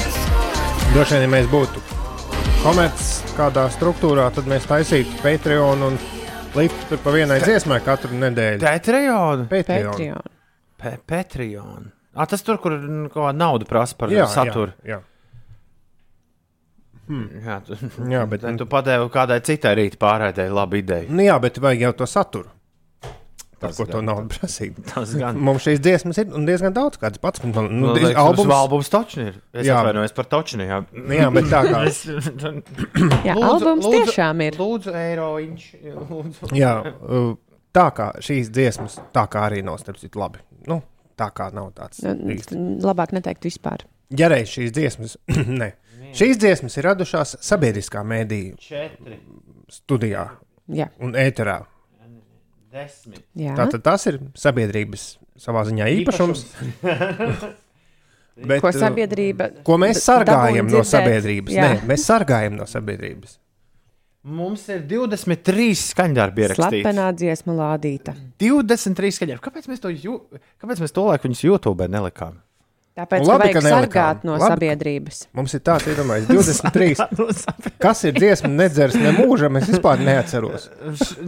Droši 0.94 1.14
vien, 1.18 1.26
ja 1.28 1.30
mēs 1.30 1.50
būtu 1.52 1.82
komerces 2.64 3.34
kādā 3.38 3.68
struktūrā, 3.74 4.26
tad 4.34 4.48
mēs 4.50 4.66
taisītu 4.70 5.20
Patreon 5.22 5.84
un 5.86 6.00
liptu 6.58 6.90
tur 6.90 7.02
pa 7.04 7.14
vienai 7.14 7.38
dziesmai 7.44 7.78
katru 7.86 8.18
nedēļu. 8.18 8.64
Patreon. 8.64 9.46
Patreon. 9.52 9.92
Patreon. 9.94 10.34
Pe 10.82 10.96
Patreon. 11.10 11.92
Ah, 12.18 12.26
tas 12.26 12.42
tur, 12.46 12.58
kur 12.62 12.74
kaut 13.14 13.14
kāda 13.14 13.38
nauda 13.38 13.70
prasa 13.70 13.98
par 14.00 14.10
Jā, 14.14 14.26
saturu. 14.34 14.74
Jā, 14.82 14.98
jā. 14.98 15.04
Jā, 17.46 17.62
tu, 17.64 17.78
Jā, 18.12 18.26
bet- 18.28 18.44
tu 18.60 18.66
padevi 18.68 19.08
kādai 19.14 19.38
citai 19.46 19.76
rīta 19.80 20.02
pārēdēji 20.02 20.52
labu 20.58 20.82
ideju. 20.82 21.14
Nu, 21.14 21.24
jā, 21.24 21.38
bet 21.40 21.62
vajag 21.64 21.86
jau 21.86 21.94
to 22.02 22.10
saturu. 22.10 22.50
Tas 23.60 23.78
ko 23.80 23.86
to 23.90 23.98
gan. 24.00 24.06
naudu 24.12 24.28
prasīt? 24.36 24.76
Tas 24.92 25.14
gan. 25.18 25.40
Mums 25.42 25.64
šīs 25.66 25.80
dziesmas 25.82 26.20
ir 26.22 26.30
un 26.38 26.46
diezgan 26.46 26.76
daudz, 26.76 27.00
kādas 27.02 27.18
pats. 27.24 27.42
Nu, 27.42 27.50
Nu, 27.56 27.64
nu, 27.72 27.94
liekas, 27.96 28.14
albums, 28.22 28.54
albums 28.54 28.90
Točni 28.94 29.26
ir. 29.32 29.40
Es 29.54 29.66
Jā. 29.66 29.80
atvainojos 29.82 30.14
par 30.18 30.28
Točni. 30.30 30.68
Jā, 30.70 30.78
jā, 31.18 31.30
bet 31.34 31.50
tā 31.50 31.64
kā. 31.66 31.82
Es- 31.90 32.06
Jā, 33.26 33.34
albums 33.36 33.88
tiešām 33.90 34.44
ir. 34.46 34.58
Lūdzu, 34.62 34.94
eiroiņš. 34.94 35.66
Lūdzu. 36.12 36.52
Jā, 36.58 36.76
tā 37.78 37.88
kā 37.98 38.12
šīs 38.24 38.52
dziesmas, 38.54 39.00
tā 39.16 39.26
kā 39.32 39.48
arī 39.50 39.64
nav 39.66 39.80
starp 39.82 39.98
citu 40.02 40.22
labi. 40.22 40.42
Nu, 40.70 40.82
tā 41.18 41.32
kā 41.34 41.50
nav 41.56 41.72
tāds. 41.78 42.04
Nu. 42.06 42.38
Labāk 42.86 43.14
neteikt 43.18 43.46
vispār. 43.50 43.86
Ja 44.18 44.30
reiz 44.32 44.54
šīs 44.54 44.72
dziesmas, 44.76 45.18
ne. 45.62 45.74
Šīs 46.16 46.38
dziesmas 46.40 46.78
ir 46.80 46.86
radušās 46.88 47.34
sabiedriskā 47.44 48.00
mēdīņa 48.08 48.62
Četri, 48.64 49.18
studijā 49.74 50.28
Jā, 50.72 50.88
un 51.04 51.18
ēterā. 51.20 51.58
Desmit. 52.78 53.24
jā. 53.38 53.56
Tātad 53.58 53.84
tas 53.86 54.06
ir 54.10 54.22
sabiedrības 54.38 55.10
savā 55.42 55.66
ziņā 55.68 55.90
īpašums. 56.02 56.46
Bet, 58.38 58.62
ko 58.62 58.70
uh, 58.70 58.76
sabiedrība. 58.76 59.50
Ko 59.66 59.80
mēs 59.82 60.04
sargājam 60.06 60.70
no 60.70 60.84
sabiedrības? 60.86 61.56
Jā. 61.58 61.68
Nē, 61.74 61.84
mēs 61.90 62.06
sargājam 62.06 62.58
no 62.60 62.68
sabiedrības. 62.70 63.40
Mums 64.28 64.66
ir 64.74 64.82
23 64.90 65.72
skaņdarbi 65.80 66.44
ierakstīti. 66.44 66.82
Slepenā 66.82 67.08
dziesma 67.16 67.56
lādīta. 67.56 68.14
23 68.44 69.14
skaņdarbi. 69.16 69.44
Kāpēc 69.46 69.70
mēs 69.72 69.82
to, 69.82 69.92
jū... 69.94 70.18
Kāpēc 70.62 70.82
mēs 70.84 70.94
to 70.94 71.06
laiku 71.08 71.30
viņus 71.30 71.44
YouTube 71.48 71.88
nelikām? 71.90 72.42
Tāpēc, 72.98 73.22
Nu, 73.22 73.28
ka 73.30 73.34
labi, 73.38 73.50
ka 73.54 73.62
nelikām. 73.62 73.76
sargāt 73.86 74.24
no 74.26 74.34
Labi. 74.40 74.48
sabiedrības. 74.56 75.18
Mums 75.38 75.54
ir 75.54 75.62
tāds 75.62 75.86
iedomājums, 75.92 76.32
23. 76.32 76.96
Kas 77.84 78.00
ir 78.10 78.16
dziesma, 78.18 78.50
nedzers 78.50 78.96
ne 78.98 79.12
mūžam, 79.14 79.60
es 79.60 79.68
vispār 79.70 80.02
neatceros. 80.02 80.66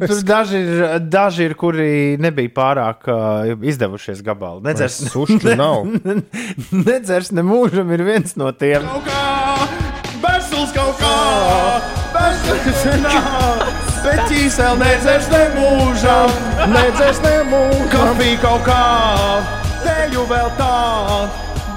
Tur 0.02 0.24
daži 0.26 0.64
ir, 0.64 0.82
daži 1.14 1.46
ir, 1.46 1.54
kuri 1.60 2.18
nebija 2.18 2.50
pārāk 2.58 3.06
uh, 3.06 3.54
izdevušies 3.70 4.24
gabali. 4.26 4.64
Nedzers, 4.66 4.98
Sušķi 5.14 5.54
nav. 5.62 5.86
nedzers 6.74 7.30
ne 7.38 7.46
mūžam 7.46 7.94
ir 7.94 8.02
viens 8.08 8.34
no 8.40 8.50
tiem. 8.52 8.90
Kaut 8.90 9.06
kā, 9.06 9.22
Bērsels 10.26 10.74
kaut 10.74 10.98
kā, 11.00 11.14
Bet 14.04 14.20
ķīseli 14.32 14.80
nedzers 14.82 15.28
ne 15.30 15.42
mūžam, 15.54 16.34
nedzers 16.74 17.20
ne 17.26 17.36
mūžam. 17.52 17.86
Kafija 17.94 18.40
kaut 18.42 18.66
kā, 18.66 18.82
teļu 19.86 20.26
vēl 20.32 20.50
tā. 20.58 20.74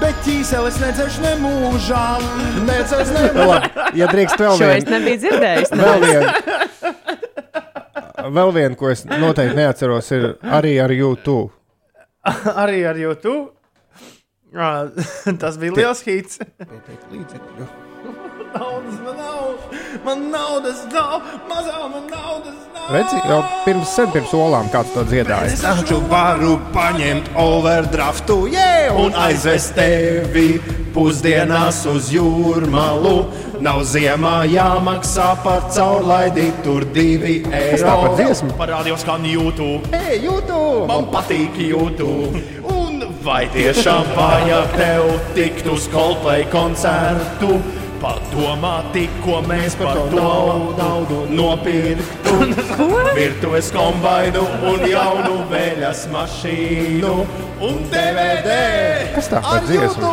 Bet 0.03 0.17
ķīseles 0.25 0.77
nedzers 0.83 1.15
ne 1.23 1.29
mūžam, 1.39 2.23
nedzers 2.67 3.11
ne 3.15 3.21
mūžam. 3.37 3.67
Ja 3.95 4.09
drīkst 4.11 4.35
vēl 4.41 4.57
Šo 4.59 4.67
es 4.67 4.83
vienu. 4.83 4.91
nebiju 4.97 5.17
dzirdējis. 5.23 5.69
Vēl 5.79 5.97
vienu. 6.03 6.27
Vēl 8.35 8.49
vienu, 8.55 8.75
ko 8.79 8.89
es 8.91 9.01
noteikti 9.07 9.55
neatceros, 9.57 10.07
ir 10.15 10.25
arī 10.43 10.73
ar 10.83 10.91
YouTube. 10.95 11.51
Arī 12.51 12.83
ar 12.87 12.99
YouTube. 12.99 13.49
Ā, 14.53 14.69
Tas 15.41 15.55
bija 15.61 15.73
liels 15.79 16.03
hits. 16.05 16.39
Naudas 18.53 18.99
man 19.01 19.02
nav, 19.02 19.02
man 20.05 20.29
naudas 20.31 20.83
nav, 20.91 21.21
mazā 21.49 21.81
man 21.91 22.07
naudas 22.11 22.59
nav. 22.73 22.91
Redzi, 22.91 23.19
jau 23.29 23.39
pirms, 23.65 23.91
sen 23.95 24.11
pirms 24.11 24.33
olām 24.35 24.69
kāds 24.73 24.91
to 24.95 25.05
dziedāja. 25.07 25.51
Es 25.53 25.63
taču 25.63 26.01
varu 26.11 26.57
paņemt 26.75 27.31
overdraftu, 27.39 28.39
yeah, 28.51 28.91
un 28.99 29.15
aizvest 29.23 29.75
tevi 29.77 30.59
pusdienās 30.93 31.83
uz 31.89 32.11
jūrmalu. 32.13 33.15
Nav 33.63 33.83
ziemā 33.87 34.41
jāmaksā 34.51 35.29
par 35.43 35.69
caurlaidi, 35.71 36.49
tur 36.65 36.83
divi 36.95 37.37
eiro. 37.47 37.85
tā 37.85 37.93
par 38.01 38.17
dziesmu? 38.19 38.57
Parādījos, 38.59 39.05
kā 39.07 39.15
YouTube. 39.23 39.87
Hei, 39.93 40.19
YouTube! 40.25 40.87
Man 40.89 41.07
patīk 41.13 41.55
YouTube. 41.63 42.43
Un 42.67 42.99
vai 43.23 43.45
tiešām 43.53 44.11
vajag 44.17 44.75
tev 44.75 45.07
tikt 45.37 45.69
uz 45.71 45.87
Coldplay 45.93 46.43
koncertu? 46.51 47.61
Padomā, 48.03 48.73
tikko 48.91 49.37
mēs 49.47 49.77
par 49.79 49.95
to 50.11 50.23
naudu 50.75 51.21
nopirktu. 51.31 52.33
Virtuves 53.15 53.69
kombainu 53.71 54.43
un 54.67 54.83
jaunu 54.91 55.37
vēļas 55.47 56.01
mašīnu 56.11 57.13
un 57.63 57.79
DVD. 57.93 58.57
Kas 59.15 59.31
tā 59.31 59.39
par 59.45 59.61
ar 59.61 59.69
dziesmu? 59.69 60.11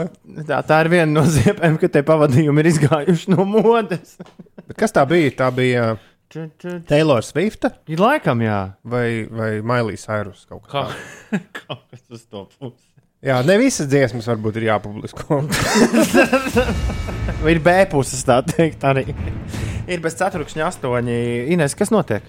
Tā, 0.46 0.60
tā 0.62 0.82
ir 0.86 0.94
viena 0.94 1.10
no 1.10 1.26
ziepēm, 1.26 1.80
ka 1.82 1.90
te 1.90 2.06
pavadījumi 2.06 2.62
ir 2.62 2.70
izgājuši 2.76 3.34
no 3.34 3.50
modes. 3.50 4.20
Bet 4.62 4.78
kas 4.78 4.94
tā 4.94 5.08
bija? 5.10 5.34
Tā 5.42 5.50
bija 5.58 5.96
Taylor 6.90 7.24
Swift 7.26 7.66
Ir 7.88 8.02
laikam, 8.02 8.42
jā. 8.44 8.60
vai, 8.84 9.26
vai 9.32 9.52
Mailijas 9.66 10.06
Cyrus 10.08 10.46
kaut 10.50 10.66
Kā, 10.72 10.86
kā. 10.90 11.40
kaut 11.62 11.84
kas 11.92 12.04
uz 12.12 12.26
to 12.28 12.46
puses. 12.60 12.82
Jā, 13.26 13.40
ne 13.48 13.56
visas 13.58 13.88
dziesmas 13.90 14.28
varbūt 14.30 14.60
ir 14.60 14.68
jāpublisko. 14.68 15.40
Vai 17.42 17.54
ir 17.56 17.62
B 17.64 17.74
puses, 17.90 18.22
tā 18.28 18.42
teikt, 18.46 18.84
arī. 18.86 19.08
Ir 19.90 20.02
bez 20.04 20.18
ceturkšņa 20.20 20.68
astoņi. 20.68 21.16
Ines, 21.56 21.74
kas 21.78 21.90
notiek? 21.94 22.26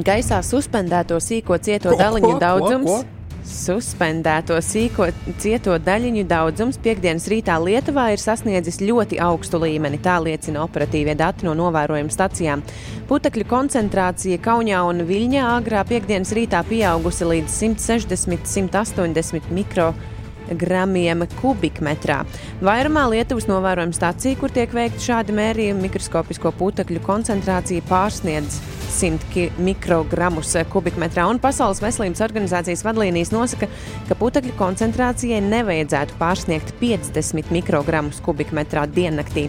Gaisā 0.00 0.38
suspendēto 0.46 1.18
sīko 1.20 1.58
cieto 1.60 1.92
Ko, 1.92 1.98
daļiņu 2.00 2.30
ko, 2.30 2.32
ko, 2.32 2.40
daudzums. 2.40 2.88
ko? 2.88 3.21
Suspendēto 3.52 4.56
sīko 4.64 5.10
cieto 5.42 5.74
daļiņu 5.76 6.24
daudzums 6.28 6.78
piekdienas 6.82 7.28
rītā 7.28 7.58
Lietuvā 7.60 8.08
ir 8.14 8.20
sasniedzis 8.22 8.80
ļoti 8.80 9.20
augstu 9.20 9.60
līmeni. 9.62 10.00
Tā 10.02 10.16
liecina 10.24 10.62
operatīvie 10.64 11.14
dati 11.18 11.44
no 11.46 11.52
novērojuma 11.58 12.12
stacijām. 12.12 12.62
Putekļu 13.10 13.44
koncentrācija 13.50 14.40
Kaunijā 14.42 14.80
un 14.88 15.04
Viļņā 15.08 15.44
agrā 15.58 15.84
piekdienas 15.88 16.32
rītā 16.36 16.64
pieaugusi 16.70 17.28
līdz 17.28 17.60
160-180 17.60 19.52
mikrogramiem 19.52 20.10
gramiem 20.58 21.24
kubikmetrā. 21.40 22.22
Vairumā 22.64 23.06
Lietuvas 23.12 23.48
novērojuma 23.50 23.96
stācija, 23.96 24.38
kur 24.40 24.52
tiek 24.52 24.72
veikti 24.74 25.06
šādi 25.06 25.36
mērījumi, 25.36 25.86
mikroskopisko 25.86 26.52
putekļu 26.58 27.02
koncentrācija 27.06 27.84
pārsniedz 27.88 28.60
100 28.92 29.28
ki- 29.32 29.48
mikrogramus 29.58 30.54
kubikmetrā. 30.72 31.24
Un 31.30 31.40
Pasaules 31.42 31.80
veselības 31.82 32.22
organizācijas 32.24 32.84
vadlīnijas 32.86 33.32
nosaka, 33.34 33.68
ka 34.08 34.18
putekļu 34.20 34.54
koncentrācijai 34.58 35.40
nevajadzētu 35.44 36.18
pārsniegt 36.20 36.74
50 36.80 37.50
mikrogramus 37.54 38.20
kubikmetrā 38.24 38.86
diennaktī. 38.86 39.48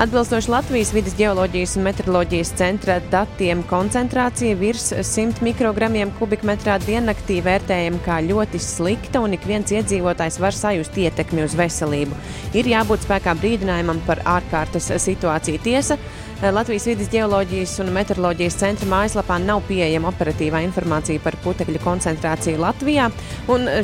Atbilstoši 0.00 0.48
Latvijas 0.48 0.92
vidas 0.94 1.16
geoloģijas 1.18 1.74
un 1.76 1.84
meteoroloģijas 1.84 2.52
centra 2.56 2.94
datiem, 3.12 3.60
koncentrācija 3.68 4.56
virs 4.56 4.86
100 5.04 5.42
mikrogramiem 5.44 6.12
kubikmetrā 6.16 6.78
diennaktī 6.86 7.42
vērtējama 7.44 8.00
kā 8.06 8.20
ļoti 8.24 8.60
slikta, 8.62 9.20
un 9.20 9.36
ik 9.36 9.44
viens 9.48 9.68
iedzīvotājs 9.72 10.40
var 10.40 10.56
sajust 10.56 10.96
ietekmi 10.96 11.44
uz 11.44 11.56
veselību. 11.58 12.16
Ir 12.56 12.72
jābūt 12.72 13.04
spēkā 13.04 13.36
brīdinājumam 13.42 14.00
par 14.06 14.22
ārkārtas 14.24 14.88
situāciju. 15.04 15.60
Tiesa, 15.62 15.98
Latvijas 16.42 16.88
vidas 16.90 17.06
geoloģijas 17.06 17.76
un 17.84 17.92
meteoroloģijas 17.94 18.56
centra 18.58 18.86
mājaslapā 18.90 19.36
nav 19.38 19.60
pieejama 19.68 20.08
operatīvā 20.10 20.58
informācija 20.66 21.22
par 21.22 21.36
putekļu 21.44 21.78
koncentrāciju 21.84 22.58
Latvijā. 22.58 23.04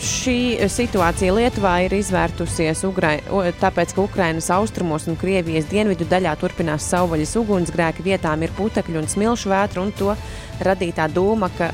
Šī 0.03 0.67
situācija 0.67 1.37
Lietuvā 1.37 1.77
ir 1.85 1.95
izvērtusies 2.01 2.83
Ugrai, 2.89 3.21
tāpēc, 3.63 3.95
ka 3.95 4.03
Ukrainas 4.03 4.51
austrumos 4.51 5.07
un 5.07 5.15
Krievijas 5.21 5.69
dienvidu 5.71 6.09
daļā 6.11 6.33
turpinās 6.41 6.89
savvaļas 6.91 7.37
ugunsgrēki. 7.39 8.03
Vietām 8.09 8.43
ir 8.43 8.55
putekļu 8.59 9.05
un 9.05 9.07
smilšu 9.13 9.53
vētra, 9.55 9.85
un 9.85 9.95
to 9.95 10.17
radītā 10.67 11.07
dūma, 11.15 11.53
ka 11.55 11.71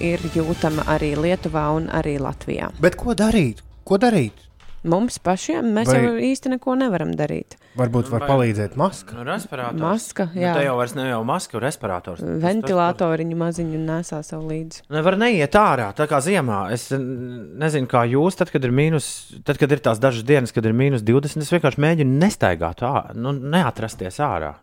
ir 0.00 0.24
jūtama 0.32 0.88
arī 0.96 1.12
Lietuvā 1.12 1.66
un 1.76 1.92
arī 1.92 2.16
Latvijā. 2.24 2.72
Bet 2.80 2.96
ko 2.96 3.12
darīt? 3.12 3.60
Ko 3.84 4.00
darīt? 4.00 4.48
Mums 4.82 5.18
pašiem 5.22 5.68
mēs 5.76 5.86
Vai- 5.86 5.94
Vai... 5.94 6.06
jau 6.08 6.14
īsti 6.26 6.50
neko 6.56 6.74
nevaram 6.74 7.12
darīt. 7.14 7.54
Varbūt 7.78 8.08
var 8.10 8.24
palīdzēt 8.26 8.74
maska. 8.76 9.22
Respirators. 9.24 9.78
Maska, 9.80 10.26
Nu, 10.34 10.40
jā. 10.42 10.54
te 10.58 10.64
jau 10.66 10.74
vairs 10.80 10.94
ne 10.98 11.04
jau 11.08 11.20
maska, 11.24 11.56
ir 11.56 11.62
respirators. 11.62 12.20
Ventilatoriņu 12.42 13.36
maziņu 13.38 13.78
nesā 13.86 14.18
sev 14.26 14.42
līdzi. 14.50 14.82
Nevar 14.92 15.16
neiet 15.20 15.54
ārā, 15.56 15.92
tā 15.94 16.08
kā 16.10 16.18
ziemā. 16.24 16.64
Es 16.74 16.88
nezinu, 16.90 17.86
kā 17.88 18.02
jūs, 18.10 18.36
tad, 18.40 18.50
kad 18.50 18.64
ir 18.66 18.74
mīnus, 18.74 19.06
tad, 19.46 19.56
kad 19.62 19.70
ir 19.72 19.78
tās 19.86 20.02
dažas 20.02 20.26
dienas, 20.26 20.52
kad 20.52 20.66
ir 20.66 20.74
mīnus 20.76 21.06
20, 21.06 21.46
es 21.46 21.54
vienkārši 21.54 21.80
mēģinu 21.86 22.18
nestaigāt 22.18 22.82
ārā, 22.82 23.14
nu, 23.14 23.32
neatrasties 23.32 24.18
ārā. 24.18 24.56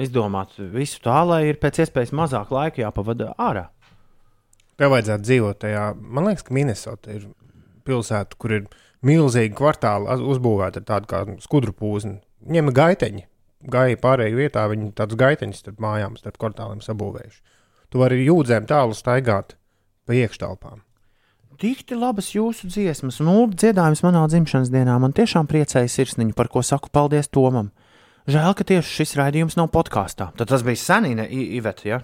Izdomāt 0.00 0.56
visu 0.72 1.00
tā, 1.04 1.20
lai 1.26 1.42
ir 1.50 1.58
pēc 1.60 1.82
iespējas 1.84 2.12
mazāk 2.16 2.50
laika 2.54 2.80
jāpavada 2.86 3.34
ārā. 3.36 3.66
Tev 4.80 4.94
vajadzētu 4.94 5.26
dzīvot 5.26 5.58
tajā. 5.60 5.88
Man 6.00 6.24
liekas, 6.30 6.46
ka 6.46 6.54
Minnesota 6.56 7.12
ir 7.12 7.26
pilsēta, 7.84 8.38
kur 8.40 8.54
ir 8.56 8.68
milzīgi 9.06 9.54
kvartāli 9.56 10.18
uzbūvēti 10.32 10.82
ar 10.82 10.86
tādu 10.88 11.10
kā 11.10 11.22
skudru 11.44 11.74
pūzni. 11.76 12.18
Ņem 12.50 12.72
gaiteņi. 12.76 13.26
Gāja 13.70 13.96
pārējā 14.00 14.36
vietā, 14.38 14.62
viņi 14.70 14.94
tādus 14.96 15.18
gaiteņus 15.20 15.58
starp 15.60 15.82
mājām, 15.84 16.14
starp 16.16 16.38
kvartāliem 16.40 16.80
sabūvējuši. 16.84 17.42
Tu 17.92 18.00
vari 18.00 18.22
jūdzēm 18.24 18.68
tālu 18.70 18.96
staigāt 18.96 19.56
pa 20.08 20.16
iekštelpām. 20.16 20.80
Tikti 21.60 21.92
labas 21.98 22.30
jūsu 22.32 22.70
dziesmas, 22.72 23.18
un 23.20 23.28
ulu 23.28 23.50
dziedājums 23.52 24.00
manā 24.06 24.22
dzimšanas 24.32 24.70
dienā 24.72 24.94
man 25.02 25.12
tiešām 25.12 25.44
priecēja 25.50 25.90
sirsniņu, 25.92 26.32
par 26.38 26.48
ko 26.48 26.62
saku 26.64 26.88
paldies 26.88 27.28
Tomam. 27.28 27.68
Žēl, 28.30 28.54
ka 28.56 28.64
tieši 28.64 28.94
šis 29.00 29.12
raidījums 29.18 29.58
nav 29.58 29.68
podkāstā. 29.74 30.30
Tad 30.38 30.48
tas 30.48 30.64
bija 30.64 30.80
senīne, 30.80 31.26
Iveta. 31.28 31.84
Ja? 31.84 32.00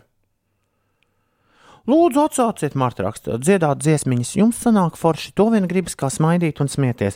Lūdzu, 1.87 2.25
atsauciet 2.27 2.75
Marta 2.75 3.05
rakstu, 3.07 3.37
dziedāt 3.39 3.79
dziesmiņas. 3.85 4.33
Jums 4.41 4.59
sanāk 4.65 4.97
forši, 4.99 5.31
to 5.39 5.47
vien 5.53 5.69
gribas 5.71 5.95
kā 5.99 6.09
smaidīt 6.11 6.59
un 6.65 6.71
smieties. 6.71 7.15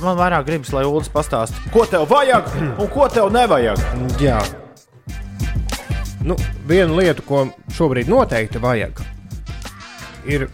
Man 0.00 0.16
vairāk 0.16 0.46
gribas, 0.48 0.72
lai 0.72 0.86
Ulas 0.88 1.10
pastāsta, 1.12 1.60
ko 1.74 1.84
tev 1.84 2.06
vajag 2.08 2.48
un 2.70 2.88
ko 2.94 3.08
tev 3.12 3.28
nevajag. 3.34 3.82
Jā. 4.22 4.38
Nu, 6.24 6.36
viena 6.68 6.96
lieta, 6.96 7.22
ko 7.24 7.46
šobrīd 7.76 8.08
noteikti 8.10 8.60
vajag, 8.62 9.02
ir, 10.28 10.48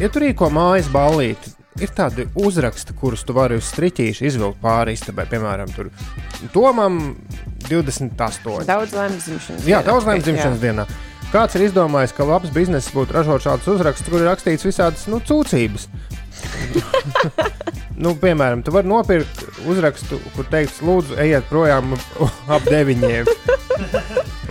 ja 0.00 0.08
tur 0.10 0.24
rīko 0.24 0.48
mājas 0.54 0.86
ballīti, 0.94 1.50
ir 1.82 1.90
tādi 1.94 2.28
uzraksti, 2.38 2.94
kurus 2.98 3.24
tu 3.26 3.34
vari 3.36 3.58
uz 3.58 3.66
striķīša 3.72 4.28
izvilkt 4.30 4.60
pāri 4.62 4.94
istabai. 4.94 5.26
Piemēram, 5.30 5.72
tur 5.74 5.90
Tomam 6.54 7.00
28. 7.66 8.62
Daudz 8.68 8.94
laimes 8.94 9.26
dzimšanas 9.26 9.66
Jā, 9.66 9.80
dienā. 9.82 9.88
daudz 9.90 10.06
laimes 10.08 10.22
Jā. 10.22 10.30
dzimšanas 10.30 10.62
dienā. 10.62 10.86
Kāds 11.34 11.56
ir 11.58 11.64
izdomājis, 11.66 12.14
ka 12.14 12.26
labs 12.28 12.52
bizness 12.54 12.92
būtu 12.94 13.16
ražot 13.16 13.42
šādus 13.42 13.72
uzrakstus, 13.72 14.06
kur 14.06 14.22
ir 14.22 14.28
rakstīts 14.30 14.66
visādas 14.68 15.08
nu, 15.10 15.18
cūcības? 15.18 15.88
nu, 18.04 18.12
piemēram, 18.22 18.62
tu 18.62 18.74
vari 18.74 18.86
nopirkt 18.86 19.42
uzrakstu, 19.66 20.20
kur 20.36 20.46
teikts, 20.52 20.78
lūdzu, 20.86 21.18
ejiet 21.24 21.48
projām 21.50 21.96
ap 22.46 22.68
deviņiem. 22.70 23.26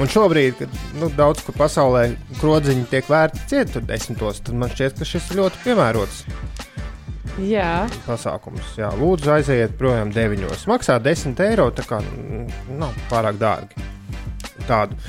Un 0.03 0.11
šobrīd, 0.11 0.59
kad 0.59 0.75
nu, 0.99 1.07
daudz 1.15 1.45
kur 1.47 1.55
pasaulē 1.55 2.09
krodziņi 2.41 2.89
tiek 2.91 3.07
vērti 3.07 3.47
cietu 3.53 3.83
desmitos, 3.87 4.43
tad 4.43 4.59
man 4.59 4.73
šķiet, 4.73 4.99
ka 4.99 5.07
šis 5.07 5.31
ir 5.31 5.43
ļoti 5.43 5.63
piemērots 5.63 6.23
Jā, 7.41 7.87
pasākums. 8.05 8.75
Jā, 8.77 8.91
lūdzu, 8.99 9.31
aiziet 9.33 9.73
projām 9.79 10.11
deviņos. 10.13 10.67
Maksā 10.69 10.99
10 11.01 11.39
eiro, 11.47 11.71
tā 11.73 11.85
kā 11.87 11.97
nav 12.77 12.93
pārāk 13.09 13.39
dārgi. 13.41 13.87
Tādu. 14.67 14.99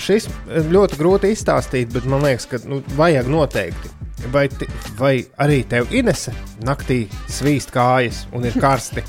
Šis 0.00 0.28
ļoti 0.72 0.96
grūti 1.00 1.32
izstāstīt, 1.34 1.90
bet 1.92 2.06
man 2.08 2.22
liekas, 2.24 2.46
ka 2.48 2.60
nu, 2.64 2.78
vajag 2.96 3.28
noteikti. 3.28 3.90
Vai, 4.32 4.46
ti- 4.48 4.68
vai 5.00 5.16
arī 5.42 5.58
tev 5.66 5.90
Inese 5.92 6.30
naktī 6.64 7.02
svīst 7.28 7.72
kājas 7.74 8.22
un 8.32 8.46
ir 8.46 8.54
karsti? 8.62 9.02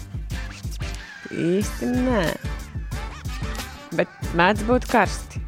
Īsti 1.54 1.90
nē. 1.94 2.24
Bet 3.94 4.10
mēdz 4.38 4.66
būt 4.68 4.88
karsti. 4.90 5.42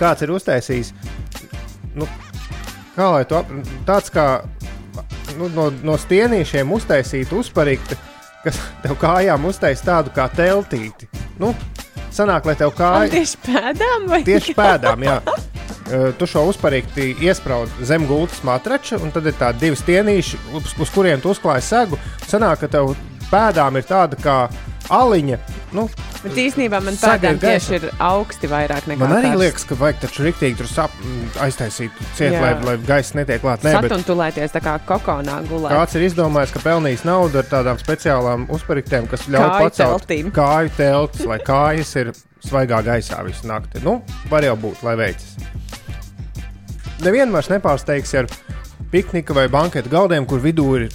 Kāds 0.00 0.22
ir 0.24 0.32
uztaisījis? 0.36 0.92
Nu, 1.96 2.06
kā 2.94 3.08
lai 3.16 3.24
to 3.28 3.40
ap- 3.40 3.50
tāds 3.88 4.12
kā 4.12 4.26
nu, 5.40 5.48
no, 5.56 5.70
no 5.84 5.96
stienīšiem 6.00 6.70
uztaisīt 6.76 7.32
uzparīti, 7.36 7.96
kas 8.44 8.60
tev 8.84 8.96
kājām 9.00 9.48
uztais 9.48 9.80
tādu 9.84 10.12
kā 10.14 10.28
teltīti. 10.36 11.08
Nu, 11.40 11.54
sanāk, 12.14 12.48
lai 12.48 12.56
tev 12.58 12.72
Ar 12.72 12.78
kāja 12.78 13.12
tieši 13.14 13.40
pēdām 13.46 14.10
vai 14.10 14.20
tieši 14.26 14.56
pēdām, 14.58 15.06
jā. 15.06 15.20
Uh, 15.24 15.46
Tu 15.90 16.26
šo 16.30 16.44
uzparīti 16.46 17.16
iesprādi 17.26 17.86
zem 17.88 18.04
gultas 18.06 18.44
matrača, 18.46 19.00
un 19.02 19.10
tad 19.10 19.26
ir 19.26 19.34
tādi 19.34 19.64
divi 19.64 19.78
stienīši, 19.78 20.38
uz, 20.54 20.74
uz 20.78 20.92
kuriem 20.94 21.22
tu 21.22 21.32
uzklāji 21.32 21.64
segu. 21.66 21.98
Sanāk, 22.30 22.62
ka 22.62 22.68
tev 22.70 22.92
pēdām 23.30 23.78
ir 23.80 23.88
tāda 23.88 24.18
kā 24.22 24.36
aliņa. 24.90 25.38
Nu, 25.72 25.84
Bet 26.20 26.36
īstenībā 26.36 26.80
man 26.84 26.96
pēdām 27.00 27.38
tieši 27.40 27.74
ir 27.78 27.84
augsti 28.04 28.48
vairāk 28.50 28.88
nekā 28.90 28.98
man 29.00 29.12
arī 29.16 29.30
karsti. 29.30 29.40
liekas, 29.40 29.64
ka 29.70 29.76
vajag 29.80 30.00
taču 30.02 30.24
rīktīgi 30.26 30.58
tur 30.58 30.68
sap, 30.68 30.96
aiztaisīt 31.40 32.02
ciet, 32.18 32.34
Jā. 32.34 32.40
lai, 32.42 32.50
lai 32.66 32.74
gaisa 32.84 33.16
netiek 33.16 33.40
klāt. 33.40 33.62
Nē, 33.64 33.72
bet 33.80 33.88
Satuntulēties 33.94 34.52
tā 34.52 34.60
kā 34.60 34.74
kokonā 34.84 35.38
gulēt. 35.48 35.72
kāds 35.72 35.94
ir 35.96 36.04
izdomājis, 36.10 36.52
ka 36.52 36.60
pelnīs 36.66 37.06
naudu 37.08 37.40
ar 37.40 37.48
tādām 37.48 37.80
speciālām 37.80 38.44
uzpariktēm, 38.52 39.08
kas 39.08 39.24
ļauj 39.32 39.46
Kāju 39.48 39.64
pacelt 39.70 40.04
teltīm. 40.10 40.30
kāju 40.36 40.74
teltis, 40.76 41.24
lai 41.30 41.38
kājas 41.38 41.94
ir 42.02 42.12
svaigā 42.44 42.82
gaisā 42.84 43.24
visu 43.24 43.48
nakti. 43.48 43.80
Nu, 43.86 44.02
var 44.28 44.42
jau 44.44 44.56
būt, 44.60 44.82
lai 44.84 44.96
veicas. 45.00 45.36
Nevienu 47.00 47.32
vairs 47.32 47.48
nepārsteigsi 47.48 48.18
ar 48.20 48.26
piknika 48.90 49.34
vai 49.36 49.48
banketu 49.48 49.90
galdiem, 49.92 50.26
kur 50.26 50.40
vidū 50.42 50.66
ir 50.78 50.88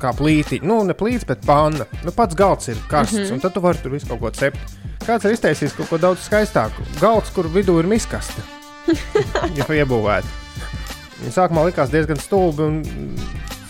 kā 0.00 0.12
plīti. 0.16 0.60
Nu, 0.64 0.80
ne 0.86 0.96
plīts, 0.96 1.26
bet 1.28 1.44
panna. 1.46 1.86
Nu, 2.06 2.14
pats 2.16 2.38
galds 2.38 2.68
ir 2.72 2.78
karsts, 2.90 3.18
mm. 3.18 3.24
-hmm. 3.24 3.32
un 3.32 3.40
tad 3.40 3.54
tu 3.54 3.60
vari 3.60 3.78
tur 3.82 3.92
visu 3.92 4.06
kaut 4.08 4.20
ko 4.20 4.30
cept. 4.30 4.58
Kāds 5.02 5.26
ir 5.26 5.34
iztaisījis 5.34 5.74
kaut 5.76 5.88
ko 5.88 5.98
daudz 5.98 6.22
skaistāku? 6.28 6.84
Galds, 7.00 7.30
kur 7.34 7.48
vidū 7.50 7.78
ir 7.80 7.86
miskaste. 7.90 8.42
ja 9.58 9.66
iebūvēta. 9.66 10.26
Sākumā 11.30 11.66
likās 11.66 11.90
diezgan 11.90 12.18
stulbi 12.18 12.62
un 12.62 12.82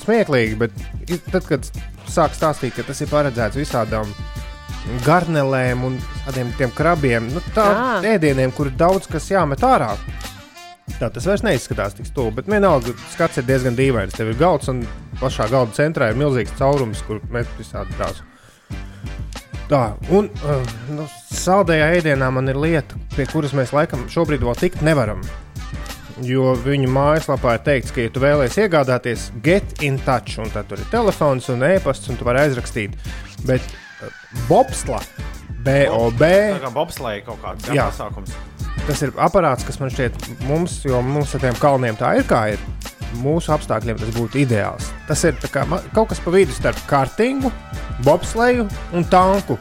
smieklīgi, 0.05 0.57
bet 0.57 0.71
tad, 1.31 1.45
kad 1.49 1.69
sāk 2.09 2.37
stāstīt, 2.37 2.77
ka 2.77 2.83
tas 2.83 3.01
ir 3.01 3.11
paredzēts 3.13 3.57
visādām 3.61 4.09
garnelēm 5.07 5.85
un 5.87 5.99
tādiem 6.27 6.73
krabiem, 6.75 7.29
nu, 7.33 7.43
tādiem 7.55 8.17
ēdieniem, 8.17 8.55
kur 8.57 8.71
daudz 8.71 9.07
kas 9.11 9.31
jāmet 9.31 9.63
ārā. 9.67 9.93
Tā 10.99 11.09
tas 11.11 11.27
vairs 11.27 11.45
neizskatās 11.47 11.95
tik 11.97 12.09
stulbi, 12.09 12.41
bet 12.41 12.51
vienalga 12.51 12.93
skats 13.13 13.39
ir 13.41 13.47
diezgan 13.47 13.77
dīvains. 13.79 14.15
Tev 14.17 14.33
ir 14.33 14.39
galds 14.41 14.71
un 14.71 14.83
pašā 15.21 15.49
galda 15.51 15.75
centrā 15.79 16.11
ir 16.11 16.19
milzīgs 16.19 16.55
caurums, 16.59 17.03
kur 17.07 17.23
met 17.33 17.49
visādi 17.59 17.95
tās. 17.99 18.23
Tā, 19.71 19.95
un 20.13 20.27
uh, 20.43 20.73
nu, 20.93 21.07
saldējā 21.33 21.87
ēdienā 21.97 22.29
man 22.35 22.51
ir 22.51 22.59
lieta, 22.61 22.99
pie 23.15 23.25
kuras 23.31 23.55
mēs 23.57 23.73
laikam 23.73 24.05
šobrīd 24.11 24.43
vēl 24.45 24.59
tikt 24.59 24.83
nevaram. 24.85 25.23
Jo 26.23 26.53
viņu 26.61 26.91
mājaslapā 26.93 27.57
ir 27.57 27.63
teikts, 27.67 27.95
ka, 27.95 28.05
ja 28.05 28.13
tu 28.13 28.21
vēlēsies 28.23 28.67
iegādāties, 28.67 29.31
get 29.43 29.81
in 29.87 29.97
touch, 30.05 30.37
un 30.43 30.51
tad 30.53 30.69
tur 30.69 30.83
ir 30.83 30.91
telefons 30.93 31.49
un 31.55 31.65
e-pasts, 31.71 32.11
un 32.13 32.21
tu 32.21 32.27
vari 32.29 32.43
aizrakstīt. 32.45 32.99
Bet 33.49 33.65
uh, 33.65 34.13
Bobsla, 34.51 35.01
BOB, 35.67 36.23
Tā 36.23 36.61
kā 36.65 36.71
bobslēga 36.75 37.27
kaut 37.31 37.43
kāds 37.45 37.69
jā, 37.69 37.77
Jā. 37.79 37.89
pasākums. 37.91 38.35
tas 38.87 39.03
ir 39.07 39.13
aparāts, 39.23 39.67
kas 39.67 39.79
man 39.81 39.93
šķiet, 39.95 40.17
mums, 40.49 40.81
jo 40.85 41.01
mums 41.07 41.35
ar 41.37 41.45
tiem 41.45 41.59
kalniem 41.63 41.99
tā 42.01 42.17
ir 42.19 42.27
kā 42.29 42.45
ir. 42.55 42.63
Mūsu 43.23 43.53
apstākļiem 43.53 43.99
tas 44.01 44.09
būtu 44.17 44.41
ideāls. 44.41 44.87
Tas 45.07 45.21
ir 45.29 45.37
kā, 45.53 45.67
kaut 45.93 46.09
kas 46.09 46.21
pa 46.25 46.33
vidu 46.33 46.55
starp 46.57 46.79
kartingu, 46.89 47.51
bobsleju 48.07 48.65
un 48.97 49.05
tanku. 49.13 49.59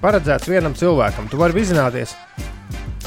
Paredzēts 0.00 0.48
vienam 0.48 0.72
cilvēkam. 0.78 1.28
Tu 1.28 1.36
vari 1.36 1.52
vizināties. 1.58 2.14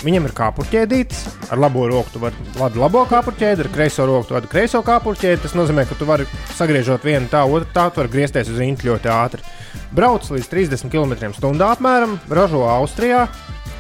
Viņam 0.02 0.26
ir 0.30 0.34
kāpurķēdītis, 0.38 1.24
ar 1.54 1.60
labo 1.62 1.84
roku 1.90 2.10
tu 2.14 2.20
vari 2.24 2.46
vadi 2.58 2.80
labo 2.82 3.04
kāpurķēdi, 3.10 3.66
ar 3.66 3.70
kreiso 3.74 4.06
roku 4.10 4.30
tu 4.32 4.34
vadi 4.38 4.50
kreiso 4.50 4.82
kāpurķēdi. 4.86 5.42
Tas 5.44 5.54
nozīmē, 5.58 5.86
ka 5.90 5.98
tu 6.00 6.08
vari 6.10 6.26
sagriežot 6.58 7.04
vienu 7.06 7.30
tā, 7.30 7.44
otru 7.46 7.70
tā, 7.74 7.88
tu 7.94 8.02
vari 8.02 8.10
griezties 8.16 8.50
uz 8.50 8.62
īņķi 8.66 8.88
ļoti 8.90 9.12
ātri. 9.14 9.46
Brauc 9.92 10.30
līdz 10.32 10.48
30 10.52 10.90
km/h 10.92 11.68
apmēram, 11.72 12.18
ražo 12.30 12.64
Austrijā. 12.70 13.28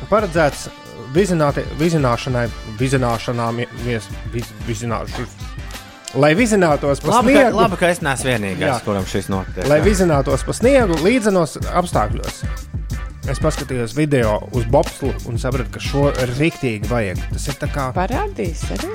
Paredzēts 0.09 0.67
vizināti- 1.15 1.65
vizināšanai, 1.79 2.49
vizināšanām, 2.79 3.65
vies, 3.85 4.07
viz, 4.33 4.45
vizināšu, 4.67 5.25
lai 6.15 6.33
vizinātos 6.35 7.01
pa 7.01 7.07
Labi, 7.07 7.33
ka, 7.33 7.39
sniegu. 7.39 7.55
labi, 7.61 7.77
ka 7.77 7.87
es 7.87 7.99
neesmu 8.01 8.29
vienīgais, 8.31 8.67
Jā. 8.67 8.81
kuram 8.83 9.05
šis 9.05 9.29
notiek. 9.31 9.67
Lai 9.67 9.79
jā. 9.79 9.85
vizinātos 9.85 10.43
pa 10.45 10.51
sniegu 10.53 10.97
līdzenos 11.03 11.57
apstākļos. 11.71 12.43
Es 13.29 13.37
paskatījos 13.39 13.93
video 13.95 14.39
uz 14.51 14.65
Bobslu 14.65 15.13
un 15.29 15.37
sapratu, 15.37 15.69
ka 15.71 15.79
šo 15.79 16.11
rīktīgi 16.39 16.89
vajag. 16.89 17.19
Tas 17.31 17.47
ir 17.47 17.53
tā 17.61 17.69
kā. 17.71 17.93
Parādīs 17.93 18.63
arī. 18.73 18.89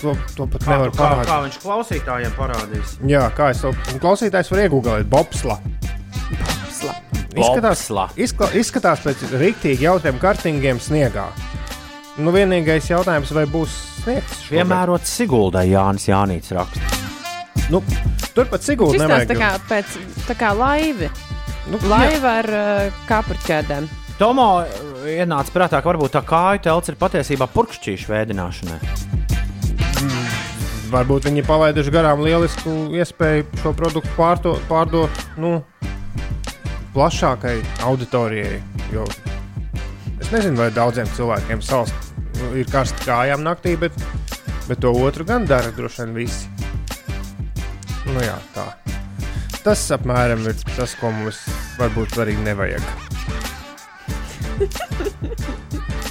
To, 0.00 0.14
to 0.36 0.46
pat 0.50 0.64
Kā, 0.64 0.70
nevar 0.74 0.90
kā, 0.90 0.96
kā 0.96 1.08
parādīt. 1.08 1.44
viņš 1.48 1.58
klausītājiem 1.62 2.32
parādīs? 2.38 2.94
Jā, 3.06 3.24
kā 3.36 3.50
es 3.54 3.62
to 3.62 3.72
un 3.72 4.00
klausītājs 4.02 4.50
var 4.52 4.64
iegūt, 4.64 4.88
Bobsla. 5.10 5.58
Bobsla. 6.30 6.94
Izskatās, 7.38 7.84
izkla, 8.18 8.48
izskatās 8.58 9.02
pēc 9.04 9.22
rīktīgi 9.38 9.86
jautriem 9.86 10.18
kartingiem 10.22 10.80
sniegā. 10.82 11.28
Nu, 12.18 12.32
vienīgais 12.34 12.88
jautājums, 12.90 13.30
vai 13.36 13.44
būs 13.46 13.74
sniegs? 14.02 14.40
šogad? 14.42 14.56
Piemērots 14.56 15.12
Siguldai 15.20 15.68
Jānis 15.70 16.08
Jānīts 16.10 16.50
raksta. 16.56 16.98
Nu, 17.70 17.82
turpat 18.34 18.64
tās 18.64 19.02
nevajag. 19.04 19.28
tā 19.30 19.36
kā 19.38 19.50
pēc 19.68 19.94
tā 20.26 20.34
kā 20.40 20.50
laivi. 20.56 21.10
Nu, 21.68 21.78
Laiva 21.84 22.38
ar 22.40 22.48
uh, 22.48 23.00
kāpurķēdēm. 23.10 23.86
Tomo 24.18 24.46
uh, 24.64 25.04
ienāca 25.06 25.52
prātā, 25.52 25.82
ka 25.84 25.92
varbūt 25.92 26.16
tā 26.16 26.22
kāju 26.26 26.62
telts 26.64 26.88
ir 26.88 26.96
patiesībā 26.98 27.46
purkšķīšu 27.52 28.08
vēdināšanai. 28.08 28.78
Varbūt 30.88 31.26
viņi 31.28 31.42
palaiduši 31.44 31.92
garām 31.92 32.22
lielisku 32.24 32.72
iespēju 32.96 33.44
šo 33.60 33.74
produktu 33.76 34.12
pārto, 34.16 34.54
pārdot 34.70 35.12
nu, 35.36 35.58
plašākai 36.94 37.58
auditorijai. 37.84 38.62
Jo 38.94 39.04
es 40.18 40.32
nezinu, 40.32 40.56
vai 40.62 40.70
daudziem 40.72 41.08
cilvēkiem 41.16 41.60
savs, 41.64 41.92
nu, 42.40 42.50
ir 42.60 42.66
karsts 42.72 43.04
kājām 43.04 43.44
naktī, 43.44 43.76
bet, 43.80 43.92
bet 44.68 44.80
to 44.84 44.92
otru 44.96 45.24
gan 45.28 45.46
dara 45.48 45.70
droši 45.76 46.06
vien 46.06 46.16
visi. 46.22 46.48
Nu, 48.08 48.20
jā, 48.24 48.38
tā. 48.56 48.66
Tas 49.60 49.84
apmēram 49.92 50.48
ir 50.48 50.56
tas, 50.74 50.96
ko 50.96 51.12
mums 51.12 51.44
varbūt 51.76 52.16
arī 52.24 52.34
nevajag. 52.48 52.84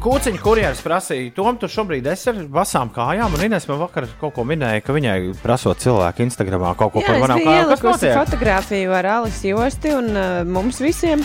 Kūciņa 0.00 0.38
kurjeris 0.40 0.78
prasīja, 0.80 1.28
Tom, 1.36 1.58
tu 1.60 1.68
šobrīd 1.68 2.06
esi 2.08 2.30
ar 2.30 2.38
vasām 2.54 2.88
kājām, 2.94 3.34
un 3.36 3.42
Inês 3.44 3.66
man 3.68 3.82
vakar 3.82 4.06
kaut 4.16 4.32
ko 4.32 4.46
minēja, 4.48 4.80
ka 4.80 4.94
viņai 4.96 5.34
prasot 5.42 5.82
cilvēku 5.82 6.24
Instagramā 6.24 6.70
kaut 6.80 6.94
ko 6.94 7.02
Jā, 7.02 7.10
par 7.10 7.18
es 7.18 7.24
manām 7.26 7.42
biju 7.42 7.50
kājām. 7.50 7.66
Ielikusi 7.66 7.90
notiek? 7.90 8.14
fotografiju 8.16 8.94
ar 8.96 9.08
Alisu 9.18 9.50
Josti 9.52 9.92
un 9.98 10.08
uh, 10.14 10.40
mums 10.48 10.80
visiem. 10.80 11.20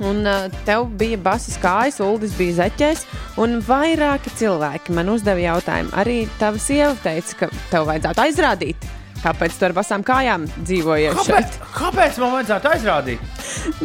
Un 0.00 0.24
uh, 0.24 0.48
tev 0.64 0.88
bija 0.96 1.20
basas 1.28 1.60
kājas, 1.60 2.00
Uldis 2.00 2.32
bija 2.40 2.56
zeķēs, 2.62 3.04
un 3.44 3.60
vairāki 3.68 4.32
cilvēki 4.40 4.96
man 4.96 5.12
uzdeva 5.12 5.44
jautājumu. 5.44 5.92
Arī 6.00 6.22
tava 6.40 6.58
sieva 6.58 6.96
teica, 7.04 7.44
ka 7.44 7.52
tev 7.68 7.84
vajadzētu 7.92 8.24
aizrādīt, 8.24 8.88
kāpēc 9.24 9.56
tu 9.58 9.66
ar 9.68 9.74
basām 9.76 10.04
kājām 10.06 10.44
dzīvojies 10.60 11.14
Kāpēc, 11.18 11.46
šeit. 11.54 11.60
kāpēc 11.74 12.18
man 12.22 12.34
vajadzētu 12.36 12.70
aizrādīt? 12.74 13.28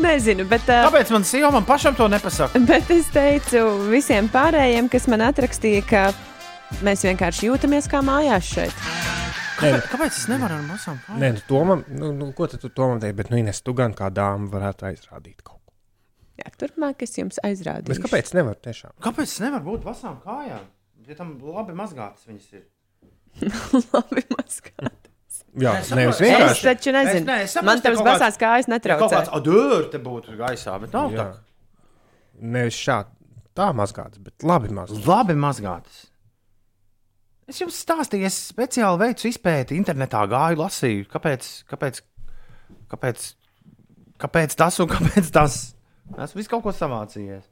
Nezinu, 0.04 0.46
bet, 0.50 0.66
uh, 0.68 0.86
Kāpēc 0.90 1.14
man 1.16 1.28
sieva 1.28 1.52
man 1.56 1.68
pašam 1.68 1.96
to 1.98 2.08
nepasaka? 2.12 2.60
bet 2.70 2.90
es 2.94 3.08
teicu 3.14 3.64
visiem 3.92 4.28
pārējiem, 4.34 4.90
kas 4.92 5.08
man 5.12 5.24
atrakstīja, 5.30 5.86
ka 5.90 6.04
mēs 6.86 7.06
vienkārši 7.08 7.48
jūtamies 7.50 7.88
kā 7.92 8.02
mājās 8.06 8.52
šeit. 8.56 8.84
Kāpēc, 9.60 9.88
kāpēc 9.92 10.18
es 10.22 10.28
nevaru 10.32 10.56
ar 10.56 10.66
masām 10.68 11.00
kājām? 11.04 11.20
Nē, 11.20 11.32
nu, 11.36 11.42
tomam, 11.48 11.82
nu, 11.92 12.12
nu, 12.16 12.30
ko 12.36 12.48
tu 12.52 12.70
tomam 12.72 13.00
teici? 13.04 13.16
Bet, 13.18 13.32
nu, 13.32 13.40
Ines, 13.42 13.60
tu 13.66 13.74
gan 13.76 13.96
kā 13.98 14.08
dāma 14.14 14.48
varētu 14.54 14.88
aizrādīt 14.92 15.42
kaut 15.44 15.58
ko. 15.58 15.74
Jā, 16.40 16.48
turpmāk 16.62 17.04
es 17.04 17.18
jums 17.20 17.42
aizrādīšu. 17.44 17.92
Bet 17.92 18.04
kāpēc 18.06 18.32
nevar 18.38 18.56
tiešām? 18.64 18.94
Kāpēc 19.04 19.28
es 19.28 19.42
nevaru 19.44 19.74
būt 19.74 19.88
vasām 19.90 20.22
kājām? 20.24 20.64
Ja 21.10 21.18
tam 21.18 21.34
labi 21.42 21.74
mazgātas 21.76 22.28
viņas 22.30 22.48
ir. 22.56 22.64
labi 23.96 24.24
mazgāt. 24.32 24.99
Jā, 25.58 25.80
Es 25.80 25.90
nevis 25.92 26.16
saprotu. 26.20 26.30
Es 26.30 26.60
vienkārši. 26.60 26.64
taču 26.68 26.92
nezinu, 26.94 27.16
Es- 27.16 27.26
nē, 27.26 27.38
es 27.44 27.54
saprotu, 27.56 27.66
man 27.66 27.82
tavs 27.82 28.02
basās 28.06 28.38
kājas 28.38 28.68
Ja 28.68 28.70
kaut 28.70 29.10
netraucē. 29.10 29.16
kāds 29.16 29.30
adūrs 29.34 30.04
būtu 30.04 30.38
gaisā, 30.38 30.80
bet 30.82 30.94
nav 30.94 31.12
Jā. 31.12 31.18
tā. 31.18 31.38
Nevis 32.42 32.76
šādi 32.76 33.08
tā 33.56 33.74
mazgāts, 33.74 34.20
bet 34.24 34.34
labi 34.44 34.70
mazgāts. 34.70 35.06
Labi 35.08 35.34
mazgātas. 35.34 36.06
Es 37.48 37.58
jums 37.60 37.80
stāstīju, 37.84 38.26
es 38.26 38.52
speciāli 38.54 39.00
veicu 39.00 39.26
izpēti 39.28 39.76
internetā, 39.76 40.22
gāju, 40.30 40.58
lasīju, 40.62 41.08
kāpēc, 41.10 41.48
kāpēc, 41.72 42.02
kāpēc, 42.92 43.34
kāpēc 44.20 44.56
tas 44.56 44.80
un 44.80 44.88
kāpēc 44.88 45.32
tas. 45.32 45.74
Esmu 46.16 46.36
visu 46.44 46.50
kaut 46.50 46.64
ko 46.64 46.70
savācījies. 46.72 47.44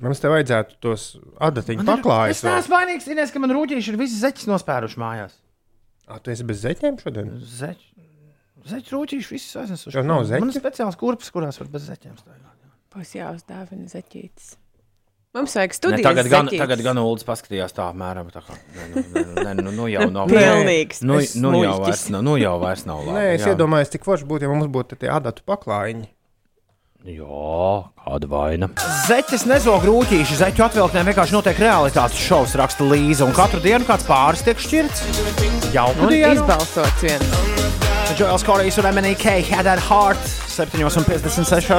Mums 0.00 0.20
te 0.20 0.28
vajadzētu 0.28 0.76
tos 0.80 1.18
adatiņu 1.40 1.82
Man 1.84 1.98
ir- 1.98 2.02
paklājus. 2.02 2.30
Es 2.30 2.42
neesmu 2.44 2.74
vainīgs, 2.76 3.08
Ines, 3.08 3.30
ka 3.30 3.38
man 3.40 3.50
rūtīši 3.50 3.88
ir 3.92 3.96
visi 3.98 4.20
zeķis 4.22 4.46
nospēruši 4.46 4.96
mājās. 4.96 5.32
Ah, 6.08 6.18
tu 6.24 6.32
esi 6.32 6.44
bez 6.48 6.62
zeķiem 6.64 6.96
šodien? 7.02 7.34
Zeķi. 7.44 7.84
Zeķis 8.68 8.92
rūtīši 8.94 9.34
visus 9.34 9.56
aiznesuši. 9.60 9.94
Tev 9.98 10.06
nav 10.08 10.24
zeķu? 10.28 10.44
Man 10.44 10.52
ir 10.54 10.60
speciāls 10.60 10.96
kurpes, 11.00 11.28
kurās 11.34 11.60
var 11.60 11.68
bez 11.72 11.84
zeķiem 11.88 12.16
stāvēt. 12.20 12.46
Būs 12.94 13.12
jāuzdāvina 13.18 13.86
zeķītis. 13.92 14.56
Mums 15.36 15.52
vajag 15.54 15.70
Ne, 15.70 15.76
studijas. 15.76 16.04
tagad, 16.08 16.28
gan, 16.32 16.46
zeķītes. 16.48 16.62
tagad 16.64 16.82
gan 16.86 16.98
Ulas 17.02 17.24
paskatījās 17.28 17.74
tā 17.76 17.84
apmēram. 17.92 18.30
Tā 18.32 18.40
kā, 18.42 18.56
ne, 18.74 18.86
nu, 18.94 19.02
ne, 19.12 19.42
ne, 19.44 19.52
nu, 19.62 19.72
nu 19.76 19.88
jau 19.92 20.06
nav. 20.10 20.28
Pilnīgs 20.32 21.02
Nu, 21.04 21.18
nu, 21.44 21.50
jau 21.62 21.74
vairs, 21.84 22.06
nav- 22.10 22.24
nu 22.24 22.36
jau 22.40 22.54
vairs 22.62 22.86
nav 22.88 23.04
labi. 23.04 23.18
Nē, 23.18 23.26
es 23.36 23.44
jā. 23.44 23.52
iedomājos, 23.52 23.92
cik 23.92 24.08
forši 24.08 24.24
būtu, 24.32 24.48
ja 24.48 24.52
mums 24.54 24.72
būtu 24.72 24.96
tie 25.04 25.12
adatu 25.12 25.44
paklājiņi. 25.46 26.08
Jā, 27.06 27.84
kāda 28.02 28.26
vaina. 28.26 28.66
Zeķis 29.06 29.44
nezog 29.46 29.84
rūtīši, 29.86 30.40
zeķu 30.40 30.64
atvilktnē 30.66 31.04
vienkārši 31.06 31.36
notiek 31.36 31.60
realitātes 31.62 32.18
šovs, 32.18 32.56
raksta 32.58 32.82
Līza. 32.90 33.22
Un 33.22 33.34
katru 33.36 33.60
dienu 33.62 33.86
kāds 33.86 34.02
pāris 34.08 34.42
tiek 34.42 34.58
šķirts. 34.58 35.04
Un 36.02 36.10
dienu. 36.10 36.32
izbalsots 36.34 37.04
viens. 37.06 37.22
Joels 38.18 38.42
Korejs 38.42 38.80
un 38.82 38.88
MNK 38.90 39.46
had 39.46 39.62
that 39.68 39.78
heart 39.78 40.18
7,56. 40.50 41.70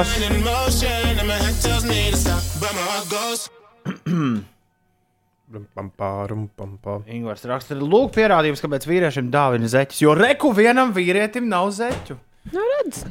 Pam, 5.74 5.88
pārum, 5.98 6.48
pam, 6.56 6.78
pam. 6.80 7.04
Ingūns 7.10 7.44
raksta, 7.50 7.74
lūk, 7.76 8.14
pierādījums, 8.16 8.62
kāpēc 8.64 8.88
vīriešiem 8.88 9.28
dāvina 9.34 9.68
zeķis. 9.68 10.00
Jo 10.06 10.16
reku 10.16 10.54
vienam 10.56 10.94
vīrietim 10.96 11.50
nav 11.50 11.74
zeķu. 11.76 12.16
Nu, 12.48 12.60
redz. 12.76 13.04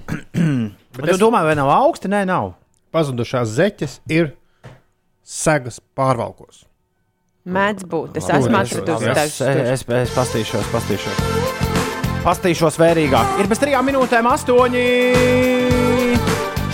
Bet 0.97 1.13
es 1.13 1.21
domāju, 1.21 1.51
vai 1.51 1.57
nav 1.59 1.69
augsti? 1.73 2.09
Nē, 2.11 2.23
nav. 2.27 2.55
Pazudušās 2.93 3.51
zeķes 3.53 3.99
ir 4.09 4.33
segas 5.21 5.77
pārvalkos. 5.97 6.65
Mēdz 7.49 7.85
būt. 7.89 8.17
Es 8.19 8.27
esmu 8.29 8.57
atradusi 8.59 9.13
dažus. 9.13 9.41
Es, 9.45 9.85
es, 9.85 9.85
es 10.01 10.15
pastīšos, 10.17 10.67
pastīšos. 10.73 11.21
Pastīšos 12.25 12.77
vērīgāk. 12.81 13.37
Ir 13.41 13.49
bez 13.49 13.61
trijām 13.61 13.87
minūtēm 13.89 14.27
astoņi. 14.33 14.85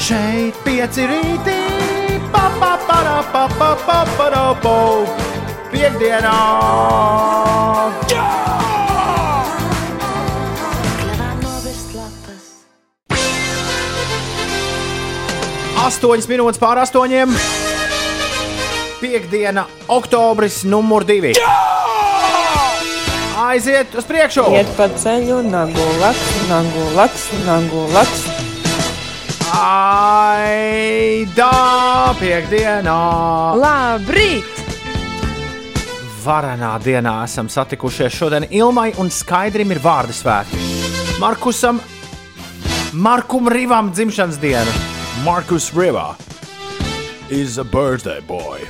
Šeit 0.08 0.58
pieci 0.66 1.06
rītī. 1.12 1.60
Pa, 2.34 2.47
pa, 2.60 2.74
pa, 2.88 3.01
pa, 3.06 3.20
pa, 3.32 3.45
pa, 3.60 3.72
pa, 3.86 3.99
pa, 4.18 4.45
pa. 4.64 4.76
Piekdienā! 5.76 6.39
Yeah! 8.12 8.75
8 15.86 16.26
minūtes 16.26 16.58
pār 16.58 16.80
8. 16.82 17.30
Piektdiena, 18.98 19.68
oktobris, 19.94 20.64
numur 20.66 21.06
2. 21.06 21.36
Aiziet 23.38 23.94
uz 23.94 24.08
priekšu! 24.10 24.48
Iet 24.58 24.72
pa 24.80 24.88
ceļu, 24.90 25.44
nagulaks, 25.46 26.24
nagulaks, 26.50 27.28
nagulaks. 27.46 28.24
Aidā, 29.54 31.52
piekdienā! 32.18 32.98
Labrīt! 33.62 34.50
Varanā 36.26 36.74
dienā 36.82 37.20
esam 37.28 37.46
satikušies. 37.46 38.10
Šodien 38.18 38.50
Ilmai 38.50 38.90
un 38.98 39.14
Skaidrim 39.14 39.70
ir 39.70 39.84
vārdu 39.86 40.18
svētki. 40.18 40.58
Markusam, 41.22 41.78
Markum 42.98 43.54
Rivam 43.54 43.94
dzimšanas 43.94 44.42
diena. 44.42 44.95
Markus 45.26 45.72
Rivā 45.72 46.14
is 47.32 47.58
a 47.58 47.64
birthday 47.64 48.20
boy. 48.28 48.62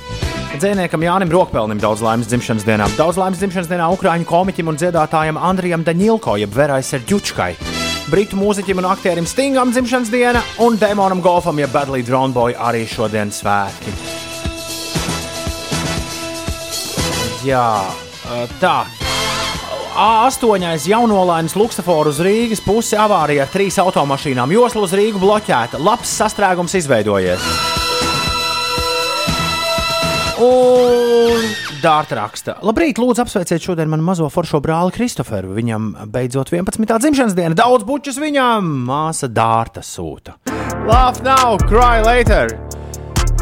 Dzēniekam 0.55 1.03
Jānim 1.03 1.27
Rokpelnim 1.33 1.81
daudz 1.83 1.99
laimes 1.99 2.29
dzimšanas 2.31 2.63
dienā. 2.63 2.87
Daudz 2.95 3.19
laimes 3.19 3.41
dzimšanas 3.41 3.67
dienā 3.67 3.89
ukrāņu 3.91 4.23
komiķim 4.29 4.71
un 4.71 4.79
dziedātājam 4.79 5.35
Andrijam 5.35 5.83
Daņilko, 5.83 6.37
jeb 6.39 6.55
Verai 6.55 6.79
Serģučkai. 6.79 7.51
Britu 8.07 8.39
mūziķim 8.39 8.79
un 8.79 8.87
aktierim 8.87 9.27
Stingam 9.27 9.75
dzimšanas 9.75 10.13
diena 10.13 10.45
un 10.63 10.79
Dēmonam 10.79 11.19
Golfam, 11.25 11.59
jeb 11.59 11.75
Badley 11.75 12.07
Droneboy 12.07 12.55
arī 12.55 12.85
šodien 12.87 13.35
svētki. 13.35 13.91
Jā, 17.51 17.67
tā. 18.63 18.77
A8 19.95 20.89
jaunolainas 20.89 21.53
Luksaforu 21.55 22.11
uz 22.11 22.17
Rīgas 22.19 22.59
pusi 22.59 22.97
avārija 22.99 23.45
ar 23.45 23.51
trīs 23.53 23.77
automašīnām. 23.79 24.51
Josla 24.51 24.81
uz 24.83 24.91
Rīgu 24.91 25.21
bloķēta. 25.21 25.79
Labs 25.79 26.11
sastrēgums 26.19 26.75
izveidojies. 26.75 27.45
Un 30.43 31.45
Dārta 31.79 32.17
raksta, 32.17 32.57
labrīt, 32.65 32.99
lūdzu, 32.99 33.23
apsveiciet 33.23 33.63
šodien 33.63 33.87
manu 33.91 34.03
mazo 34.03 34.27
foršo 34.33 34.59
brāli 34.63 34.91
Kristoferu. 34.95 35.53
Viņam 35.55 35.93
beidzot 36.11 36.51
11. 36.51 36.91
dzimšanas 37.05 37.37
diena, 37.37 37.55
daudz 37.55 37.87
bučus 37.87 38.19
viņam, 38.19 38.67
māsa 38.89 39.29
Dārta 39.31 39.85
sūta. 39.85 40.35
Laugh 40.89 41.23
now, 41.23 41.55
cry 41.69 42.03
later! 42.03 42.51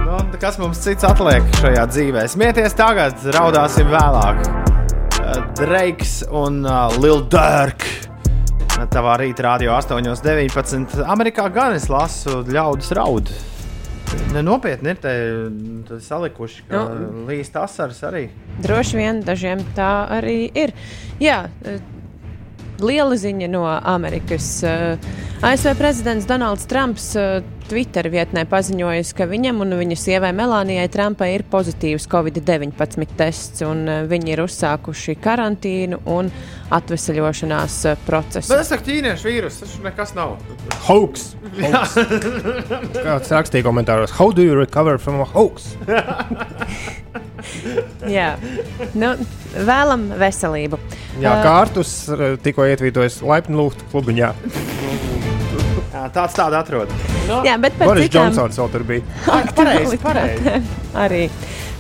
Nu, 0.04 0.20
kas 0.38 0.60
mums 0.62 0.84
cits 0.86 1.08
atliek 1.08 1.48
šajā 1.64 1.88
dzīvē? 1.96 2.28
Smieties 2.30 2.78
tagad, 2.78 3.26
raudāsim 3.34 3.90
vēlāk. 3.90 4.73
Uh, 5.24 5.54
Dreiks 5.56 6.24
un 6.32 6.66
uh, 6.66 6.92
Lil 7.00 7.22
Durk. 7.32 7.86
Tavā 8.92 9.14
rītā 9.22 9.46
radio 9.46 9.72
8,19. 9.78 10.98
Amerikā 11.08 11.46
gan 11.54 11.76
es 11.78 11.86
lasu 11.92 12.42
ļaudis 12.50 12.90
raud. 12.98 13.30
Nopietni 14.44 14.92
ir 14.94 15.00
te 15.02 15.14
salikuši, 16.04 16.66
ka 16.70 16.82
Nu. 16.90 17.24
līst 17.30 17.56
asaras 17.58 18.02
arī. 18.06 18.26
Droši 18.62 18.98
vien 19.00 19.22
dažiem 19.26 19.64
tā 19.78 19.92
arī 20.20 20.50
ir. 20.58 20.74
Jā, 21.22 21.46
eh, 21.64 21.80
liela 22.82 23.16
ziņa 23.20 23.50
no 23.52 23.66
Amerikas. 23.68 24.48
Eh, 24.64 24.98
ASV 25.44 25.76
prezidents 25.78 26.28
Donalds 26.28 26.66
Trumps 26.66 27.16
eh, 27.16 27.44
Twitter 27.70 28.10
vietnē 28.12 28.44
paziņojis, 28.50 29.14
ka 29.18 29.28
viņam 29.30 29.62
un 29.64 29.76
viņa 29.80 29.98
sievai 30.00 30.34
Melānijai 30.36 30.90
Trumpai 30.92 31.30
ir 31.36 31.46
pozitīvs 31.52 32.08
Covid-19 32.12 33.16
tests, 33.20 33.64
un 33.68 33.86
eh, 33.90 34.02
viņi 34.10 34.36
ir 34.36 34.44
uzsākuši 34.46 35.18
karantīnu 35.24 36.04
un 36.14 36.32
atvesaļošanās 36.74 37.78
procesu. 38.08 38.50
Bet 38.54 38.64
es 38.64 38.72
saku, 38.74 38.88
ķīniešu 38.90 39.30
vīrusu, 39.30 39.66
tas 39.66 39.76
nekas 39.84 40.16
nav. 40.18 40.38
Hoax! 40.88 41.34
hoax. 41.60 42.00
Kāds 42.98 43.36
rakstīja 43.36 43.68
komentāros, 43.68 44.16
how 44.18 44.32
do 44.32 44.46
you 44.46 44.58
recover 44.58 44.98
from 44.98 45.22
a 45.22 45.30
hoax? 45.36 45.76
Jā, 48.10 48.34
nu, 48.98 49.14
vēlam 49.54 50.08
veselību. 50.20 50.80
Jā, 51.22 51.34
Eh, 51.38 51.44
kārtus 51.46 51.94
eh, 52.14 52.38
tikko 52.44 52.66
ietvītojas 52.72 53.22
laipni 53.26 53.56
lūgt 53.60 53.84
klubiņā. 53.92 54.34
Jā, 55.94 56.08
tāds 56.14 56.34
tādu 56.36 56.58
atrod. 56.58 56.94
Jā, 57.46 57.56
bet 57.62 57.78
par 57.80 57.88
Boris 57.92 58.10
citām- 58.10 58.32
Džonsons 58.34 58.58
vēl 58.60 58.72
tur 58.74 58.84
bija. 58.84 59.04
pareizi, 59.56 59.98
pareizi. 60.02 60.56
Arī. 61.06 61.30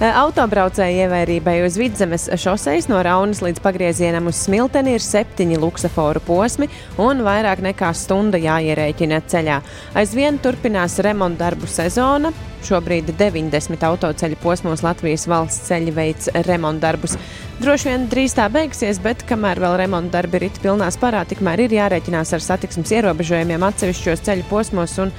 E, 0.02 0.08
Autobraucēju 0.10 1.04
ievērībai 1.06 1.60
uz 1.68 1.76
vidzemes 1.78 2.26
šoseis 2.42 2.88
no 2.90 2.98
Raunas 3.06 3.44
līdz 3.46 3.62
pagriezienam 3.62 4.26
uz 4.32 4.40
Smilteni 4.42 4.96
ir 4.98 5.04
septiņi 5.06 5.60
luksaforu 5.62 6.24
posmi 6.26 6.66
un 7.02 7.22
vairāk 7.26 7.62
nekā 7.62 7.92
stunda 7.98 8.42
jāierēķina 8.42 9.22
ceļā. 9.30 9.60
Aizvien 10.02 10.40
turpinās 10.42 10.98
remonta 11.06 11.46
darbu 11.46 11.70
sezona. 11.70 12.34
Šobrīd 12.64 13.12
90 13.20 13.86
autoceļu 13.86 14.40
posmos 14.42 14.82
Latvijas 14.86 15.28
valsts 15.30 15.70
ceļi 15.70 15.94
veids 15.94 16.32
remonta 16.48 16.88
darbus. 16.88 17.18
Droši 17.62 17.92
vien 17.92 18.10
drīz 18.10 18.34
tā 18.40 18.48
beigsies, 18.50 19.02
bet 19.04 19.28
kamēr 19.30 19.62
vēl 19.62 19.78
remonta 19.84 20.18
darbi 20.18 20.42
ir 20.48 20.62
pilnā 20.64 20.90
sparā, 20.96 21.22
tikmēr 21.30 21.68
ir 21.68 21.78
jārēķinās 21.78 22.34
ar 22.34 22.48
satiksmes 22.50 22.98
ierobežojumiem 22.98 23.70
atsevišķos 23.70 24.26
ceļu 24.26 24.50
posmos 24.50 24.98
un 25.04 25.14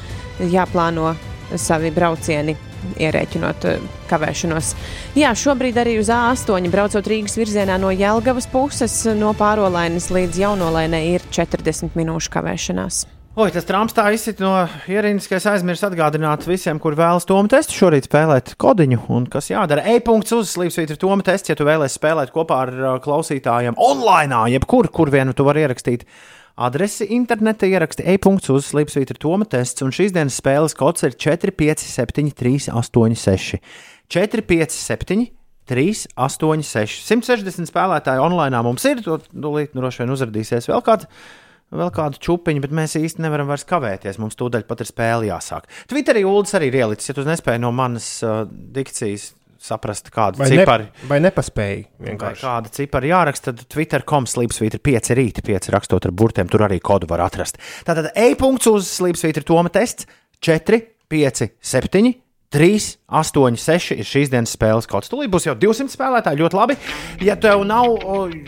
jāplāno 0.50 1.14
savi 1.60 1.92
braucieni 1.94 2.56
ierēķinot 3.00 3.66
eh, 3.70 3.88
kavēšanos. 4.10 4.74
Jā, 5.18 5.32
šobrīd 5.38 5.80
arī 5.80 5.96
uz 6.02 6.12
A8 6.12 6.70
braucot 6.72 7.10
Rīgas 7.10 7.38
virzienā 7.40 7.80
no 7.80 7.90
Jelgavas 7.94 8.48
puses, 8.50 9.00
no 9.18 9.34
pārolainas 9.38 10.10
līdz 10.14 10.44
jaunolainai 10.44 11.04
ir 11.16 11.26
40 11.34 11.98
minūšu 11.98 12.32
kavēšanās. 12.34 13.04
Oi, 13.34 13.48
tas 13.50 13.64
Trumps 13.66 13.96
tā 13.96 14.04
izsita 14.14 14.44
no 14.44 14.50
ierīnas, 14.86 15.24
ka 15.26 15.40
es 15.40 15.46
aizmirsu 15.50 15.88
atgādināt 15.88 16.44
visiem, 16.46 16.78
kur 16.78 16.94
vēlas 16.94 17.26
tomu 17.26 17.50
testu 17.50 17.74
šorīt 17.74 18.06
spēlēt 18.06 18.52
kodiņu. 18.62 19.00
Un 19.10 19.26
kas 19.26 19.50
jādara? 19.50 19.82
E-punkts 19.90 20.36
uz 20.36 20.52
slīpsvītra 20.52 20.94
tomu 21.02 21.26
tests, 21.26 21.50
ja 21.50 21.56
tu 21.58 21.66
vēlēsies 21.66 21.98
spēlēt 21.98 22.30
kopā 22.30 22.60
ar 22.68 22.72
uh, 22.76 22.92
klausītājiem 23.02 23.74
online, 23.74 24.38
jebkur, 24.54 24.86
kur 24.94 25.10
vienu 25.10 25.34
tu 25.34 25.48
vari 25.48 25.64
ierakstīt. 25.66 26.06
Adresi 26.54 27.08
internetā 27.10 27.66
ieraksti 27.66 28.04
e-punkts 28.12 28.52
uz 28.54 28.68
slīpsvītra 28.68 29.18
tomu 29.18 29.46
tests, 29.50 29.82
un 29.82 29.90
šīs 29.94 30.12
dienas 30.14 30.36
spēles 30.38 30.76
kods 30.78 31.02
ir 31.02 31.16
457 31.18 32.30
386. 32.38 33.58
457 34.14 35.24
386. 35.66 37.00
160 37.08 37.72
spēlētāji 37.72 38.22
online 38.22 38.60
mums 38.62 38.86
ir, 38.86 39.02
to 39.02 39.18
tūlīt 39.32 39.74
droši 39.74 40.04
vien 40.04 40.14
uzrādīsies 40.14 40.70
vēl 40.70 40.84
kāds 40.86 41.10
vēl 41.74 41.90
kādu 41.90 42.20
čūpiņu, 42.22 42.62
bet 42.62 42.74
mēs 42.76 42.94
īsti 43.00 43.24
nevaram 43.24 43.48
vairs 43.50 43.66
kavēties. 43.66 44.20
Mums 44.22 44.38
tūdaļ 44.38 44.66
pat 44.68 44.84
ir 44.84 44.90
spēle 44.92 45.30
jāsāk. 45.32 45.66
Twitterī 45.90 46.22
Ulas 46.28 46.54
arī 46.54 46.68
ir 46.70 46.84
ielicis, 46.84 47.10
ja 47.10 47.16
tu 47.16 47.24
nespēji 47.26 47.64
no 47.64 47.72
manas 47.74 48.06
uh, 48.22 48.44
dikcijas 48.46 49.32
saprast, 49.64 50.10
kādu 50.14 50.42
Vai, 50.42 50.48
ciparu. 50.52 50.88
ne, 50.90 51.08
vai 51.10 51.20
nepaspēji? 51.24 51.84
Vai 51.98 52.10
vienkārši? 52.10 52.44
kāda 52.44 52.72
cipara 52.76 53.08
jāraksta, 53.10 53.54
tad 53.54 53.64
Twitter.com 53.72 54.26
slīpsvītra 54.28 54.82
5 54.84 55.14
rīta, 55.16 55.44
5 55.46 55.70
rakstot 55.74 56.04
ar 56.08 56.12
burtiem, 56.12 56.50
tur 56.52 56.66
arī 56.66 56.80
kodu 56.84 57.08
var 57.10 57.24
atrast. 57.24 57.56
Tātad 57.88 58.10
e-punkts 58.14 58.68
uz 58.70 58.90
slīpsvītra 58.98 59.44
Toma 59.48 59.72
tests 59.72 60.04
4, 60.44 60.82
5, 61.08 61.48
7. 61.64 62.12
3, 62.54 62.76
8, 63.10 63.56
6 63.58 63.96
ir 63.98 64.06
šīs 64.06 64.28
dienas 64.30 64.52
spēles 64.54 64.86
kods. 64.86 65.08
Tūlīt 65.10 65.32
būs 65.32 65.48
jau 65.48 65.56
200 65.58 65.90
spēlētāji. 65.90 66.38
Ļoti 66.38 66.54
labi. 66.54 66.76
Ja 67.26 67.34
tev 67.34 67.64
nav, 67.66 67.96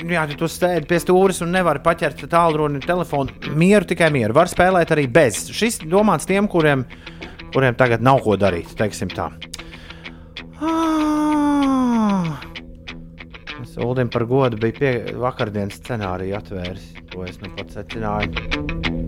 jā, 0.07 0.21
ja 0.31 0.37
tu 0.39 0.47
sēdi 0.47 0.87
pie 0.87 1.01
stūres 1.03 1.43
un 1.43 1.51
nevari 1.51 1.83
paķert 1.83 2.23
tālruni 2.31 2.79
telefonu, 2.87 3.35
mieru 3.59 3.89
tikai 3.91 4.12
mieru. 4.14 4.37
Var 4.39 4.53
spēlēt 4.53 4.95
arī 4.95 5.09
bez. 5.11 5.49
Šis 5.51 5.81
domāts 5.83 6.29
tiem, 6.31 6.47
kuriem, 6.47 6.87
kuriem 7.51 7.75
tagad 7.75 8.05
nav 8.07 8.23
ko 8.23 8.39
darīt. 8.39 8.77
Teiksim 8.79 9.11
tā. 9.11 9.27
Ah. 10.59 12.40
Es 13.62 13.76
Ulim 13.76 14.09
par 14.09 14.24
godu 14.24 14.57
biju 14.61 14.78
pie 14.78 14.92
vakardienas 15.20 15.80
scenāriju 15.82 16.38
atvēris. 16.38 16.86
To 17.12 17.26
es 17.28 17.40
nu 17.42 17.52
pats 17.59 17.76
secināju. 17.76 19.05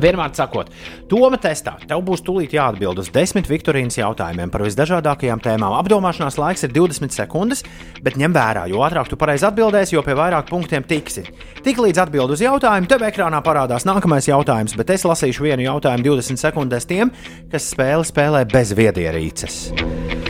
Vienmēr 0.00 0.32
sakot, 0.36 0.70
Toma 1.10 1.40
testā 1.42 1.72
tev 1.90 2.04
būs 2.06 2.22
tūlīt 2.22 2.52
jāatbild 2.54 3.00
uz 3.02 3.08
desmit 3.10 3.48
Viktorīnas 3.50 3.96
jautājumiem 3.98 4.52
par 4.52 4.62
visdažādākajām 4.62 5.40
tēmām. 5.42 5.74
Apdomāšanās 5.80 6.38
laiks 6.38 6.62
ir 6.68 6.70
20 6.76 7.16
sekundes, 7.16 7.64
bet 7.98 8.18
ņem 8.20 8.36
vērā, 8.36 8.68
jo 8.70 8.84
ātrāk 8.86 9.10
tu 9.10 9.18
pareizi 9.18 9.48
atbildēsi, 9.48 9.96
jo 9.96 10.04
pie 10.06 10.14
vairāk 10.14 10.46
punktiem 10.52 10.86
tiksi. 10.86 11.26
Tiklīdz 11.66 12.04
atbild 12.04 12.36
uz 12.36 12.44
jautājumu, 12.44 12.86
tev 12.90 13.02
ekrānā 13.08 13.42
parādās 13.42 13.88
nākamais 13.88 14.30
jautājums, 14.30 14.76
bet 14.78 14.94
es 14.94 15.06
lasīšu 15.08 15.48
vienu 15.48 15.66
jautājumu 15.66 16.12
20 16.12 16.38
sekundēs 16.46 16.86
tiem, 16.86 17.10
kas 17.50 17.72
spēli 17.74 18.06
spēlē 18.06 18.46
bez 18.54 18.70
viedierīces. 18.78 19.58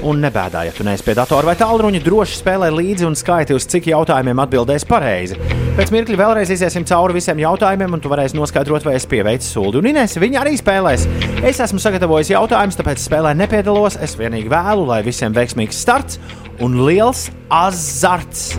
Un 0.00 0.22
nebēdā, 0.24 0.62
ja 0.64 0.72
tu 0.72 0.84
neesi 0.86 1.04
pie 1.04 1.12
datora 1.12 1.50
vai 1.50 1.58
tālruņa, 1.60 2.00
droši 2.00 2.38
spēlē 2.40 2.70
līdzi 2.72 3.04
un 3.04 3.16
skaiti, 3.20 3.52
uz 3.52 3.66
cik 3.68 3.90
jautājumiem 3.90 4.40
atbildēs 4.46 4.88
pareizi. 4.88 5.36
Pēc 5.76 5.92
mirkļa 5.92 6.16
vēlreiz 6.16 6.52
iziesim 6.54 6.86
cauri 6.88 7.18
visiem 7.18 7.42
jautājumiem, 7.42 7.98
un 7.98 8.00
tu 8.00 8.08
varēsi 8.08 8.38
noskaidrot, 8.38 8.86
vai 8.88 8.96
es 8.96 9.04
pieveicu 9.10 9.50
sūdu. 9.60 9.80
Un 9.80 9.90
Inês, 9.92 10.16
viņa 10.20 10.40
arī 10.42 10.56
spēlēs. 10.58 11.06
Es 11.46 11.60
esmu 11.60 11.80
sagatavojis 11.82 12.32
jautājumus, 12.32 12.78
tāpēc 12.80 13.02
spēlē 13.02 13.34
nepiedalos. 13.36 13.98
Es 14.00 14.16
vienīgi 14.18 14.50
vēlu, 14.52 14.86
lai 14.88 15.02
visiem 15.06 15.34
veiksmīgs 15.36 15.80
starts 15.84 16.20
un 16.64 16.80
liels 16.86 17.28
azarts. 17.52 18.54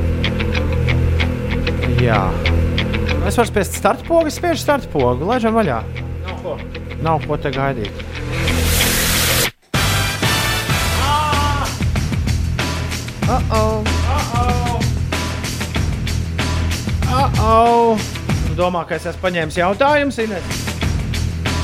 Jā. 2.02 2.24
Es 3.28 3.38
varu 3.38 3.49
spiest 3.49 3.78
starta 3.78 4.06
pogu, 4.08 4.30
es 4.30 4.38
spiežu 4.38 4.62
starta 4.64 4.89
pogu, 4.93 5.28
laižam 5.30 5.58
vaļā. 5.58 5.82
Nav 6.26 6.41
ko, 6.45 6.58
Nav 7.02 7.26
ko 7.28 7.38
te 7.41 7.54
gaidīt. 7.54 8.08
Oh, 13.32 13.54
oh. 13.56 13.88
Oh, 17.41 17.97
tu 18.47 18.56
domā, 18.56 18.84
ka 18.88 18.95
es 18.99 19.08
esmu 19.10 19.26
paņēmis 19.26 19.58
jautājumus, 19.60 20.20
Inês? 20.24 20.71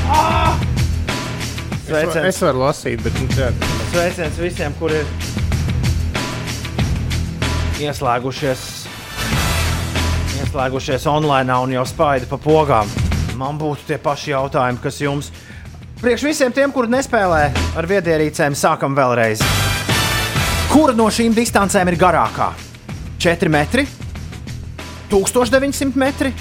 Ah! 0.08 0.58
Es, 1.88 1.94
var, 1.94 2.26
es 2.28 2.42
varu 2.44 2.60
lasīt, 2.66 3.00
bet 3.00 3.16
nu, 3.16 3.28
tā, 3.32 3.48
Sveiciens 3.94 4.40
visiem, 4.42 4.74
kuri 4.76 4.98
ir 5.00 5.08
ieslēgušies, 7.88 8.64
ieslēgušies 10.42 11.08
online 11.08 11.56
un 11.64 11.76
jau 11.78 11.86
spaida 11.88 12.28
pa 12.28 12.40
pogām. 12.42 12.92
Man 13.40 13.60
būtu 13.62 13.88
tie 13.88 14.00
paši 14.02 14.34
jautājumi, 14.34 14.82
kas 14.84 15.00
jums. 15.00 15.32
Priekš 16.02 16.28
visiem 16.28 16.54
tiem, 16.54 16.74
kuri 16.76 16.92
nespēlē 16.92 17.44
ar 17.78 17.88
viedierīcēm, 17.90 18.58
sākam 18.58 18.98
vēlreiz. 18.98 19.42
Kura 20.74 20.94
no 20.98 21.08
šīm 21.14 21.34
distancēm 21.38 21.94
ir 21.94 21.98
garākā? 22.02 22.52
4 23.24 23.50
metri, 23.50 23.88
1900 25.10 25.96
metri, 25.98 26.34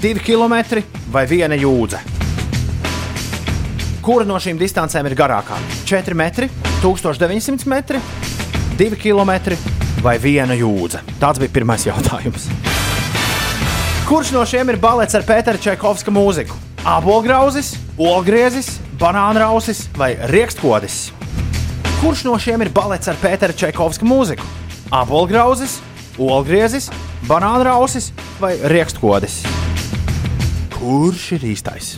2 0.00 0.22
km 0.22 0.84
vai 1.12 1.26
1 1.26 1.58
jūdze? 1.60 2.15
Kura 4.06 4.22
no 4.22 4.36
šīm 4.38 4.54
distancēm 4.54 5.08
ir 5.08 5.16
garākā? 5.18 5.56
4 5.82 6.14
metri, 6.14 6.46
1900 6.78 7.66
metri, 7.66 7.98
2 8.78 8.98
km 9.02 9.32
vai 10.04 10.12
1 10.20 10.52
jūdze? 10.60 11.00
Tāds 11.18 11.40
bija 11.42 11.50
pirmais 11.56 11.82
jautājums. 11.88 12.44
Kurš 14.06 14.30
no 14.36 14.44
šiem 14.46 14.70
ir 14.70 14.78
balets 14.78 15.18
ar 15.18 15.26
Pētera 15.26 15.58
Čekovska 15.58 16.14
mūziku? 16.14 16.54
Abolgrauzis, 16.86 17.72
olgriezis, 17.98 18.76
banānrausis 19.00 19.88
vai 19.98 20.12
rīkstkodis? 20.30 21.00
Kurš 21.98 22.22
no 22.28 22.36
šiem 22.38 22.62
ir 22.62 22.70
balets 22.70 23.10
ar 23.10 23.18
Pētera 23.18 23.58
Čekovska 23.58 24.06
mūziku? 24.06 24.46
Abolgrauzis, 24.94 25.80
olgriezis, 26.14 26.92
banānrausis 27.26 28.12
vai 28.38 28.54
rīkstkodis? 28.70 29.42
Kurš 30.78 31.32
ir 31.40 31.50
īstais? 31.50 31.96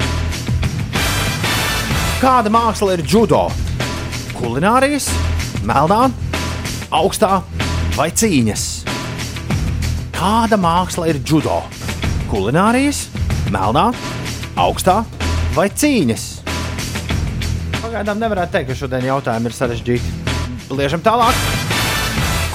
Kāda 2.18 2.50
māksla 2.50 2.96
ir 2.96 3.04
judo? 3.06 3.44
Kulinārijas, 4.34 5.04
melnā, 5.62 6.08
augstā 6.90 7.36
vai 7.94 8.08
cīņas? 8.10 8.62
Kāda 10.16 10.56
māksla 10.58 11.06
ir 11.12 11.20
judo? 11.22 11.60
Kulinārijas, 12.26 13.04
melnā, 13.54 13.84
augstā 14.58 14.96
vai 15.54 15.68
cīņas? 15.70 16.24
Pagaidām 17.76 18.18
nevarētu 18.18 18.56
teikt, 18.56 18.72
ka 18.72 18.76
šodien 18.80 19.06
jautājumi 19.06 19.46
ir 19.46 19.54
sarežģīti. 19.54 20.34
Liežam 20.74 21.04
tālāk. 21.06 21.38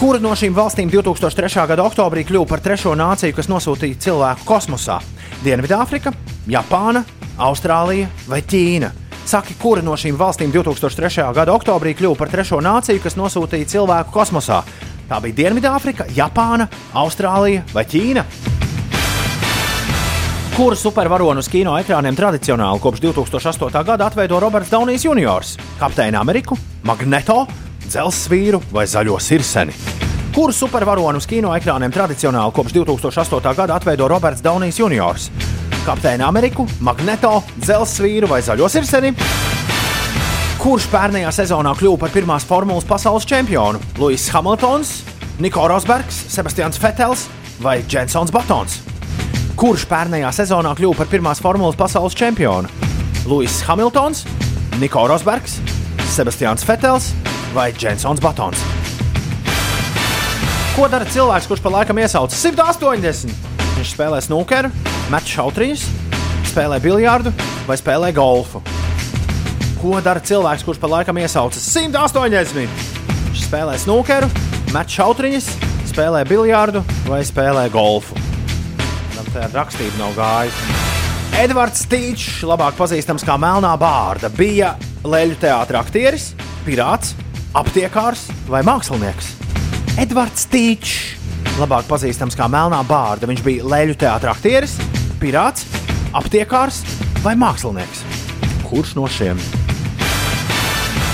Kura 0.02 0.20
no 0.20 0.34
šīm 0.36 0.58
valstīm 0.58 0.92
2003. 0.92 1.64
gada 1.72 1.86
oktobrī 1.88 2.26
kļuva 2.28 2.50
par 2.52 2.66
trešo 2.68 2.98
nāciju, 3.00 3.38
kas 3.40 3.48
nosūtīja 3.48 4.02
cilvēku 4.10 4.44
kosmosā? 4.44 5.00
Dienvidāfrika, 5.48 6.12
Japāna, 6.52 7.06
Austrālija 7.40 8.12
vai 8.28 8.42
Ķīna? 8.44 8.92
Saki, 9.26 9.56
kura 9.56 9.82
no 9.82 9.96
šīm 9.96 10.18
valstīm 10.20 10.52
2003. 10.52 11.30
gada 11.36 11.54
oktobrī 11.56 11.94
kļuva 11.96 12.18
par 12.20 12.32
trešo 12.32 12.60
nāciju, 12.64 13.00
kas 13.04 13.16
nosūtīja 13.16 13.70
cilvēku 13.72 14.12
kosmosā? 14.12 14.60
Tā 15.08 15.20
bija 15.24 15.38
Dienvidāfrika, 15.40 16.10
Japāna, 16.16 16.68
Austrālija 17.00 17.64
vai 17.74 17.86
Ķīna? 17.88 18.26
Kuru 20.54 20.78
supervaronu 20.78 21.42
uz 21.42 21.50
kino 21.50 21.74
ekrāniem 21.80 22.20
tradicionāli 22.20 22.84
kopš 22.84 23.02
2008. 23.08 23.84
gada 23.88 24.12
atveido 24.12 24.44
Roberts 24.44 24.70
Daunijs 24.70 25.08
Jr., 25.08 25.50
Kapteini 25.80 26.20
Ameriku, 26.20 26.60
Magneto, 26.84 27.46
Dzelzsvīru 27.88 28.62
vai 28.76 28.86
Zaļo 28.86 29.18
sirseni? 29.24 30.03
Kuru 30.34 30.50
supervaronu 30.50 31.20
uz 31.22 31.28
kino 31.30 31.52
ekrāniem 31.54 31.92
tradicionāli 31.94 32.54
kopš 32.58 32.74
2008. 32.74 33.52
gada 33.54 33.76
atveido 33.78 34.08
Roberts 34.10 34.42
Daunijs 34.42 34.80
Jr., 34.82 35.20
Kapteini 35.86 36.26
Ameriku, 36.26 36.66
Magneto, 36.82 37.44
Dzelzsvīru 37.62 38.26
vai 38.32 38.40
Zaļo 38.42 38.66
sirseni? 38.72 39.12
Kurš 40.58 40.88
pērnējā 40.90 41.30
sezonā 41.38 41.76
kļuva 41.78 42.02
par 42.02 42.14
pirmās 42.16 42.48
formulas 42.50 42.88
pasaules 42.90 43.28
čempionu? 43.30 43.78
Luis 44.02 44.26
Hamiltons, 44.34 44.96
Niko 45.44 45.68
Rosbergs, 45.70 46.24
Sebastians 46.34 46.82
Fetels 46.82 47.28
vai 47.62 47.84
Jensons 47.86 48.34
Batons? 48.34 48.80
Kurš 49.60 49.86
pērnējā 49.92 50.32
sezonā 50.34 50.72
kļuva 50.80 51.04
par 51.04 51.12
pirmās 51.14 51.44
formulas 51.46 51.78
pasaules 51.78 52.18
čempionu? 52.18 52.72
Luis 53.30 53.62
Hamiltons, 53.68 54.26
Niko 54.82 55.06
Rosbergs, 55.14 55.60
Sebastians 56.16 56.66
Fetels 56.66 57.12
vai 57.54 57.70
Jensons 57.78 58.24
Batons? 58.24 58.83
Ko 60.74 60.88
dara 60.90 61.06
cilvēks, 61.06 61.46
kurš 61.46 61.60
pa 61.62 61.70
laikam 61.70 62.00
iesaucas 62.02 62.40
180? 62.42 63.30
Viņš 63.76 63.90
spēlē 63.94 64.18
snookeru, 64.26 64.72
met 65.14 65.28
šautriņus, 65.30 65.84
spēlē 66.50 66.80
biljārdu 66.82 67.30
vai 67.68 67.76
spēlē 67.78 68.10
golfu. 68.18 68.64
Ko 69.78 70.00
dara 70.02 70.24
cilvēks, 70.26 70.64
kurš 70.66 70.80
pa 70.82 70.90
laikam 70.96 71.20
iesaucas 71.22 71.68
180? 71.76 72.82
Viņš 73.28 73.44
spēlē 73.44 73.76
snookeru, 73.84 74.32
met 74.74 74.90
šautriņus, 74.90 75.52
spēlē 75.92 76.24
biljārdu 76.32 76.82
vai 77.06 77.22
spēlē 77.22 77.68
golfu. 77.70 78.18
Tam 79.14 79.30
tā 79.30 79.46
rakstība 79.54 80.02
nav 80.02 80.18
gājusi. 80.18 80.82
Edvards 81.44 81.86
Tīčs, 81.86 82.42
labāk 82.50 82.74
pazīstams 82.82 83.22
kā 83.30 83.38
Melnā 83.38 83.76
Bārda, 83.78 84.34
bija 84.34 84.74
leļu 85.06 85.38
teātris, 85.46 85.86
aktieris, 85.86 86.28
pirāts, 86.66 87.14
aptiekārs 87.62 88.26
vai 88.50 88.66
mākslinieks. 88.66 89.43
Edvards 89.94 90.48
Tīčs, 90.50 90.94
labāk 91.62 91.86
pazīstams 91.86 92.34
kā 92.38 92.48
Melnā 92.50 92.80
Bārda, 92.88 93.28
viņš 93.30 93.42
bija 93.46 93.66
leļu 93.70 93.96
teātris, 94.02 94.32
aktieris, 94.32 94.72
pirāts, 95.22 95.68
aptiekārs 96.18 96.80
vai 97.22 97.36
mākslinieks. 97.38 98.02
Kurš 98.66 98.96
no 98.98 99.06
šiem? 99.06 99.38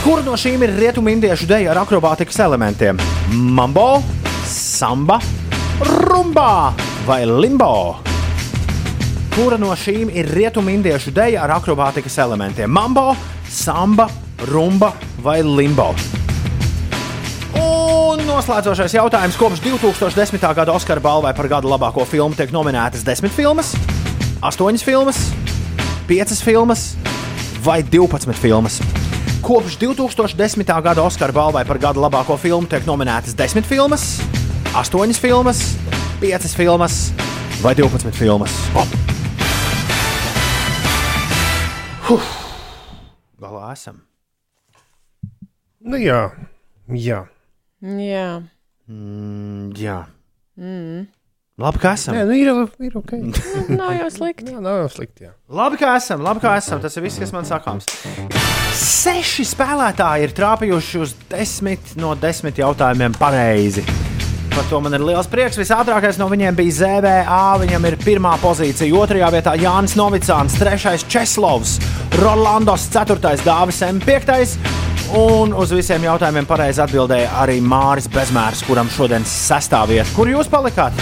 Kura 0.05 0.23
no 0.23 0.37
šīm 0.39 0.63
ir 0.63 0.77
rietumu 0.79 1.11
indiešu 1.11 1.49
deja 1.49 1.73
ar 1.73 1.81
akrobātikas 1.81 2.39
elementiem? 2.39 3.01
Mambo, 3.35 3.99
samba, 4.47 5.19
rumba 6.07 6.71
vai 7.07 7.25
limbo? 7.27 7.99
Kura 9.35 9.59
no 9.59 9.73
šīm 9.75 10.13
ir 10.15 10.31
rietumindiešu 10.39 11.11
deja 11.19 11.43
ar 11.43 11.57
akrobātikas 11.59 12.15
elementiem? 12.23 12.71
Mambo, 12.71 13.11
samba, 13.51 14.07
rumba 14.47 14.93
vai 15.19 15.41
limbo? 15.43 15.91
Noslēdzošais 18.39 18.93
jautājums. 18.95 19.35
Kopš 19.35 19.59
2010. 19.59 20.39
gada 20.55 20.71
Oskara 20.71 21.01
balvai 21.03 21.33
par 21.35 21.49
gada 21.51 21.67
labāko 21.67 22.05
filmu 22.07 22.37
tiek 22.39 22.53
nominētas 22.55 23.01
10 23.03 23.33
filmas, 23.35 23.73
8 24.39 24.79
filmas, 24.79 25.17
5 26.07 26.39
filmas 26.47 26.83
vai 27.65 27.83
12 27.83 28.31
filmas. 28.39 28.77
Kopš 29.43 29.75
2010. 29.81 30.63
gada 30.85 31.03
Oskara 31.03 31.35
balvai 31.35 31.65
par 31.67 31.81
gada 31.83 31.99
labāko 31.99 32.37
filmu 32.39 32.63
tiek 32.71 32.87
nominētas 32.87 33.35
10 33.35 33.67
filmas, 33.67 34.21
8 34.71 35.19
filmas, 35.19 35.75
5 36.21 36.55
filmas 36.55 37.11
vai 37.59 37.73
12 37.75 38.15
filmas. 38.15 38.55
Huh. 42.07 42.23
Galā 43.35 43.73
esam. 43.75 43.99
Nu, 45.83 45.99
jā, 45.99 46.31
jā. 46.87 47.19
Jā. 47.79 48.41
Mm, 48.89 49.69
jā. 49.79 50.01
Mm. 50.59 51.07
Labi, 51.59 51.79
ka 51.83 51.93
esam. 51.95 52.15
Nē, 52.15 52.23
nu, 52.27 52.35
ir, 52.35 52.49
ir 52.87 52.97
ok. 52.99 53.13
Nav 53.79 53.93
jau 53.97 54.09
slikti. 54.15 54.47
Jā, 54.53 54.61
nav 54.63 54.81
jau 54.85 54.89
slikti. 54.93 55.25
Jā. 55.27 55.33
Labi, 55.51 55.79
ka 55.79 55.93
esam, 55.99 56.23
labi, 56.23 56.43
ka 56.43 56.55
esam. 56.59 56.79
Tas 56.83 56.95
ir 56.95 57.03
viss, 57.03 57.19
kas 57.19 57.33
man 57.35 57.47
sakāms. 57.47 57.87
Seši 58.79 59.43
spēlētāji 59.47 60.27
ir 60.27 60.35
trāpījuši 60.35 61.01
uz 61.03 61.15
desmit 61.31 61.95
no 61.99 62.13
desmit 62.19 62.59
jautājumiem 62.59 63.15
pareizi. 63.19 63.83
Par 64.55 64.65
to 64.67 64.79
man 64.83 64.95
ir 64.95 65.03
liels 65.03 65.27
prieks. 65.31 65.59
Visātrākais 65.59 66.19
no 66.19 66.27
viņiem 66.31 66.55
bija 66.57 66.77
ZVA. 66.79 67.41
Viņam 67.63 67.87
ir 67.91 67.99
pirmā 68.03 68.33
pozīcija, 68.43 68.95
otrajā 68.99 69.31
vietā 69.35 69.55
Jānis 69.59 69.95
Novicāns, 69.99 70.55
trešais 70.59 71.07
Česlovs, 71.11 71.77
Rolandos, 72.19 72.87
ceturtais 72.91 73.43
Dāvis 73.47 73.83
M. 73.87 73.99
piektais. 74.03 74.57
Un 75.17 75.55
uz 75.57 75.71
visiem 75.73 76.03
jautājumiem 76.05 76.45
pareizi 76.45 76.83
atbildēja 76.83 77.31
arī 77.41 77.57
Māris 77.65 78.05
Bezmērs, 78.13 78.61
kuram 78.67 78.89
šodien 78.93 79.23
sastāvvieta. 79.25 80.11
Kur 80.13 80.29
jūs 80.29 80.49
palikāt? 80.51 80.93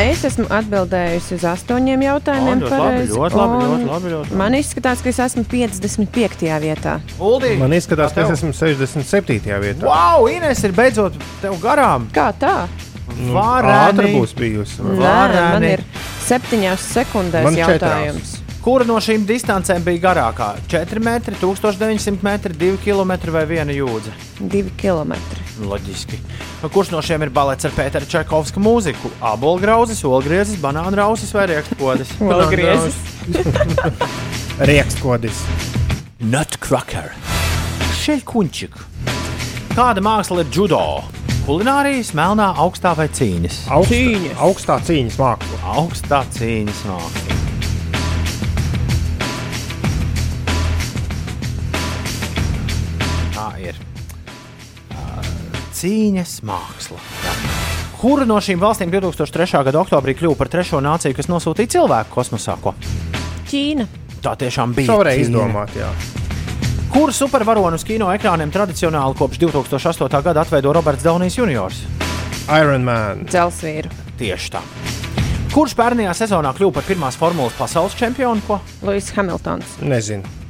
Es 0.00 0.24
esmu 0.26 0.48
atbildējusi 0.50 1.36
uz 1.36 1.44
astoņiem 1.46 2.00
jautājumiem. 2.02 2.62
O, 2.64 2.70
ļoti 2.70 2.78
labi, 2.80 3.02
ļoti 3.12 3.38
labi, 3.38 3.58
ļoti 3.60 3.90
labi, 3.90 4.08
ļoti 4.14 4.30
labi. 4.32 4.38
Man 4.40 4.56
izskatās, 4.58 5.04
ka 5.04 5.12
es 5.12 5.20
esmu 5.22 5.44
55. 5.52 6.48
vietā. 6.64 6.96
Uldī, 7.22 7.52
Man 7.60 7.76
izskatās, 7.76 8.16
ka 8.16 8.24
es 8.24 8.32
esmu 8.38 8.50
67. 8.56 9.44
vietā. 9.62 9.84
Wow, 9.86 10.26
Ines 10.32 10.64
ir 10.66 10.74
beidzot 10.74 11.20
tev 11.44 11.60
garām. 11.62 12.08
Kā 12.16 12.32
tā? 12.40 12.64
Nu, 13.20 13.36
Vareni. 13.36 13.76
ātri 13.92 14.14
būs 14.16 14.34
bijusi. 14.34 14.80
Nē, 14.82 15.14
man 15.52 15.68
ir 15.68 15.84
septiņās 16.24 16.88
sekundēs 16.96 17.46
Man 17.46 17.60
četrās. 17.60 18.33
Kura 18.64 18.86
no 18.88 18.94
šīm 18.96 19.26
distancēm 19.28 19.82
bija 19.84 20.00
garākā? 20.06 20.46
4 20.72 21.00
metri, 21.04 21.36
1900 21.36 22.22
metri, 22.24 22.54
2 22.56 22.78
km 22.80 23.10
vai 23.34 23.42
1 23.44 23.72
jūdzi? 23.76 24.14
Divi 24.40 24.72
kilometri. 24.80 25.42
Loģiski. 25.68 26.16
Nu, 26.62 26.70
Kurš 26.72 26.94
no 26.94 27.02
šiem 27.04 27.26
ir 27.26 27.32
balets 27.34 27.68
ar 27.68 27.74
Pētera 27.76 28.08
Čakovska 28.08 28.62
mūziku? 28.64 29.10
Abolgrauzis, 29.20 30.00
olgriezis, 30.08 30.56
banāna 30.64 30.96
rausis 31.02 31.34
vai 31.36 31.44
rēkstkodis? 31.52 32.14
Olgriezis. 32.38 32.96
Riekskodis. 34.64 35.44
Nutcracker. 36.24 37.12
Šeļkuņčik. 38.00 38.80
Kāda 39.76 40.00
māksla 40.08 40.40
ir 40.40 40.56
judo? 40.56 40.80
Kulinārijas, 41.44 42.16
melnā, 42.16 42.48
augstā 42.64 42.96
vai 42.96 43.10
cīņas? 43.12 43.66
Augsta, 43.76 44.34
augstā 44.48 44.80
cīņas 44.88 45.20
māksla. 45.20 45.64
Augstā 45.76 46.24
cīņas 46.32 46.84
māksla. 46.88 47.33
Cīņas 55.84 56.38
māksla. 56.48 56.96
Kura 58.00 58.24
no 58.24 58.38
šīm 58.40 58.56
valstīm 58.56 58.88
2003. 58.88 59.58
gada 59.66 59.82
oktobrī 59.82 60.14
kļuva 60.16 60.38
par 60.40 60.48
trešo 60.48 60.78
nāciju, 60.80 61.12
kas 61.18 61.26
nosūtīja 61.28 61.74
cilvēku 61.74 62.14
kosmosā? 62.14 62.54
Ko? 62.62 62.72
Ķīna. 63.50 63.84
Tā 64.24 64.32
tiešām 64.40 64.72
bija. 64.72 64.88
Ķīna. 64.88 65.12
izdomāt, 65.20 65.74
jā. 65.76 65.90
Kuru 66.88 67.12
supervaronu 67.12 67.76
uz 67.76 67.84
kino 67.84 68.08
ekrāniem 68.14 68.52
tradicionāli 68.54 69.18
kopš 69.18 69.42
2008. 69.42 70.22
gada 70.24 70.46
atveido 70.46 70.72
Roberts 70.72 71.04
Daunijs 71.04 71.36
Jr.? 71.36 71.76
Iron 72.54 72.88
Man. 72.88 73.26
Dzelsvīru. 73.28 73.92
Tieši 74.16 74.54
tā. 74.56 74.62
Kurš 75.52 75.76
pērnajā 75.76 76.14
sezonā 76.16 76.54
kļuva 76.56 76.78
par 76.78 76.88
pirmās 76.88 77.20
formulas 77.20 77.60
pasaules 77.60 77.98
čempionu? 78.00 78.40
Ko? 78.48 78.56
Luis 78.88 79.12
Hamiltons. 79.18 79.76
Nezinu. 79.84 80.43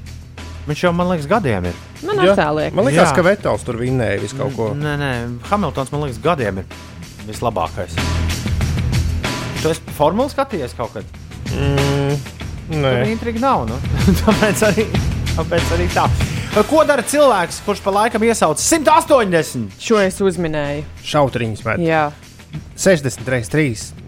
Viņš 0.65 0.83
jau, 0.87 0.93
man 0.97 1.11
liekas, 1.13 1.27
gadiem 1.29 1.67
ir. 1.69 1.81
Man 2.09 2.21
Jā. 2.25 2.33
attāliek. 2.33 2.73
Man 2.73 2.87
liekas, 2.89 3.11
Jā. 3.11 3.17
ka 3.19 3.25
Vetels 3.27 3.65
tur 3.67 3.77
vinnēja 3.77 4.21
visu 4.23 4.39
kaut 4.39 4.55
ko. 4.57 4.71
Nē, 4.79 4.95
nē, 5.01 5.11
Hamiltons, 5.51 5.93
man 5.93 6.07
liekas, 6.07 6.21
gadiem 6.25 6.63
ir 6.63 6.79
vislabākais. 7.29 7.97
Tu 9.61 9.73
esi 9.73 9.95
formula 9.97 10.29
skatījies 10.33 10.73
kaut 10.77 10.95
kad? 10.97 11.05
Mm, 11.53 12.17
nē, 12.81 12.95
Tur 13.05 13.13
intriga 13.13 13.43
nav. 13.45 13.67
Nu? 13.69 13.77
tāpēc, 14.23 14.65
arī, 14.71 14.87
tāpēc 15.35 15.75
arī 15.77 15.89
tā. 15.93 16.07
Ko 16.71 16.85
dara 16.87 17.03
cilvēks, 17.03 17.61
kurš 17.67 17.81
pa 17.83 17.91
laikam 17.97 18.23
iesauc 18.25 18.61
180? 18.63 19.75
Šo 19.83 19.99
es 20.01 20.21
uzminēju. 20.23 20.85
šautriņas. 21.03 21.65
Jā. 21.83 22.07
60 22.79 23.29
reizes 23.33 23.51
3. 23.53 24.04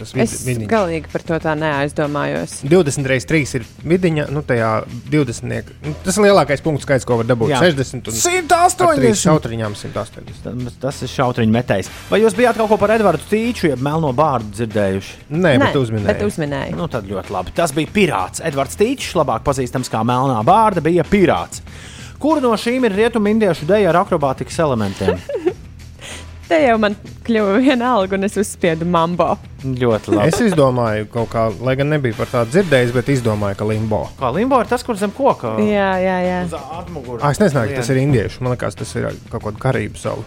Tas 0.00 0.14
vid, 0.16 0.22
Es 0.24 0.42
vidiņš. 0.46 0.68
galīgi 0.70 1.10
par 1.12 1.22
to 1.28 1.36
tā 1.44 1.52
neaizdomājos. 1.60 2.54
20 2.64 3.04
reizes 3.10 3.28
3 3.28 3.54
ir 3.58 3.66
vidiņa, 3.84 4.24
nu 4.32 4.40
tajā 4.48 4.70
20. 5.12 5.72
Nu, 5.84 5.92
tas 6.06 6.16
ir 6.16 6.24
lielākais 6.24 6.62
punkts 6.64 6.86
skaits, 6.86 7.04
ko 7.04 7.18
var 7.20 7.28
dabūt. 7.28 7.52
Jā. 7.52 7.60
60 7.60 8.08
un 8.08 8.16
180. 8.16 9.20
šautriņām 9.20 9.76
180. 9.76 10.42
Tas- 10.44 10.78
Tas 10.80 11.02
ir 11.04 11.08
šautriņu 11.12 11.52
metējs. 11.52 11.90
Vai 12.10 12.22
jūs 12.22 12.34
bijāt 12.34 12.56
kaut 12.56 12.68
ko 12.72 12.76
par 12.80 12.90
Edvardu 12.96 13.20
Tīču, 13.30 13.68
jeb 13.68 13.82
melno 13.84 14.14
bārdu 14.16 14.50
dzirdējuši? 14.56 15.12
Nē, 15.30 15.52
Nē, 15.52 15.58
bet 15.66 15.76
uzminēju. 15.76 16.06
Bet 16.06 16.22
uzminēju. 16.24 16.76
Nu, 16.80 16.88
tad 16.88 17.04
ļoti 17.04 17.30
labi. 17.30 17.52
Tas 17.54 17.72
bija 17.76 17.92
pirāts. 17.92 18.40
Edvards 18.42 18.76
Tīčs, 18.80 19.12
labāk 19.14 19.44
pazīstams 19.44 19.92
kā 19.92 20.00
Melnā 20.02 20.40
Bārda, 20.44 20.80
bija 20.80 21.04
pirāts. 21.04 21.60
Kura 22.18 22.40
no 22.40 22.50
šīm 22.56 22.84
ir 22.88 22.92
rietumu 22.96 23.28
indiešu 23.32 23.66
deja 23.68 23.90
ar 23.92 24.00
akrobātikas 24.04 24.58
elementiem? 24.58 25.20
Te 26.50 26.58
jau 26.64 26.74
man 26.82 26.96
kļuva 27.26 27.60
viena 27.62 27.92
alga, 27.94 28.16
un 28.18 28.26
es 28.26 28.34
uzspiedu 28.40 28.86
mambo. 28.90 29.36
Ļoti 29.62 30.16
labi. 30.16 30.32
Es 30.32 30.40
izdomāju 30.42 31.06
kaut 31.12 31.28
kā, 31.30 31.44
lai 31.62 31.76
gan 31.78 31.92
nebija 31.92 32.16
par 32.18 32.26
tādu 32.32 32.56
dzirdējis, 32.56 32.90
bet 32.96 33.10
izdomāju, 33.14 33.58
ka 33.60 33.68
limbo. 33.68 34.00
Kā 34.18 34.32
limbo 34.34 34.58
ir 34.58 34.66
tas, 34.70 34.82
kur 34.86 34.98
zem 34.98 35.12
koka 35.14 35.52
Jā, 35.62 35.92
jā, 36.02 36.16
jā. 36.26 36.40
uz 36.48 36.56
atmugures. 36.58 37.22
Ah, 37.22 37.30
es 37.30 37.38
nezināju, 37.42 37.70
ka 37.70 37.84
tas 37.84 37.92
ir 37.94 38.00
indiešu. 38.02 38.42
Man 38.42 38.56
liekas, 38.56 38.78
tas 38.80 38.94
ir 38.98 39.06
kaut 39.30 39.44
kāda 39.46 39.62
karību 39.62 40.00
salu. 40.00 40.26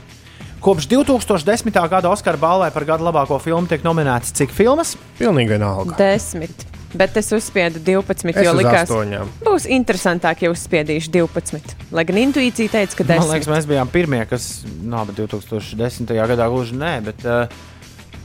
Kopš 0.63 0.87
2010. 0.93 1.75
gada 1.91 2.07
Oskara 2.13 2.39
balvai 2.39 2.69
par 2.71 2.85
gada 2.87 3.03
labāko 3.03 3.35
filmu 3.43 3.67
tiek 3.67 3.83
nominēts 3.83 4.31
cik 4.39 4.53
filmas? 4.55 4.95
Pilnīgi 5.19 5.57
vienalga. 5.57 5.97
Desmit. 5.99 6.63
Bet 6.93 7.15
es 7.17 7.31
uzspiedu 7.33 7.79
12, 7.81 8.29
Es 8.37 8.45
jo 8.45 8.53
likās, 8.53 8.85
astoņām. 8.85 9.29
būs 9.41 9.65
interesantāk, 9.65 10.43
ja 10.45 10.51
uzspiedīšu 10.53 11.09
12. 11.09 11.73
Lai 11.91 12.03
gan 12.05 12.17
intuīcija 12.21 12.69
teica, 12.69 12.95
ka 12.99 13.03
Man 13.07 13.17
10. 13.23 13.31
liekas, 13.33 13.47
mēs 13.49 13.65
bijām 13.65 13.89
pirmie, 13.89 14.21
kas 14.29 14.63
nav 14.83 15.07
2010. 15.17 16.05
gadā 16.13 16.45
gluži 16.53 16.77
nē, 16.77 16.91
bet, 17.03 17.25
uh, 17.25 17.47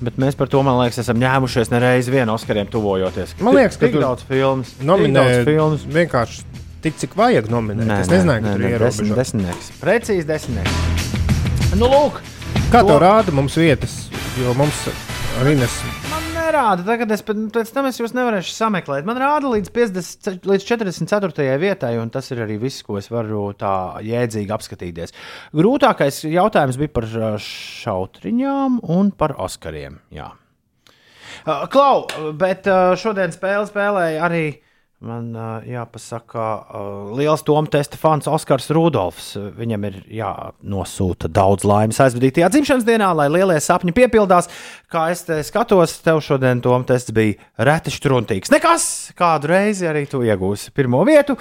bet 0.04 0.16
mēs 0.20 0.36
par 0.36 0.48
to, 0.52 0.60
man 0.62 0.76
liekas, 0.82 0.98
esam 1.00 1.16
ņēmušies 1.16 1.70
nereiz 1.72 2.08
vien 2.12 2.28
Oskariem 2.28 2.68
tuvojoties. 2.68 3.34
Man 3.40 3.54
liekas, 3.56 3.76
ka 3.80 3.86
tik 3.88 4.00
daudz 4.00 4.22
filmas. 4.28 4.74
tik 4.76 4.86
Nominē 4.86 5.14
daudz 5.24 5.44
filmas. 5.48 5.86
vienkārši 5.88 6.42
tik, 6.82 6.96
cik 7.00 7.16
vajag 7.16 7.48
nominēt. 7.48 8.00
es 8.04 8.08
nezināju, 8.12 8.42
ka 8.44 8.52
tur 8.52 8.60
ir 8.68 8.78
desmit, 8.78 9.08
ierobežojumi. 9.08 9.16
desmitnieks. 9.16 9.72
Precīzi 9.80 10.26
desmitnieks. 10.28 11.74
Nu, 11.76 11.86
lūk, 11.88 12.20
Kā 12.68 12.82
To- 12.84 12.88
tev 12.88 13.00
rāda 13.00 13.32
mums 13.32 13.54
vietas? 13.56 14.10
Jo 14.38 14.52
mums 14.52 14.76
arī 15.40 15.56
nes. 15.56 15.72
Nerāda, 16.48 16.84
tagad 16.86 17.12
es 17.14 17.22
pēc 17.24 17.72
tam 17.74 17.88
es 17.88 17.98
jūs 18.00 18.14
nevarēšu 18.16 18.54
sameklēt. 18.54 19.06
Man 19.08 19.20
rāda 19.20 19.50
līdz, 19.52 19.72
50, 19.74 20.48
līdz 20.48 20.66
44. 20.68 21.46
vietai, 21.60 21.94
un 22.00 22.12
tas 22.14 22.30
ir 22.32 22.42
arī 22.44 22.58
viss, 22.62 22.84
ko 22.86 22.98
es 23.00 23.10
varu 23.12 23.50
tā 23.58 24.00
jēdzīgi 24.04 24.54
apskatīties. 24.56 25.14
Grūtākais 25.56 26.22
jautājums 26.28 26.78
bija 26.80 26.94
par 26.96 27.08
šautriņām 27.44 28.80
un 28.98 29.12
par 29.18 29.36
Oskariem. 29.44 30.00
Jā. 30.14 30.32
Klau, 31.72 32.06
bet 32.40 32.66
šodien 33.00 33.34
spēle 33.34 33.68
spēlēja 33.68 34.24
arī. 34.28 34.46
Man 34.98 35.28
uh, 35.38 35.60
jāpasaka, 35.62 36.44
uh, 36.74 37.10
liels 37.14 37.44
Toms 37.46 37.70
testa 37.70 37.94
fans 38.00 38.26
Oskars 38.26 38.66
Rudolfs. 38.74 39.28
Viņam 39.54 39.86
ir 39.86 40.00
jānosūta 40.18 41.30
daudz 41.30 41.62
laimes 41.68 42.00
aizvadītajā 42.02 42.48
dzimšanas 42.50 42.86
dienā, 42.88 43.12
lai 43.14 43.28
lielie 43.30 43.60
sapņi 43.62 43.94
piepildās. 43.94 44.50
Kā 44.90 45.04
es 45.14 45.22
te 45.28 45.38
skatos, 45.46 46.00
tev 46.02 46.18
šodien 46.26 46.58
Toms 46.64 46.90
tests 46.90 47.14
bija 47.14 47.38
reti 47.70 47.94
struntīgs. 47.94 48.50
Nekas, 48.50 48.88
kādu 49.18 49.52
reizi 49.52 49.86
arī 49.86 50.02
tu 50.10 50.24
iegūsi 50.26 50.74
pirmo 50.74 51.04
vietu. 51.06 51.38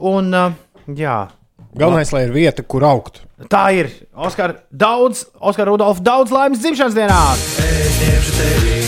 Un, 0.00 0.32
uh, 0.32 0.56
jā, 0.96 1.26
Galvenais, 1.76 2.08
lai 2.16 2.24
ir 2.24 2.32
vieta, 2.32 2.64
kur 2.64 2.88
augt. 2.88 3.20
tā 3.52 3.66
ir. 3.76 3.92
Oskar, 4.16 4.62
daudz, 4.72 5.26
Oskar 5.36 5.68
Rudolfs, 5.68 6.00
daudz 6.00 6.32
laimes 6.32 6.64
dzimšanas 6.64 6.96
dienā! 6.96 7.20
Es 7.60 8.00
ņemšu 8.00 8.36
tevi, 8.40 8.85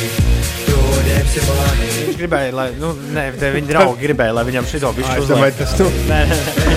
Viņš 1.38 2.18
gribēja, 2.18 2.52
lai 2.56 2.68
nu, 2.80 2.92
ne, 3.14 3.24
te 3.38 3.50
viņa 3.54 3.68
draugi 3.72 4.06
gribēja, 4.06 4.34
lai 4.38 4.44
viņam 4.48 4.68
šito 4.70 4.90
Ai, 4.90 4.96
bišķi 4.98 5.16
es 5.22 5.28
domāju, 5.30 5.54
tas 5.58 5.74
tu. 5.78 5.86
Nē, 6.08 6.20
nē, 6.30 6.38
nē. 6.46 6.68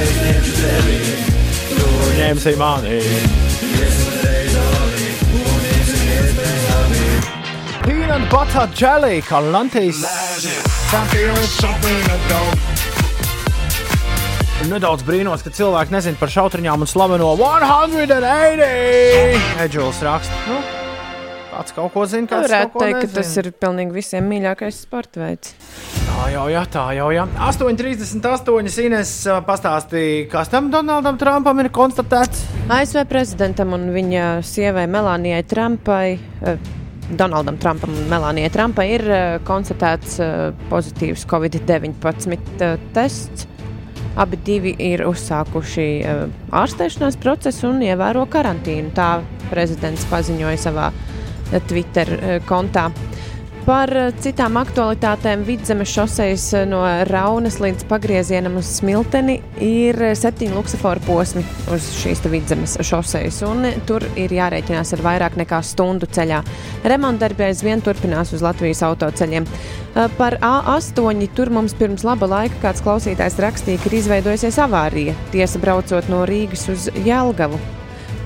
Tu 1.72 1.88
ņemsi 2.20 2.54
mani. 2.60 3.00
Peanut 7.86 8.28
butter 8.30 8.68
jelly, 8.78 9.22
kā 9.26 9.40
Lantijas. 9.52 10.04
Nedaudz 14.70 15.02
brīnos, 15.08 15.42
ka 15.42 15.50
cilvēki 15.58 15.96
nezina 15.96 16.20
par 16.20 16.30
šautriņām 16.30 16.84
un 16.86 16.90
slaveno 16.90 17.32
180. 17.40 18.62
Eģuls 19.64 20.02
raksta. 20.06 20.36
Nu, 20.46 20.60
kāds 21.52 21.76
kaut 21.76 21.92
ko 21.94 22.06
zina, 22.10 22.30
kāds 22.30 22.48
Varētu 22.48 22.80
teikt, 22.80 22.98
ka 22.98 23.08
nezina. 23.08 23.18
tas 23.20 23.38
ir 23.42 23.50
pilnīgi 23.64 23.96
visiem 23.96 24.28
mīļākais 24.32 24.82
sporta 24.86 25.24
veids. 25.24 25.54
Tā 26.08 26.28
jau, 26.34 26.46
jā, 26.52 26.64
tā 26.72 26.86
jau, 26.98 27.10
jā. 27.16 27.26
8,38 27.50 28.86
Ines 28.86 29.14
uh, 29.28 29.40
pastāstīja, 29.48 30.28
kas 30.32 30.52
tam 30.54 30.72
Donaldam 30.74 31.20
Trumpam 31.22 31.64
ir 31.64 31.72
konstatēts. 31.74 32.46
ASV 32.72 33.04
prezidentam 33.10 33.76
un 33.78 33.90
viņa 33.96 34.28
sievai 34.48 34.88
Melānijai 34.92 35.44
Trumpai. 35.48 36.06
eh, 36.42 36.72
Donaldam 37.12 37.58
Trumpam 37.60 37.92
un 37.92 38.08
Melānijai 38.12 38.52
Trumpai 38.54 38.88
ir 38.96 39.08
uh, 39.10 39.22
konstatēts 39.48 40.20
uh, 40.24 40.52
pozitīvs 40.72 41.26
Covid-19 41.28 42.38
uh, 42.62 42.78
tests. 42.96 43.48
Abi 44.20 44.36
divi 44.44 44.74
ir 44.84 45.06
uzsākuši 45.08 45.88
uh, 46.04 46.26
ārstēšanās 46.62 47.16
procesu 47.20 47.70
un 47.72 47.84
ievēro 47.84 48.26
karantīnu. 48.32 48.92
Tā 48.96 49.14
prezidents 49.52 50.04
paziņoja 50.12 50.60
savā 50.60 50.90
uh, 50.92 51.11
Twitter 51.68 52.16
uh, 52.18 52.38
kontā. 52.48 52.90
Par 53.62 53.92
uh, 53.94 54.08
citām 54.18 54.58
aktualitātēm 54.58 55.44
vidzemes 55.46 55.92
šoseis 55.94 56.48
no 56.70 56.80
Raunas 57.12 57.60
līdz 57.62 57.86
pagriezienam 57.90 58.56
uz 58.58 58.70
Smilteni 58.80 59.38
ir 59.62 60.00
septiņi 60.18 60.56
luksusforu 60.56 61.04
posmi 61.06 61.44
uz 61.74 61.92
šīs 62.00 62.24
vidzemes 62.32 62.78
šoseis, 62.88 63.42
un 63.46 63.68
tur 63.86 64.06
ir 64.18 64.34
jārēķinās 64.34 64.96
ar 64.98 65.04
vairāk 65.06 65.38
nekā 65.42 65.62
stundu 65.66 66.10
ceļā. 66.10 66.42
Remontdarbi 66.90 67.46
aizvien 67.52 67.84
turpinās 67.86 68.34
uz 68.34 68.42
Latvijas 68.42 68.82
autoceļiem. 68.88 69.46
Par 70.18 70.38
A8 70.40 71.28
tur 71.36 71.52
mums 71.54 71.76
pirms 71.78 72.06
laba 72.08 72.30
laika 72.32 72.58
kāds 72.64 72.82
klausītājs 72.86 73.38
rakstīja, 73.44 73.84
ka 73.84 73.92
ir 73.92 74.00
izveidojusies 74.00 74.58
avārija 74.64 75.18
tiesa 75.36 75.62
braucot 75.62 76.10
no 76.10 76.24
Rīgas 76.30 76.66
uz 76.72 76.90
Jelgavu. 77.06 77.60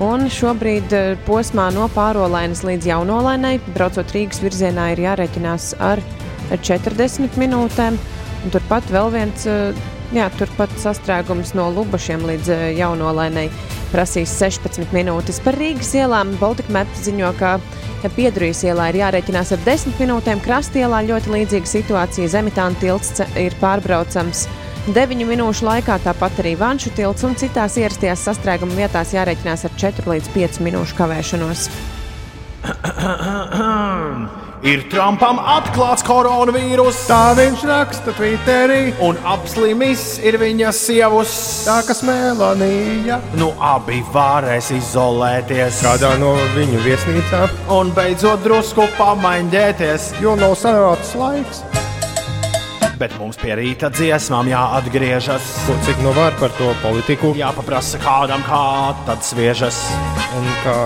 Un 0.04 0.26
šobrīd 0.28 0.92
eh, 0.92 1.14
posmā 1.24 1.70
no 1.72 1.86
pārolainas 1.94 2.66
līdz 2.68 2.90
jaunolainai, 2.90 3.54
braucot 3.78 4.10
Rīgas 4.12 4.42
virzienā, 4.44 4.90
ir 4.92 5.06
jārēķinās 5.06 5.70
ar 5.80 6.02
40 6.52 7.40
minūtēm. 7.40 7.96
Un 8.44 8.52
turpat 8.52 8.90
vēl 8.92 9.08
viens, 9.14 9.46
eh, 9.48 9.72
jā, 10.12 10.28
turpat 10.36 10.74
sastrēgums 10.84 11.54
no 11.56 11.70
Lubašiem 11.78 12.28
līdz 12.28 12.52
eh, 12.52 12.66
jaunolainai 12.82 13.48
prasīs 13.94 14.36
16 14.36 14.92
minūtes. 14.92 15.40
Par 15.46 15.56
Rīgas 15.56 15.94
ielām 15.96 16.36
Baltika 16.42 16.76
Maps 16.76 17.08
ziņo, 17.08 17.32
ka 17.40 17.56
Piedrīs 18.18 18.66
ielā 18.68 18.92
ir 18.92 19.00
jārēķinās 19.00 19.56
ar 19.56 19.64
10 19.64 19.96
minūtēm, 20.04 20.44
Krastielā 20.44 21.00
ļoti 21.08 21.32
līdzīga 21.38 21.72
situācija, 21.72 22.30
Zemitāna 22.36 22.76
tilts 22.84 23.24
ir 23.40 23.56
pārbraucams 23.64 24.44
9 24.86 25.26
minūšu 25.26 25.66
laikā, 25.66 25.98
tāpat 26.04 26.44
arī 26.44 26.54
Vanšu 26.60 26.92
tilts 26.94 27.26
un 27.26 27.34
citās 27.40 27.74
ierastajās 27.82 28.22
sastrēguma 28.28 28.78
vietās 28.78 29.16
jārēķinās 29.16 29.66
ar 29.66 29.74
4 29.82 30.06
līdz 30.12 30.28
5 30.36 30.62
minūšu 30.68 30.98
kavēšanos. 31.00 31.70
Ir 34.66 34.82
Trumpam 34.90 35.38
atklāts 35.38 36.02
koronavīrus. 36.06 37.04
Tā 37.06 37.36
viņš 37.38 37.66
raksta 37.70 38.14
Twitterī. 38.18 38.96
Un 39.06 39.20
apslimis 39.22 40.16
ir 40.26 40.40
viņa 40.42 40.72
sievas. 40.74 41.36
Tā 41.68 41.84
kas 41.86 42.02
Melānija. 42.08 43.20
Nu, 43.38 43.52
abi 43.62 44.02
varēs 44.16 44.72
izolēties. 44.80 45.86
Kādā 45.86 46.16
no 46.18 46.34
viņu 46.58 46.82
viesnīcām. 46.88 47.58
Un 47.78 47.94
beidzot 47.94 48.42
drusku 48.48 48.90
pamaņģēties. 48.98 50.16
Jo 50.26 50.34
nav 50.40 50.58
sanācis 50.58 51.14
laiks. 51.20 51.66
Bet 53.00 53.12
mums 53.20 53.36
pie 53.42 53.58
rīta 53.60 53.90
dziesmām 53.92 54.48
jāatgriežas. 54.48 55.52
Ko, 55.68 55.76
cik 55.84 56.00
no 56.06 56.14
var 56.16 56.36
par 56.40 56.54
to 56.56 56.72
politiku? 56.80 57.34
Jāpaprasa 57.36 58.00
kādam, 58.00 58.44
kā 58.48 58.96
tad 59.08 59.26
sviežas. 59.28 59.82
Un 60.40 60.48
kā 60.64 60.80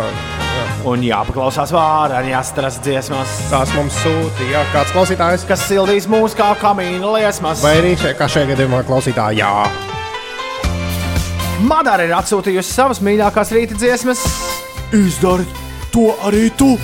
Un 0.87 1.01
jāpaklausās 1.03 1.73
vārā, 1.75 2.21
jāstras 2.29 2.79
dziesmas. 2.83 3.31
tās 3.51 3.71
mums 3.75 3.95
sūtīja 3.99 4.63
kāds 4.73 4.93
klausītājs. 4.95 5.43
Kas 5.47 5.65
sildīs 5.67 6.07
mūs 6.07 6.35
kā 6.37 6.53
kamīna 6.59 7.11
liesmas. 7.17 7.63
Vai 7.63 7.75
arī 7.81 7.95
šeit, 7.99 8.15
kā 8.19 8.29
šajā 8.31 8.53
gadījumā 8.53 8.83
klausītāji, 8.87 9.43
jā. 9.43 9.67
Madara 11.67 12.07
ir 12.07 12.15
atsūtījusi 12.15 12.71
savas 12.71 13.03
mīļākās 13.03 13.51
rīta 13.55 13.75
dziesmas. 13.75 14.23
Izdari 14.95 15.45
to 15.91 16.13
arī 16.23 16.47
tu! 16.57 16.77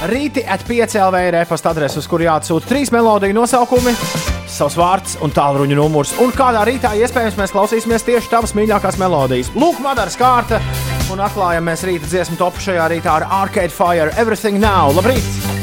Rīti 0.00 0.40
at 0.48 0.62
5 0.64 0.94
LV 0.96 1.18
ir 1.28 1.36
e-pasta 1.42 1.74
adrese, 1.74 1.98
uz 2.00 2.06
kuru 2.08 2.24
jāatsūta 2.24 2.70
trīs 2.70 2.88
melodiju 2.94 3.36
nosaukumi, 3.36 3.92
savs 4.48 4.78
vārds 4.80 5.18
un 5.20 5.34
tālruņa 5.36 5.76
numurs. 5.76 6.14
Un 6.24 6.32
kādā 6.32 6.64
rītā 6.64 6.94
iespējams 7.02 7.36
mēs 7.36 7.52
klausīsimies 7.52 8.08
tieši 8.08 8.32
tavas 8.32 8.56
mīļākās 8.56 8.96
melodijas. 9.02 9.52
Lūk, 9.52 9.84
Madaras 9.84 10.16
kārta, 10.16 10.62
un 11.12 11.20
atklājam 11.20 11.68
mēs 11.68 11.84
rīta 11.84 12.08
dziesmu 12.08 12.40
topu 12.40 12.64
šajā 12.64 12.88
rītā 12.94 13.20
ar 13.20 13.28
Arcade 13.44 13.76
Fire 13.76 14.08
Everything 14.16 14.56
Now. 14.64 14.88
Labrīt! 14.96 15.59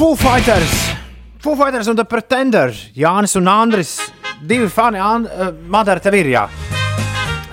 Foo 0.00 0.14
Fighters! 0.14 0.96
Foo 1.40 1.54
Fighters 1.54 1.86
un 1.86 1.94
The 1.94 2.04
Pretender, 2.04 2.70
Jānis 2.96 3.34
un 3.36 3.46
Andris. 3.46 3.98
Divi 4.40 4.66
fani, 4.68 4.96
And 4.96 5.26
uh, 5.26 5.50
Madara, 5.68 6.00
tev 6.00 6.14
ir 6.16 6.30
jā. 6.32 6.46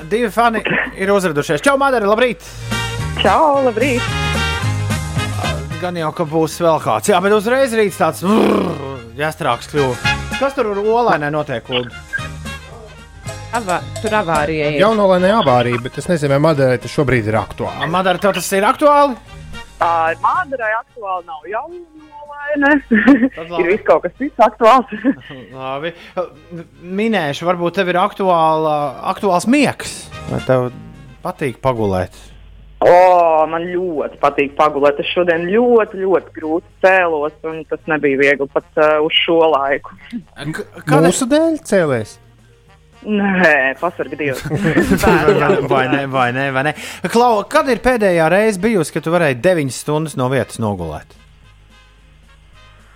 Divi 0.07 0.29
fani 0.31 0.61
ir 0.95 1.11
uzradušies. 1.11 1.59
Čau, 1.59 1.75
Madara, 1.75 2.07
labrīt! 2.07 2.47
Čau, 3.19 3.65
labrīt! 3.65 3.99
Gan 5.81 5.99
jau, 5.99 6.13
ka 6.15 6.23
būs 6.23 6.55
vēl 6.63 6.79
kāds. 6.87 7.11
Jā, 7.11 7.19
bet 7.19 7.35
uzreiz 7.35 7.75
rīts 7.75 7.99
tāds- 7.99 8.23
jāstrāks 9.21 9.67
kļuva. 9.73 10.15
Kas 10.39 10.55
tur 10.55 10.71
ar 10.71 10.79
olainē 10.79 11.27
notiek? 11.35 11.67
Avā, 13.59 13.81
tur 13.99 14.19
avārija 14.23 14.71
ir. 14.71 14.79
Jaunolainē 14.85 15.35
avārija, 15.43 15.83
bet 15.83 15.99
es 15.99 16.07
nezinu, 16.07 16.37
vai 16.37 16.39
Madarai 16.47 16.79
tas 16.79 16.95
šobrīd 16.95 17.27
ir 17.27 17.41
aktuāli. 17.43 17.91
Madara, 17.91 18.23
tev 18.23 18.39
tas 18.39 18.51
ir 18.55 18.71
aktuāli? 18.71 19.19
Uh, 19.83 20.15
Mādarai 20.23 20.77
aktuāli 20.79 21.27
nav 21.27 21.43
jaunolaine. 21.43 22.06
ir 23.61 23.69
viss 23.71 23.85
kaut 23.87 24.05
kas 24.05 24.15
cits 24.19 24.45
aktuāls. 24.47 24.93
Labi. 25.57 25.93
Minēšu, 26.81 27.47
varbūt 27.49 27.79
tev 27.79 27.91
ir 27.93 27.99
aktuāla, 28.01 28.77
aktuāls 29.13 29.49
miegs. 29.49 29.99
Vai 30.31 30.41
tev 30.47 30.71
patīk 31.25 31.61
pagulēt? 31.63 32.15
O, 32.85 32.93
man 33.49 33.65
ļoti 33.71 34.19
patīk 34.21 34.53
pagulēt. 34.57 34.99
Es 35.01 35.09
šodien 35.09 35.47
ļoti, 35.49 36.03
ļoti 36.03 36.33
grūti 36.35 36.85
cēlos, 36.85 37.33
un 37.49 37.63
tas 37.69 37.81
nebija 37.89 38.21
viegli 38.21 38.47
pat 38.53 38.67
uh, 38.77 38.99
uz 39.05 39.17
šo 39.25 39.41
laiku. 39.55 39.97
Mūsu 40.85 41.29
dēļ 41.31 41.61
cēlēs. 41.65 42.17
Nē, 43.07 43.77
pasargā 43.79 44.17
Dievs. 44.19 44.41
vai 45.71 45.85
ne, 45.89 46.03
vai 46.11 46.27
ne, 46.35 46.49
vai 46.53 46.63
ne? 46.69 46.73
Klau, 47.13 47.43
kad 47.49 47.69
ir 47.69 47.81
pēdējā 47.83 48.25
reize 48.33 48.61
bijusi, 48.61 48.93
kad 48.95 49.05
tu 49.05 49.13
varēji 49.13 49.39
9 49.45 49.73
stundas 49.73 50.17
no 50.19 50.29
vietas 50.33 50.59
nogulēt? 50.61 51.13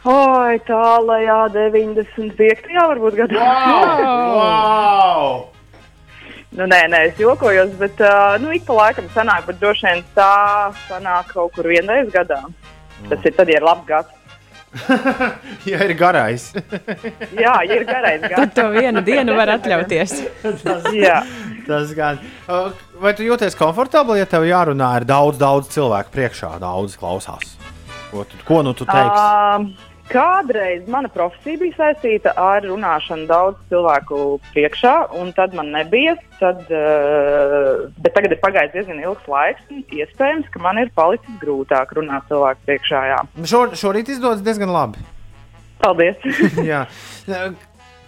Oi, 0.01 0.57
tālajā 0.65 1.41
95. 1.53 2.71
varbūt 2.73 3.19
gadā. 3.19 3.49
Wow! 4.31 5.51
Nu, 6.51 6.65
nē, 6.67 6.79
nē, 6.91 7.01
es 7.11 7.19
jokojos, 7.21 7.69
bet 7.79 8.01
uh, 8.03 8.33
nu, 8.41 8.49
ik 8.55 8.65
pa 8.67 8.75
laikam 8.75 9.05
sanāk, 9.13 9.45
bet 9.47 9.59
droši 9.61 9.85
vien 9.85 10.01
tā 10.15 10.71
sanāk 10.87 11.29
kaut 11.35 11.53
kur 11.55 11.69
vienreiz 11.69 12.09
gadā. 12.11 12.41
Tas 13.11 13.29
ir 13.29 13.35
tad, 13.37 13.51
ja 13.53 13.61
ir 13.61 13.67
labs 13.67 13.85
gads. 13.87 14.17
ja 15.69 15.83
ir 15.85 15.93
garais. 15.99 16.49
Jā, 17.43 17.53
ja 17.67 17.77
ir 17.77 17.85
garais 17.87 18.23
gads. 18.23 18.35
Tad 18.39 18.55
to 18.57 18.65
vienu 18.73 19.03
dienu 19.05 19.35
var 19.37 19.53
atļauties. 19.57 20.17
tas, 20.41 20.89
Jā. 20.95 21.21
tas 21.67 21.93
gan. 21.95 22.19
Uh, 22.47 22.73
Vai 23.03 23.13
tu 23.15 23.27
jūties 23.27 23.55
komfortabli, 23.59 24.19
ja 24.19 24.27
tev 24.29 24.47
jārunā 24.49 24.91
ar 24.97 25.07
daudz, 25.07 25.39
daudz 25.41 25.71
cilvēku 25.75 26.13
priekšā, 26.17 26.55
daudz 26.63 26.97
klausās? 26.99 27.55
Ko, 28.11 28.25
tu, 28.27 28.41
ko 28.47 28.59
nu 28.65 28.75
tu 28.75 28.83
teiksi? 28.87 29.23
Um, 29.55 29.90
Kādreiz 30.11 30.87
mana 30.91 31.07
profesija 31.11 31.59
bija 31.61 31.77
saistīta 31.77 32.33
ar 32.39 32.65
runāšanu 32.67 33.29
daudz 33.29 33.61
cilvēku 33.71 34.17
priekšā, 34.51 34.93
un 35.21 35.31
tad 35.37 35.55
man 35.55 35.71
nebija. 35.71 36.17
Tad, 36.41 36.65
uh, 36.67 37.85
bet 38.01 38.15
tagad 38.17 38.35
ir 38.35 38.41
pagājis 38.43 38.73
diezgan 38.75 38.99
ilgs 38.99 39.29
laiks, 39.31 39.63
un 39.71 39.85
iespējams, 39.87 40.49
ka 40.51 40.63
man 40.63 40.81
ir 40.81 40.91
palicis 40.97 41.39
grūtāk 41.43 41.95
runāt 41.95 42.27
cilvēku 42.31 42.67
priekšā. 42.67 43.03
Jā. 43.13 43.19
Šo, 43.47 43.63
šorīt 43.77 44.11
izdodas 44.11 44.43
diezgan 44.43 44.73
labi. 44.73 45.03
Paldies! 45.81 46.19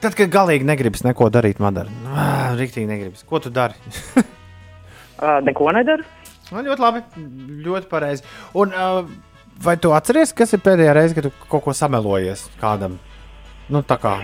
Tad, 0.03 0.17
kad 0.19 0.27
galīgi 0.27 0.67
negribas 0.67 1.05
neko 1.07 1.29
darīt, 1.31 1.61
man 1.63 1.77
dara. 1.77 1.91
Ah, 2.11 2.49
Rīktīgi 2.59 2.89
negribas. 2.89 3.23
Ko 3.23 3.39
tu 3.39 3.47
dari? 3.53 3.79
uh, 4.19 5.39
neko 5.47 5.71
nedaru. 5.71 6.03
Man 6.51 6.67
ļoti 6.67 6.83
labi, 6.83 7.03
ļoti 7.63 7.87
pareizi. 7.87 8.25
Un, 8.59 8.75
uh, 8.75 9.07
vai 9.61 9.75
tu 9.77 9.91
atceries, 9.93 10.33
kas 10.33 10.53
ir 10.53 10.59
pēdējā 10.65 10.93
reize, 10.97 11.15
kad 11.17 11.27
tu 11.27 11.31
kaut 11.49 11.63
ko 11.67 11.73
samelojies 11.75 12.47
kādam? 12.61 12.97
Nu, 13.69 13.81
tā 13.83 13.97
kā. 14.01 14.17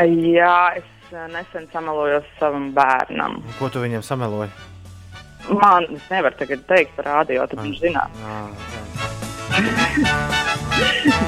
Jā, 0.00 0.56
es 0.78 0.84
uh, 1.12 1.26
nesen 1.32 1.66
samelojos 1.72 2.24
savam 2.38 2.70
bērnam. 2.76 3.40
Ko 3.58 3.68
tu 3.68 3.82
viņam 3.82 4.02
sameloji? 4.06 4.50
Man 5.50 5.86
es 5.96 6.04
nevaru 6.12 6.36
tagad 6.38 6.62
teikt 6.68 6.92
par 6.98 7.08
rādio, 7.08 7.46
tad 7.50 7.62
viņš 7.64 7.80
zinās. 7.80 8.10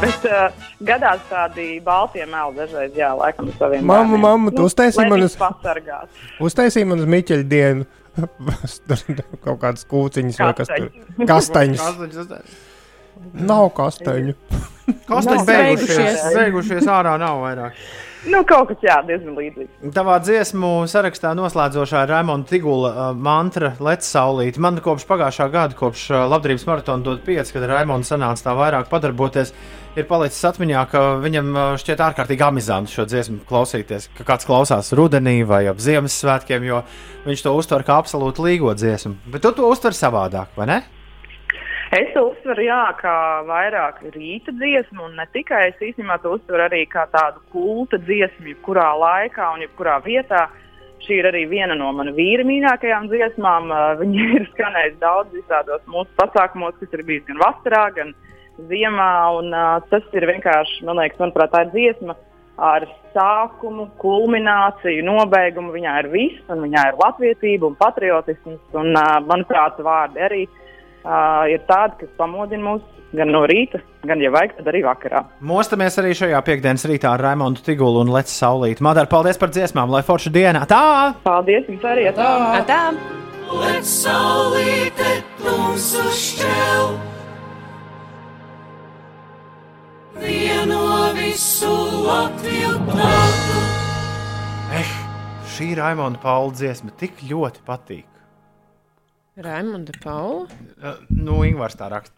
Bet 0.02 0.24
uh, 0.28 0.52
gadās 0.86 1.22
tādi 1.30 1.66
balti 1.84 2.22
meli 2.28 2.56
dažreiz, 2.58 2.92
jā, 2.98 3.10
laikam 3.18 3.48
saviem 3.58 3.82
Mamma, 3.84 4.04
bērniem. 4.04 4.22
mamma, 4.26 4.52
tu 4.54 4.66
uztaisīji 4.68 5.02
lai 5.02 5.10
man 5.10 5.24
uz- 5.26 5.36
pasargāt. 5.40 6.22
Uztaisīja 6.42 6.86
man 6.90 7.02
uz 7.02 7.08
Miķeļa 7.10 7.46
dienu. 7.50 7.86
kaut 9.44 9.58
kādas 9.62 9.86
kūciņas 9.88 10.40
vai 10.42 10.52
kas 10.58 10.70
tur- 10.72 10.92
kastaņas. 11.32 11.82
Kastaņas. 12.02 12.60
Nav 13.32 13.68
kastaņu. 13.76 14.34
Kastaņas 15.10 15.44
Nav 15.44 15.50
beigušies. 15.50 16.24
beigušies. 16.36 16.88
Ārā 16.90 17.14
nav 17.20 17.42
vairāk. 17.44 17.76
Nu, 18.22 18.44
kaut 18.46 18.68
kas 18.70 18.84
jā, 18.86 19.00
diezgan 19.06 19.34
līdzīgs. 19.34 19.90
Tavā 19.96 20.20
dziesmu 20.22 20.70
sarakstā 20.90 21.32
noslēdzošā 21.34 22.04
Raimonda 22.06 22.46
Tigula 22.52 22.90
uh, 22.92 23.16
mantra 23.18 23.72
Let's 23.82 24.06
Saulīt. 24.14 24.60
Man 24.62 24.78
kopš 24.82 25.06
pagājušā 25.08 25.48
gada, 25.50 25.74
kopš 25.78 26.04
uh, 26.12 26.20
labdarības 26.30 26.66
maratona 26.68 27.02
dod 27.02 27.24
5, 27.26 27.50
kad 27.56 27.66
Raimonds 27.72 28.12
sanāca 28.12 28.46
tā 28.46 28.54
vairāk 28.58 28.86
padarboties, 28.92 29.50
ir 29.98 30.08
palicis 30.08 30.44
atmiņā, 30.48 30.82
ka 30.90 31.02
viņam 31.22 31.52
uh, 31.52 31.66
šķiet 31.80 32.00
ārkārtīgi 32.06 32.46
amizanti 32.46 32.94
šo 32.94 33.04
dziesmu 33.08 33.42
klausīties. 33.48 34.08
Ka 34.16 34.26
kāds 34.32 34.48
klausās 34.48 34.92
rudenī 34.96 35.42
vai 35.48 35.66
ap 35.70 35.82
Ziemassvētkiem, 35.82 36.64
jo 36.68 36.80
viņš 37.26 37.44
to 37.44 37.52
uztver 37.58 37.84
kā 37.86 37.98
absolūti 38.00 38.44
līgo 38.46 38.72
dziesmu. 38.78 39.18
Bet 39.32 39.44
tu 39.44 39.52
to 39.56 39.68
uztver 39.72 39.96
savādāk, 39.96 40.54
vai 40.56 40.68
ne? 40.70 40.80
Es 41.92 42.08
to 42.14 42.24
uztveru, 42.30 42.64
jā, 42.64 42.80
kā 42.96 43.14
vairāk 43.44 44.00
rīta 44.14 44.54
dziesmu, 44.56 45.10
un 45.10 45.18
ne 45.20 45.26
tikai 45.34 45.66
es 45.68 45.82
īstenībā 45.90 46.16
to 46.22 46.38
uztveru 46.38 46.64
arī 46.64 46.86
kā 46.88 47.04
tādu 47.12 47.42
kulta 47.52 48.00
dziesmu, 48.00 48.48
jebkurā 48.54 48.88
laikā 48.96 49.50
un 49.52 49.66
jebkurā 49.66 49.98
vietā. 50.06 50.46
Šī 51.02 51.18
ir 51.18 51.28
arī 51.28 51.42
viena 51.50 51.74
no 51.76 51.90
manām 51.92 52.14
vīra 52.16 52.46
mīļākajām 52.48 53.10
dziesmām. 53.10 53.68
Uh, 53.74 53.92
Viņa 54.00 54.26
ir 54.38 54.48
skanējusi 54.54 55.00
daudz 55.02 55.36
visādos 55.36 55.84
mūsu 55.90 56.08
pasākumos, 56.16 56.78
kas 56.80 56.94
ir 56.96 57.02
bijis 57.04 57.26
gan 57.26 57.42
vasarā, 57.42 57.88
gan 57.98 58.14
ziemā. 58.58 59.12
Un, 59.38 59.52
uh, 59.54 59.78
tas 59.90 60.06
ir 60.16 60.26
vienkārši, 60.30 60.84
man 60.88 61.00
liekas, 61.00 61.20
manuprāt, 61.22 61.52
tā 61.54 61.66
ir 61.66 61.72
dziesma 61.74 62.16
ar 62.62 62.86
sākumu, 63.14 63.88
kulmināciju, 64.02 65.04
nobeigumu. 65.08 65.72
Viņā 65.74 65.98
ir 66.04 66.10
viss, 66.12 66.48
un 66.52 66.66
viņā 66.66 66.88
ir 66.90 66.98
latvietība 67.00 67.70
un 67.70 67.78
patriotisms. 67.80 68.64
Un, 68.78 68.92
uh, 68.96 69.18
manuprāt, 69.28 69.80
vārdi 69.82 70.24
arī 70.28 70.42
uh, 70.48 71.44
ir 71.50 71.64
tādi, 71.70 72.02
kas 72.04 72.18
pamodina 72.20 72.72
mūs 72.72 72.88
gan 73.12 73.28
no 73.28 73.42
rīta, 73.48 73.82
gan, 74.08 74.22
ja 74.24 74.32
vajag, 74.32 74.56
tad 74.56 74.72
arī 74.72 74.82
vakarā. 74.86 75.22
Mostamies 75.44 75.98
arī 76.00 76.14
šajā 76.16 76.40
piekdienas 76.46 76.86
rītā 76.88 77.12
ar 77.12 77.24
Raimondu 77.28 77.64
Tigulu 77.66 78.00
un 78.00 78.12
Let's 78.14 78.32
Saulīt. 78.32 78.80
Madara, 78.84 79.10
paldies 79.10 79.40
par 79.40 79.52
dziesmām, 79.52 79.92
lai 79.92 80.00
forša 80.06 80.32
diena! 80.32 80.64
Tā! 80.68 81.12
Paldies 81.26 81.68
jums 81.68 81.84
arī! 81.92 82.08
Tā! 82.16 82.32
tā. 82.68 82.82
Let's 83.52 83.92
saulīt 84.00 85.02
mūsu 85.44 86.08
šķēl. 86.16 86.94
Vieno 86.94 87.11
visu 91.32 91.72
Latviju 92.06 92.72
tautu. 92.86 93.60
Eh, 94.76 94.90
šī 95.48 95.70
Raimonda 95.78 96.20
Paula 96.20 96.52
dziesma 96.52 96.92
tik 97.00 97.22
ļoti 97.24 97.62
patīk. 97.64 98.08
Raimonda 99.40 99.94
Paula. 100.02 100.44
Uh, 100.76 100.98
nu, 101.08 101.38
Ingūns 101.48 101.78
tā 101.80 101.88
raksta. 101.92 102.12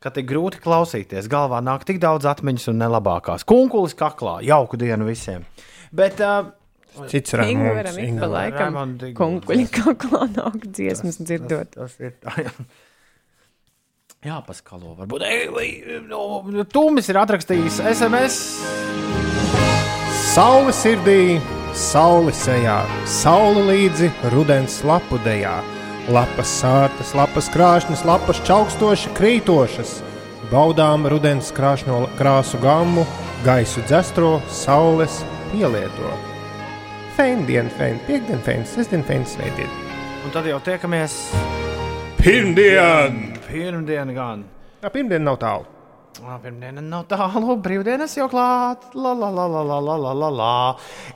Ka 0.00 0.12
tik 0.12 0.28
grūti 0.28 0.60
klausīties, 0.60 1.28
galvā 1.32 1.62
nāk 1.64 1.86
tik 1.88 2.02
daudz 2.04 2.28
atmiņas 2.28 2.68
un 2.72 2.80
nelabākās. 2.82 3.46
Kunkulis 3.48 3.96
kaklā, 3.96 4.38
jauku 4.44 4.80
dienu 4.80 5.08
visiem. 5.08 5.48
Bet, 5.96 6.20
uh, 6.20 6.52
Cits 7.08 7.36
Ingūram 7.40 7.96
ik 8.02 8.20
pa 8.20 8.28
laikam 8.28 8.78
kunkuļi 9.16 9.68
kaklā 9.72 10.26
nāk 10.36 10.68
dziesmas 10.68 11.20
dzirdot. 11.22 11.76
Tas, 11.78 11.96
tas 11.96 12.08
ir 12.10 12.16
tā, 12.20 12.36
jā. 12.44 12.54
Jā, 14.20 14.36
paskalo, 14.44 14.90
varbūt. 14.98 15.22
No, 16.04 16.42
Tūmis 16.68 17.06
ir 17.08 17.16
atrakstījis 17.22 17.78
SMS. 17.88 18.34
Saule 20.34 20.74
sirdī, 20.76 21.38
saule 21.72 22.34
sejā, 22.36 22.82
saule 23.08 23.62
līdzi 23.70 24.10
rudens 24.34 24.76
lapu 24.84 25.16
dejā. 25.24 25.54
Lapas 26.12 26.52
sārtas, 26.60 27.14
lapas 27.16 27.48
krāšņas, 27.54 28.04
lapas 28.04 28.44
čaukstoši 28.44 29.14
krītošas. 29.16 29.96
Baudām 30.52 31.08
rudens 31.08 31.48
krāšņo 31.56 32.02
krāsu 32.20 32.60
gammu, 32.60 33.08
gaisu 33.48 33.80
dzestro, 33.88 34.36
saules 34.52 35.22
pielieto. 35.48 36.12
Feindien, 37.16 37.72
fein, 37.80 37.96
piekdien, 38.04 38.44
fein, 38.44 38.68
sestdien, 38.68 39.00
fein, 39.00 39.24
svētdien. 39.24 39.72
Un 40.26 40.36
tad 40.36 40.44
jau 40.52 40.60
tiekamies 40.68 41.22
Pirmdien! 42.20 43.39
pirmdiena 43.50 44.16
gan. 44.16 44.48
Jā, 44.80 44.88
pirmdiena 44.94 45.32
nav 45.32 45.38
tālu. 45.42 45.68
Ah, 46.18 46.26
Lā, 46.26 46.34
pirmdiena 46.42 46.82
nav 46.84 47.04
tālu, 47.08 47.54
brīvdienas 47.62 48.12
jau 48.18 48.26
klāta. 48.28 48.90
La, 48.98 49.12
la, 49.16 49.30
la, 49.30 49.46
la, 49.46 49.62
la, 49.62 49.78
la, 49.96 50.10
la, 50.12 50.28
la. 50.28 50.48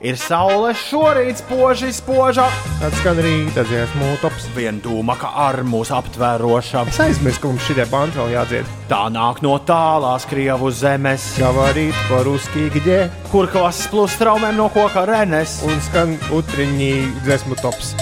Ir 0.01 0.15
saule 0.17 0.71
šorīt, 0.79 1.43
spoži, 1.43 1.91
spoža. 1.93 2.47
Tad 2.79 2.95
skan 3.01 3.19
rīta 3.21 3.65
dziesmu 3.67 4.15
tops. 4.23 4.47
Vien 4.55 4.79
dūma, 4.81 5.17
ka 5.19 5.33
ar 5.45 5.59
mūsu 5.67 5.93
aptvēroša. 5.99 6.87
Es 6.89 7.01
aizmirsu, 7.05 7.43
ka 7.43 7.51
mums 7.51 7.67
šitie 7.67 7.85
banti 7.91 8.21
vēl 8.21 8.33
jādzied. 8.37 8.73
Tā 8.89 9.03
nāk 9.13 9.43
no 9.45 9.59
tālās 9.67 10.25
krievu 10.31 10.71
zemes. 10.73 11.27
Gavarīt 11.37 12.01
par 12.09 12.31
uzkīgi, 12.31 12.99
kur 13.35 13.51
klases 13.51 13.91
plus 13.91 14.17
traumēm 14.21 14.57
no 14.57 14.71
koka 14.73 15.05
renes. 15.11 15.59
Un 15.67 15.81
skan 15.91 16.17
utriņī 16.33 16.93
dziesmu 17.27 17.59
tops. 17.61 17.93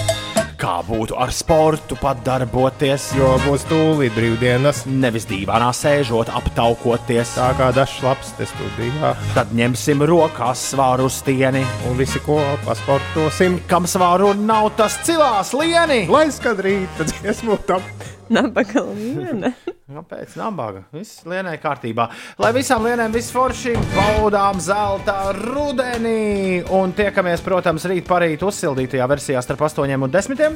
Kā 0.64 0.78
būtu 0.80 1.12
ar 1.20 1.28
sportu 1.28 1.96
pat 2.00 2.22
darboties? 2.24 3.10
Jo 3.18 3.34
būs 3.42 3.66
tūlīt 3.68 4.14
brīvdienas. 4.16 4.86
Nevis 4.88 5.26
dīvainā 5.28 5.66
sēžot, 5.76 6.30
aptaukoties. 6.38 7.34
Tā 7.36 7.50
kā 7.58 7.68
dažs 7.76 7.98
labs 8.00 8.32
te 8.38 8.48
studijā. 8.48 9.10
Tad 9.36 9.52
ņemsim 9.52 10.06
rokās 10.08 10.64
svāru 10.70 11.10
stieni. 11.12 11.66
Un 11.90 12.00
visi 12.00 12.22
kopā 12.24 12.78
sportosim. 12.80 13.60
Kam 13.68 13.84
svāru 13.84 14.32
nav 14.40 14.70
tas 14.80 14.96
cilās 15.04 15.52
lieni? 15.52 16.06
Lai 16.08 16.30
skan 16.32 16.56
rīta 16.64 17.12
dziesmu 17.12 17.60
top. 17.68 17.84
Nabaga 18.32 18.80
liene. 18.88 19.52
Kāpēc? 19.94 20.32
Nabaga. 20.40 20.86
Viss 20.96 21.26
lienai 21.28 21.58
kārtībā. 21.60 22.06
Lai 22.40 22.50
visām 22.56 22.86
lienēm 22.86 23.12
viss 23.12 23.32
forši 23.34 23.74
baudām 23.92 24.60
zelta 24.64 25.28
rudenī. 25.36 26.62
Un 26.72 26.94
tiekamies, 26.96 27.44
protams, 27.44 27.84
rīt 27.90 28.08
parīt 28.08 28.42
uzsildītajā 28.48 29.08
versijā 29.12 29.44
starp 29.44 29.66
8 29.68 29.84
un 30.00 30.08
10. 30.14 30.53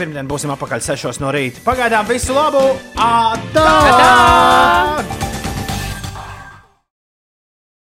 Pirmdien 0.00 0.28
būsim 0.28 0.52
apakaļ 0.54 0.80
6 0.80 1.20
no 1.20 1.32
rīta. 1.34 1.60
Pagaidām 1.66 2.06
visu 2.08 2.32
labu! 2.36 2.62
Atā! 2.96 3.66
Atā! 3.68 5.29